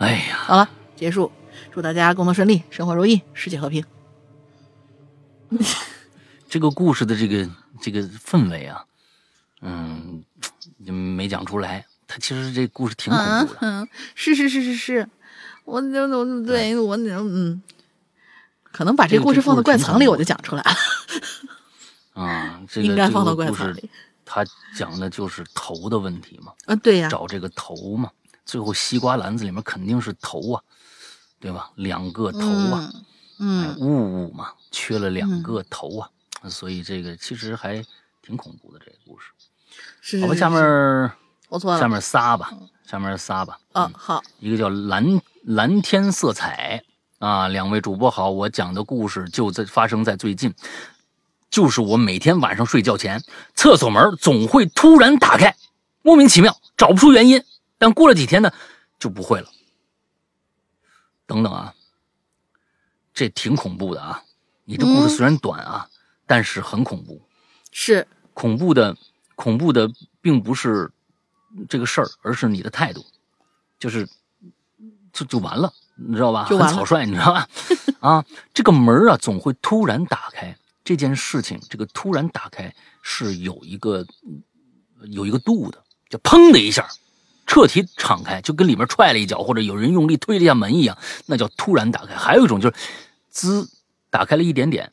[0.00, 1.30] 哎呀，好了，结束。
[1.70, 3.84] 祝大家工作顺利，生活如意，世界和平。
[6.48, 7.48] 这个故事的这个
[7.80, 8.84] 这个氛围啊，
[9.62, 10.24] 嗯，
[10.84, 11.86] 就没讲出来。
[12.08, 13.58] 他其实这故事挺恐怖的。
[13.60, 15.08] 嗯，是是是是是，
[15.64, 17.62] 我我我对我嗯，
[18.72, 20.70] 可能把这个故事放到怪藏里，我就讲出来了。
[22.20, 23.88] 啊，这个应该放到怪藏里。
[24.24, 24.44] 他
[24.76, 26.52] 讲的就是头的问题嘛。
[26.66, 28.10] 啊，对呀，找这个头嘛。
[28.44, 30.62] 最后西瓜篮子里面肯定是头啊，
[31.38, 31.70] 对吧？
[31.76, 32.92] 两个头啊，
[33.38, 34.52] 嗯，雾雾嘛。
[34.70, 36.10] 缺了两个头啊，
[36.48, 37.84] 所以这个其实还
[38.22, 39.26] 挺恐怖的这个故事。
[40.00, 40.60] 是，好吧，下面
[41.48, 42.52] 我错了，下面仨吧，
[42.86, 43.58] 下面仨吧。
[43.72, 46.82] 啊，好，一个叫蓝蓝天色彩
[47.18, 50.54] 啊，两位主播好，我讲的故事就在发生在最近，
[51.50, 53.22] 就是我每天晚上睡觉前，
[53.54, 55.54] 厕所门总会突然打开，
[56.02, 57.42] 莫名其妙，找不出原因，
[57.78, 58.52] 但过了几天呢，
[58.98, 59.48] 就不会了。
[61.26, 61.74] 等等啊，
[63.12, 64.22] 这挺恐怖的啊。
[64.70, 65.88] 你的故事虽然短啊，
[66.28, 67.20] 但是很恐怖。
[67.72, 68.96] 是恐怖的，
[69.34, 69.90] 恐怖的
[70.20, 70.88] 并不是
[71.68, 73.04] 这个事儿，而是你的态度，
[73.80, 74.08] 就是
[75.12, 76.44] 就就完了，你知道吧？
[76.44, 77.48] 很草率，你知道吧？
[77.98, 78.24] 啊，
[78.54, 80.56] 这个门啊，总会突然打开。
[80.84, 82.72] 这件事情，这个突然打开
[83.02, 84.06] 是有一个
[85.06, 86.88] 有一个度的，就砰的一下，
[87.44, 92.14] 彻底敞开，就跟里面踹了一脚，或者有人用力推了一下门一样，那叫突然打开。
[92.14, 92.76] 还有一种就是
[93.30, 93.68] 滋。
[94.10, 94.92] 打开了一点点，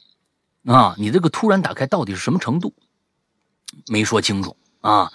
[0.66, 2.74] 啊，你这个突然打开到底是什么程度？
[3.88, 5.12] 没说清楚啊。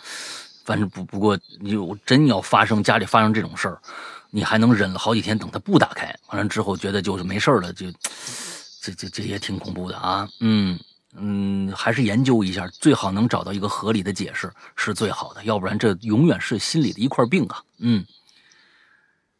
[0.64, 3.82] 反正不不过，你有真要发生家里发生这种事儿，
[4.30, 7.90] 你还能忍了好几天，等它不打开，完了之后觉得就是没事了，就
[8.80, 10.28] 这这这也挺恐怖的啊。
[10.38, 10.78] 嗯
[11.16, 17.60] 嗯，还是研究一下，最好能找到一个合理的解释是最好的，要不然这永远是心里的一块病啊。
[17.78, 18.06] 嗯，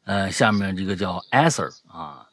[0.05, 2.27] 呃，下面这个叫 Aser 啊。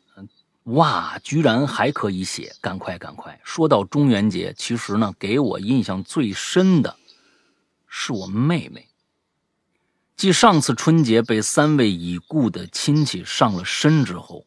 [0.70, 2.56] 哇，居然还可以写！
[2.62, 3.40] 赶快，赶快！
[3.44, 6.98] 说到中元节，其实呢，给我印象最深的
[7.88, 8.88] 是我妹妹。
[10.16, 14.46] 继上次春节被三位已故的亲戚上了身之后，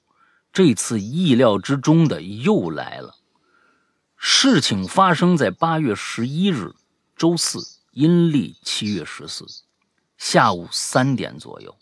[0.52, 3.16] 这次意料之中的又来了。
[4.16, 6.74] 事情发生在八月十一日，
[7.16, 7.58] 周四，
[7.90, 9.44] 阴历七月十四，
[10.18, 11.74] 下午三点左右，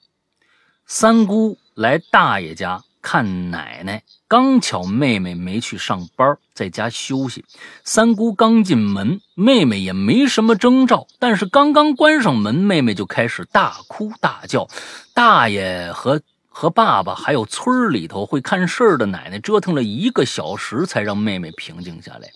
[0.86, 2.82] 三姑来大爷家。
[3.02, 7.44] 看奶奶，刚巧妹妹没去上班，在家休息。
[7.82, 14.68] 三姑刚进门，妹妹也没什么征兆，但是刚刚关上门，妹妹就开始大哭大叫。
[15.14, 22.30] 大爷和和爸爸还有村里头会看事儿的奶奶折腾了一个小时，才让妹妹平静下来。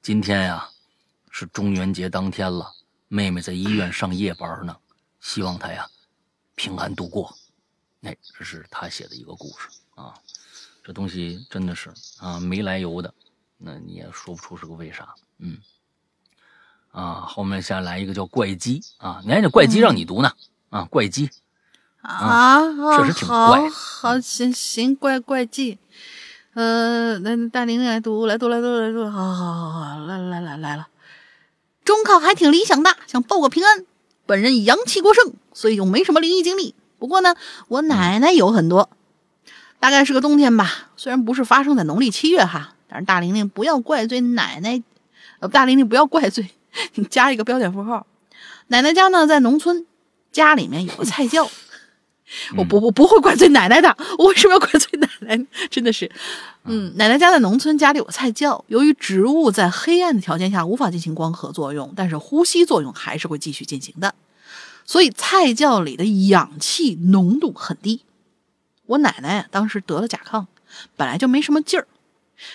[0.00, 0.68] 今天呀，
[1.30, 2.72] 是中元节当天了，
[3.08, 4.74] 妹妹在医院上夜班呢，
[5.20, 5.86] 希望她呀
[6.54, 7.34] 平安度过。
[8.04, 10.14] 哎，这是他写的一个故事啊，
[10.84, 13.12] 这东西真的是啊没来由的，
[13.58, 15.58] 那你也说不出是个为啥，嗯，
[16.92, 20.32] 啊，后面下来一个叫怪鸡啊，你看这怪鸡让你读呢
[20.70, 21.30] 啊，怪鸡，
[22.02, 22.60] 啊，
[22.98, 25.78] 确实挺好怪好行行，怪怪鸡。
[26.54, 30.86] 呃，那大玲玲来读，来读，来读，来读，好好好好，来来来来了。
[31.84, 33.84] 中考还挺理想的，想报个平安。
[34.24, 36.76] 本人阳气过盛，所以就没什么灵异经历。
[36.98, 37.34] 不过呢，
[37.68, 38.90] 我奶奶有很多。
[39.80, 44.82] 大概是个冬天吧，虽然不是发生在农历七月哈，但是大玲玲不要怪罪奶奶，
[45.40, 46.48] 呃，大玲玲不要怪罪，
[46.94, 48.06] 你加一个标点符号。
[48.68, 49.84] 奶奶家呢在农村，
[50.32, 51.50] 家里面有个菜窖。
[52.56, 55.46] 我不我不会怪罪奶奶的，我为什么要怪罪奶奶？
[55.70, 56.10] 真的是，
[56.64, 58.64] 嗯，奶奶家在农村，家里有菜窖。
[58.68, 64.14] 由于植物在黑暗的条件下无法进行光合作用，但是呼吸作用还是会继续进行的，
[64.84, 68.04] 所以菜窖里的氧气浓度很低。
[68.86, 70.46] 我奶奶当时得了甲亢，
[70.96, 71.86] 本来就没什么劲儿，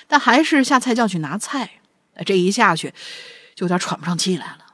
[0.07, 1.81] 但还是下菜窖去拿菜。
[2.25, 2.93] 这一下去，
[3.55, 4.65] 就有点喘不上气来了。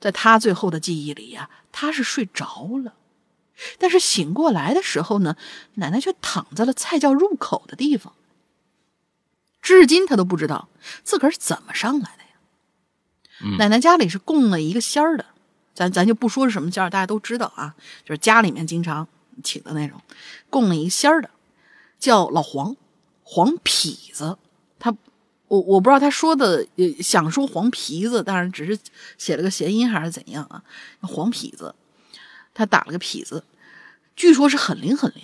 [0.00, 2.94] 在她最后的记忆里呀，她是睡着了。
[3.78, 5.36] 但是醒过来的时候呢，
[5.74, 8.14] 奶奶却躺在了菜窖入口的地方。
[9.60, 10.68] 至今她都不知道
[11.04, 13.56] 自个儿是怎么上来的呀。
[13.58, 15.26] 奶奶家里是供了一个仙儿的，
[15.74, 17.74] 咱咱就不说是什么仙儿，大家都知道啊，
[18.04, 19.06] 就是家里面经常
[19.42, 20.00] 请的那种，
[20.50, 21.30] 供了一仙儿的，
[21.98, 22.76] 叫老黄，
[23.22, 24.36] 黄痞子。
[24.78, 24.94] 他，
[25.48, 28.78] 我我不知道他说的呃想说黄皮子，当然只是
[29.16, 30.62] 写了个谐音还是怎样啊？
[31.00, 31.74] 黄痞子，
[32.52, 33.44] 他打了个痞子。
[34.14, 35.22] 据说是很灵很灵，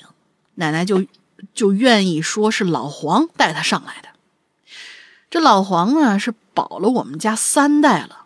[0.54, 1.04] 奶奶就
[1.52, 4.08] 就愿意说是老黄带他上来的。
[5.28, 8.24] 这老黄啊是保了我们家三代了，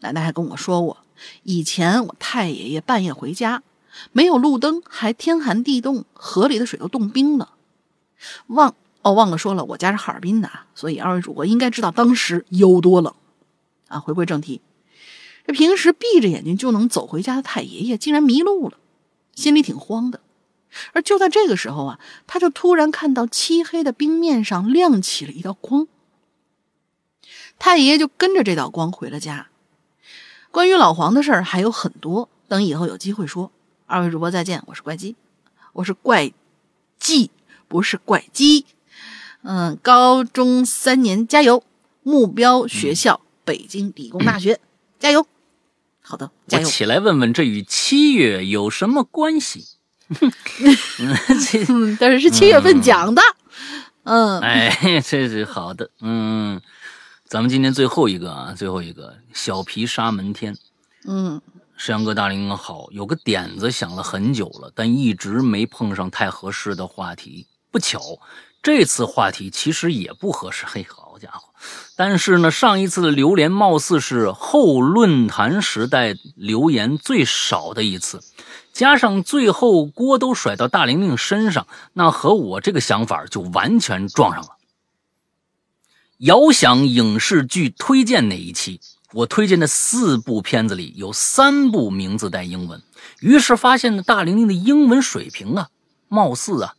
[0.00, 0.98] 奶奶还跟我说过，
[1.42, 3.62] 以前我太爷爷半夜回家，
[4.12, 7.54] 没有路灯，还天寒地冻，河里的水都冻冰了。
[8.46, 13.14] 忘哦忘了说了，我家是哈尔滨的，所以二位主播应该知道当时有多冷
[13.88, 13.98] 啊。
[13.98, 14.60] 回归正题，
[15.46, 18.78] 这平时闭着眼睛就能走回家的太爷爷竟然迷路了。
[19.34, 20.20] 心里挺慌的，
[20.92, 25.88] 而就在这个时候啊，他就突然看到漆黑的冰面上亮起了一道光。
[27.58, 29.48] 太爷爷就跟着这道光回了家。
[30.52, 33.50] 关于老黄的事儿还有很多，等以后有机会说。
[33.86, 35.16] 二位主播再见，我是怪鸡，
[35.72, 36.30] 我是怪
[37.00, 37.30] 鸡，
[37.68, 38.66] 不是怪鸡。
[39.42, 41.64] 嗯，高中三年加油，
[42.02, 44.60] 目标学校北京理工大学，
[44.98, 45.26] 加油。
[46.02, 49.64] 好的，我起来问问，这与七月有什么关系？
[50.10, 53.22] 嗯，但是是七月份讲的。
[54.04, 55.88] 嗯，哎，这是好的。
[56.00, 56.60] 嗯，
[57.32, 60.54] 咱们今天最后一个啊，最后一个小皮沙门天。
[61.08, 61.40] 嗯，
[61.78, 67.46] 山羊哥大林好，有个点子想了很久了，但一直没碰上太合适的话题。
[67.70, 68.18] 不巧，
[68.62, 70.66] 这次话题其实也不合适。
[70.66, 71.48] 嘿，好家伙！
[71.96, 78.20] 但是呢，上一次的榴莲貌似是后论坛时代留言最少的一次，
[78.74, 84.50] 加上最后锅都甩到大玲玲身上，那和我这个想法就完全撞上了。
[86.22, 88.80] 遥想影视剧推荐那一期，
[89.12, 92.80] 我推荐的四部片子里有三部名字带英文，
[93.18, 95.68] 于是发现呢，大玲玲的英文水平啊，
[96.06, 96.74] 貌似啊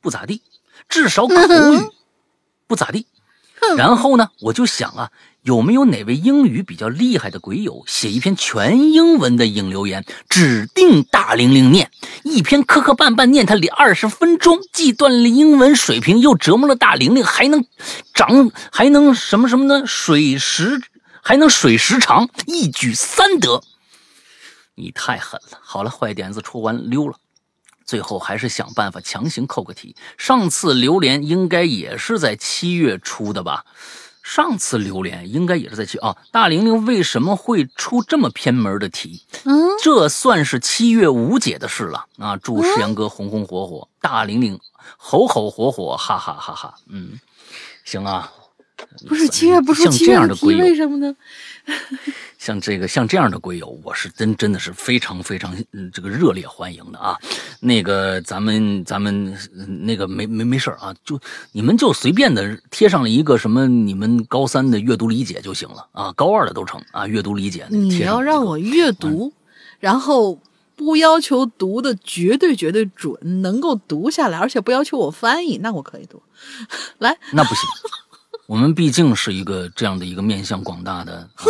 [0.00, 0.42] 不咋地，
[0.88, 1.90] 至少口语
[2.68, 3.08] 不咋地。
[3.76, 5.10] 然后呢，我就想啊，
[5.44, 11.90] 有没有哪位英语比较厉害的鬼友写一篇全英文的影留言，指定大玲玲念
[12.22, 17.62] 一篇磕磕绊绊念他里二十分钟，既锻炼英文水平，又折磨了大玲玲，还能
[18.14, 19.86] 长，还能什么什么呢？
[19.86, 20.80] 水时
[21.20, 23.62] 还能水时长，一举三得。
[24.76, 25.58] 你太狠了！
[25.60, 27.18] 好了，坏点子出完溜了。
[27.84, 29.94] 最后还是想办法强行扣个题。
[30.16, 33.66] 上次榴莲应该也是在七月出的吧？
[34.24, 36.16] 上次榴莲应该也是在七啊。
[36.32, 39.22] 大玲玲为什么会出这么偏门的题？
[39.44, 42.36] 嗯，这算是七月无解的事了啊！
[42.38, 44.58] 祝石阳哥红红火火，大玲玲
[44.96, 46.74] 吼吼火火，哈哈哈哈。
[46.88, 47.20] 嗯，
[47.84, 48.32] 行啊。
[49.08, 51.14] 不是七月不出七月的题，为什么呢？
[52.38, 57.18] 像这个像这样的龟友，我是真真的是非常非常嗯这个热烈欢迎的啊！
[57.60, 59.34] 那个咱们咱们
[59.80, 61.18] 那个没没没事啊，就
[61.52, 67.66] 你们就随便的贴上了一个什么你们高三的阅读理解就行了啊，高二的都成啊，阅读理解。
[67.70, 69.32] 你要让我阅读，
[69.80, 70.38] 然后
[70.76, 76.22] 不要求读的绝对绝对准，能够读下来，而且不要求我翻译，那我可以读。
[76.98, 77.62] 来，那不行。
[78.46, 81.44] 我们毕竟是一个这样的一个面向广大的、啊、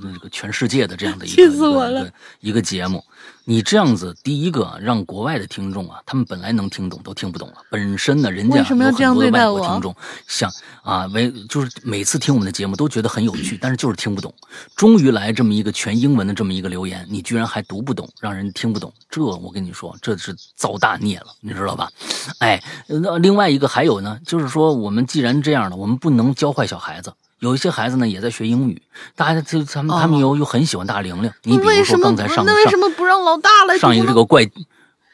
[0.00, 3.04] 那个全世界的这样的一个气死我了一个一个节目。
[3.44, 7.54] 你这样子，第一个让国外的听众啊，他们本来能听懂都听不懂了。
[7.70, 8.90] 本身呢，人家有很多
[9.22, 9.94] 的外国听众，
[10.28, 10.50] 想
[10.82, 14.32] 啊，为就是每次听我们的节目都觉得很有趣，但是就是听不懂。
[14.76, 21.90] 终于来这么一个全英文的这么一个留言，你居然还读不懂，让人听不懂，这我跟你说，这是造大孽了，你知道吧？
[22.38, 27.12] 哎，那另外一个还有呢，就是说我们既然这样了，我们不能教坏小孩子。
[27.42, 28.80] 有一些孩子呢也在学英语，
[29.16, 31.28] 大家就他们他们又又很喜欢大玲玲。
[31.42, 34.48] 你比如说刚才上那为什上么不让老大来上一个这个怪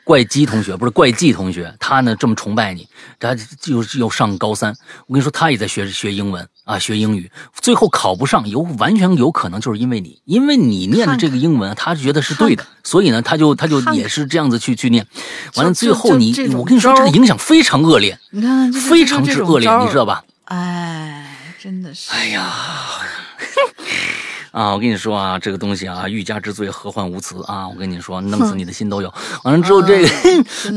[0.04, 2.86] 怪鸡同学，不是怪季同学，他呢这么崇拜你，
[3.18, 3.34] 他
[3.64, 4.74] 又又上高三。
[5.06, 7.30] 我跟你说，他也在学学英文啊，学英语，
[7.62, 15.06] 最后考不上，有完全有可能就是因为你，因为你念的这个英文，他觉得是对的，所以呢，他就他就也是这样子去去念。
[15.56, 20.04] 完了，最后你我跟你说，这个影响非常恶劣，你看，非常之恶劣，你知道？
[20.04, 20.22] 吧？
[20.44, 21.17] 哎，
[21.58, 23.00] 真的是，哎呀，
[24.50, 27.68] 啊，我跟你说啊，这个东西啊，欲加之罪，何患无辞啊！
[27.68, 29.12] 我跟你说，弄死你的心都有。
[29.44, 30.08] 完了之后， 这个、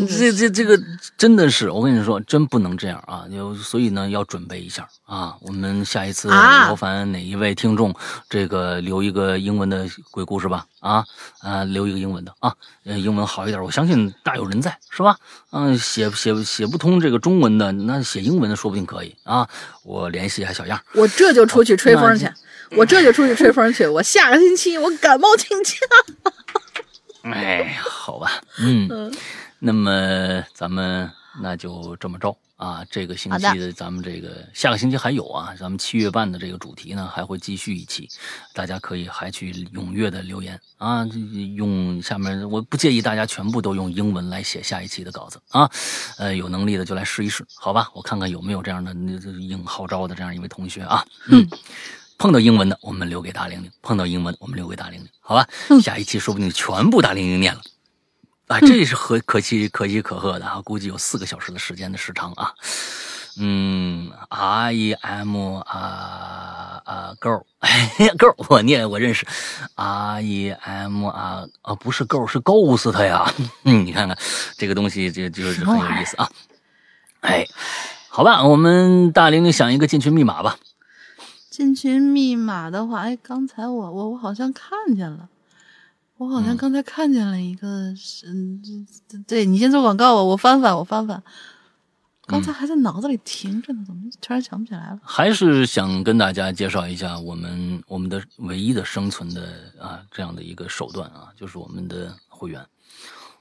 [0.08, 0.80] 这这这个
[1.18, 3.26] 真的是，我跟你说，真不能这样啊！
[3.32, 5.36] 就所以呢，要准备一下啊。
[5.42, 7.94] 我们下一次啊劳烦哪一位听众，
[8.30, 11.04] 这个留一个英文的鬼故事吧啊
[11.40, 12.54] 啊，留一个英文的啊，
[12.86, 15.16] 呃，英文好一点，我相信大有人在，是吧？
[15.52, 19.48] 嗯、写写写不通这个中文的，那写英文的说不定可以啊。
[19.84, 20.80] 我联系一下小样。
[20.94, 22.34] 我这就出去吹风去那，
[22.78, 25.76] 我这就出去吹风去，我下个星期我感冒请假。
[27.24, 29.14] 哎呀，好吧，嗯，嗯
[29.60, 32.84] 那么咱们那就这么着啊。
[32.90, 38.10] 这个星期的咱们这个下个星期还有啊，咱们七月半的这个主题呢还会继续一期，
[38.54, 41.06] 大家可以还去踊跃的留言啊，
[41.56, 45.70] 用下面我不介意大家全部都用英文来写下一期的稿子啊，
[46.18, 47.92] 呃，有能力的就来试一试，好吧？
[47.94, 51.48] 我看看有没有这样的那这应号召的这样一位同学啊，嗯。
[52.22, 55.48] 碰到英文的，我们留给大玲玲；碰到英文，我们留给大玲玲，好吧？
[55.82, 57.62] 下一期说不定全部大玲玲念了。
[58.46, 60.62] 啊，这是可可喜可喜可贺的啊！
[60.62, 62.54] 估计有四个小时的时间的时长啊。
[63.40, 69.26] 嗯，I am 啊啊 girl，girl， 我念我认识
[69.74, 73.34] ，I am 啊啊不是 girl 是 ghost 呀。
[73.66, 74.16] 嗯，你看看
[74.60, 76.30] 这个东西，这就是很有意思啊。
[77.22, 77.48] 哎，
[78.10, 80.58] 好吧，我们大玲玲想一个进群密码吧。
[81.62, 85.30] 进群密码的话，哎，刚才我我我好像看见了，
[86.18, 86.58] 我好像嗯。
[86.58, 88.88] 刚才看见了一个，是嗯，
[89.28, 91.22] 对你先做广告吧，我翻翻我翻翻，
[92.26, 95.00] 刚才还在脑子里停着呢，怎么突然想不起来了？
[95.04, 102.60] 还是想跟大家介绍一下我们我们的唯一的生存的啊这样的一个手段啊，就是我们的会员，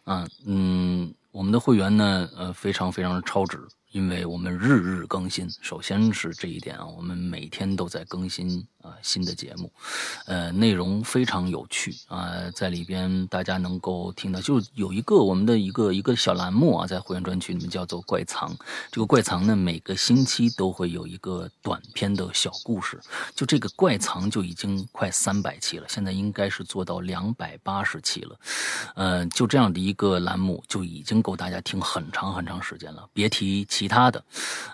[0.05, 3.59] 啊嗯，我们的会员呢呃非常非常超值，
[3.91, 5.49] 因为我们日日更新。
[5.61, 9.71] 首先是这一点啊，我们每天都在更新啊新的节目，
[10.27, 18.57] 呃内容非常有趣啊，在里边大家能够听到，就有一个我们的一个一个小栏目啊，在会员专区里面叫做怪藏。
[18.91, 23.01] 这个怪藏呢，每个星期都会有一个短篇的小故事。
[23.35, 28.39] 就这个怪藏就已经快三百期了，现在应该是做到两百八十期了。
[28.95, 33.09] 呃，就这样的一个栏目就已经够大家听很长很长时间了。
[33.13, 34.25] 别提其他的，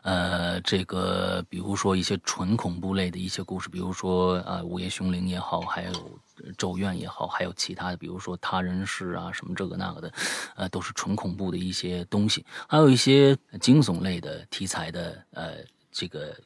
[0.03, 6.21] 呃，这个比如说一些纯恐怖类的一些故事，比如说啊、午夜凶铃也好，还有
[6.59, 10.13] 咒怨也好，还有其他的，比如说他人事啊什么这个那个的，
[10.55, 15.55] 呃，都是纯恐怖的一些东西，还有一些惊悚类的题材的，呃，
[15.91, 16.37] 这个。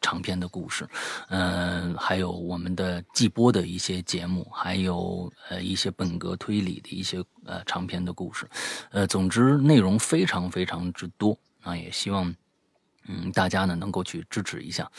[0.00, 0.84] 长篇的故事，
[1.28, 8.44] 嗯、还有我们的季播的一些节目，还有呃一些本格推理的一些呃长篇的故事，
[8.90, 12.34] 呃，总之内容非常非常之多啊，也希望
[13.08, 14.90] 嗯大家呢能够去支持一下，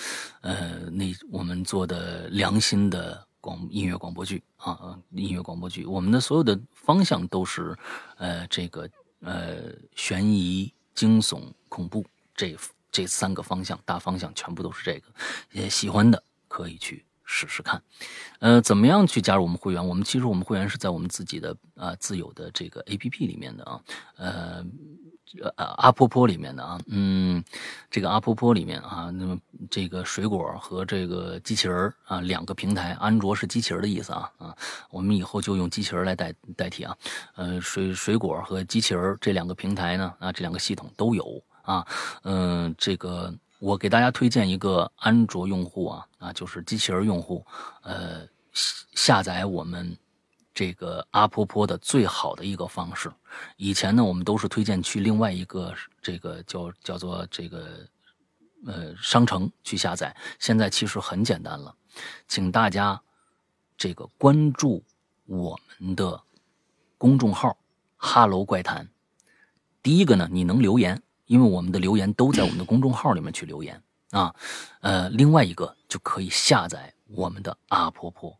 [0.41, 7.77] 呃，那我们做的良心的广音乐广播剧啊，音乐广播剧，我们的所有的方向都是
[8.18, 8.90] 呃这个
[9.22, 9.57] 呃
[9.95, 12.03] 悬疑、惊悚、恐怖
[12.36, 12.57] 这
[12.91, 15.07] 这三个方向，大方向全部都是这个，
[15.52, 17.81] 也喜欢的可以去试试看。
[18.40, 19.88] 呃，怎么样去加入我们会员？
[19.88, 23.81] 我们其实我们会员是在我们自己的啊、自有的这个 A P P 里面的啊，
[24.18, 24.65] 呃。
[25.56, 27.43] 呃，阿波波里面的啊，嗯，
[27.91, 29.38] 这个阿波波里面啊，那么
[29.69, 34.56] 这个水果和这个机器人啊，两个平台，安卓是机器人的意思啊啊，
[34.89, 36.97] 我们以后就用机器人来代代替啊，
[37.35, 41.85] 呃，水水果和机器人这两个平台呢，啊，这两个系统都有啊，
[42.23, 47.45] 嗯、这个我给大家推荐一个安卓用户啊啊，就是机器人用户，
[47.84, 48.27] 呃，
[48.95, 49.95] 下载我们
[50.60, 53.10] 这个阿婆婆的最好的一个方式。
[53.56, 57.88] 以前呢，我们都是推荐去另外一个这个叫叫做这个
[58.65, 60.14] 呃商城去下载。
[60.38, 61.73] 现在其实很简单了，
[62.27, 63.02] 请大家
[63.77, 64.84] 这个关注
[65.27, 66.22] 我们的
[66.98, 67.56] 公众号
[67.95, 68.90] “哈喽怪谈”。
[69.81, 73.81] 第一个呢，你能留言，因为我们的留言都在我们的公众号里面去留言
[74.11, 74.36] 啊。
[74.81, 78.38] 呃，另外一个就可以下载我们的阿婆婆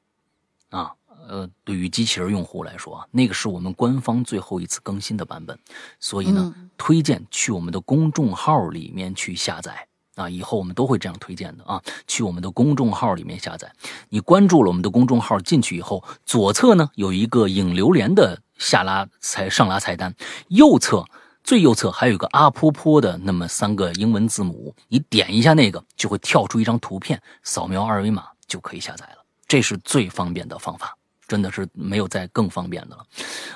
[0.68, 0.94] 啊。
[1.28, 5.58] 呃，对于机器人用户来说啊，那个是我们官方最后一次更新的版本，
[6.00, 10.30] 所以呢，推荐去我们的公众号里面去下载啊。
[10.30, 13.72] 以后我们都会这样推荐的啊，去我们的公众号里面下载。
[14.10, 20.16] 你关注了我们的公众号，进去以后，左侧呢有一个影榴莲的下拉菜上拉菜单，
[20.48, 21.06] 右侧
[21.44, 29.24] 最右侧还有一个阿坡坡的那么三个英文字母，你点一下那个，就会跳出一张图片，扫描二维码就可以下载了。
[29.48, 30.96] 这是最方便的方法。
[31.30, 33.06] 真的是没有再更方便的了，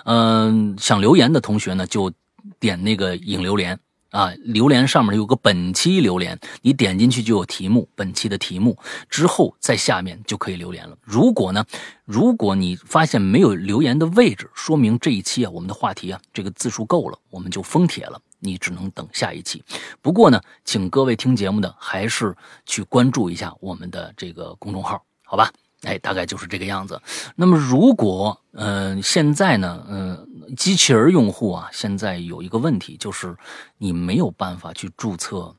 [0.06, 2.14] 嗯，想留言的同学呢，就
[2.60, 3.78] 点那个引榴莲
[4.12, 8.78] 啊，榴莲上面有个本期榴莲，你点进去就有题目，本期的题目
[9.10, 10.96] 之后在下面就可以留言了。
[11.02, 11.66] 如果呢，
[12.06, 19.64] 如果你发现没有留言的位置，说明这一期啊，我们的话题啊，这个字数够了，我们就封帖了，你只能等下一期。
[20.00, 22.36] 不过呢，请各位听节目的还是
[22.68, 25.52] 去关注一下我们的这个公众号，好吧？
[25.84, 27.02] 哎，大概就是这个样子。
[27.36, 33.36] 那么，如果嗯，现在呢，嗯，机器人用户啊，现在有一个问题，就是
[33.78, 35.56] 你没有办法去注册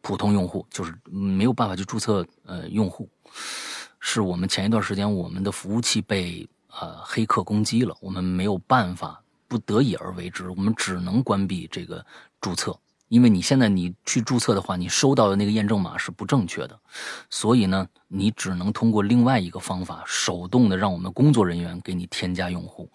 [0.00, 3.08] 普通用户，就是没有办法去注册呃用户。
[4.00, 6.48] 是我们前一段时间我们的服务器被
[6.80, 12.04] 呃黑客攻击了，我们没有办法，不得已而为之，我们只能关闭这个
[12.40, 12.78] 注册。
[13.08, 16.76] 因为你现在你去注册的话，你收到的那个验证码是不正确的，
[17.30, 22.90] 所以呢，你只能通过另外一个方法，手动的让我们工作人员给你添加用户，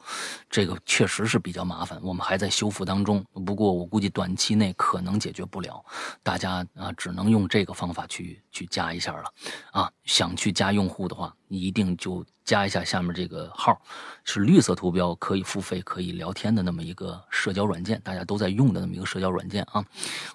[0.50, 3.24] 这个确实是比较麻烦，我们还在修复当中。
[3.46, 5.84] 不过我估计短期内可能解决不了，
[6.24, 9.24] 大家啊只能用这个方法去去加一下了，
[9.72, 12.26] 啊，想去加用户的话，你一定就。
[12.44, 13.80] 加一下下面这个号，
[14.26, 19.86] 是绿色图标，可以付费、可以聊天的那么一个社交软件，大家都在用的那么一个社交软件啊。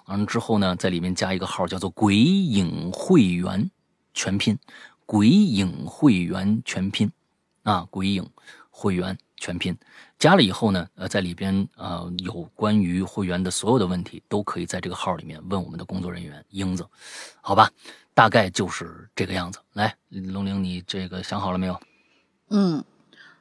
[0.05, 3.69] 完了之后呢，在里面加一个号，叫做“鬼影会员”，
[4.17, 4.57] 全拼
[5.05, 7.09] “鬼影会员”全拼
[7.61, 8.27] 啊，“鬼影
[8.71, 9.77] 会员”全拼。
[10.17, 16.83] 加了以后呢，呃，在里边呃有关于会员的所有的问题，都可以在这个号里面问我们的工作人员英子，
[17.41, 17.71] 好吧？
[18.15, 19.59] 大概就是这个样子。
[19.73, 21.79] 来，龙玲，你这个想好了没有？
[22.49, 22.83] 嗯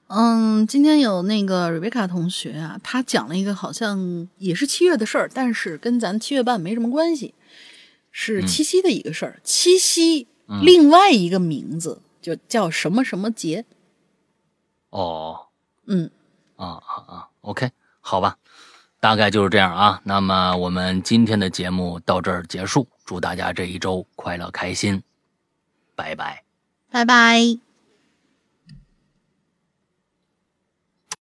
[0.09, 7.35] 嗯，今天有那个瑞贝卡同学啊，他讲了一个好像也是七月的事儿，但是跟咱七月半没什么关系，
[8.13, 9.41] 是七夕的一个事儿。
[9.43, 10.29] 七夕
[10.63, 13.65] 另外一个名字就叫什么什么节。
[14.91, 15.47] 哦，
[15.87, 16.11] 嗯，
[16.57, 17.71] 啊啊啊，OK，
[18.01, 18.39] 好吧，
[19.01, 20.01] 大概就是这样啊。
[20.05, 25.03] 那么我们今天的节目到这儿结束，祝大家这一周快乐开心，
[25.95, 26.45] 拜拜，
[26.91, 27.66] 拜拜。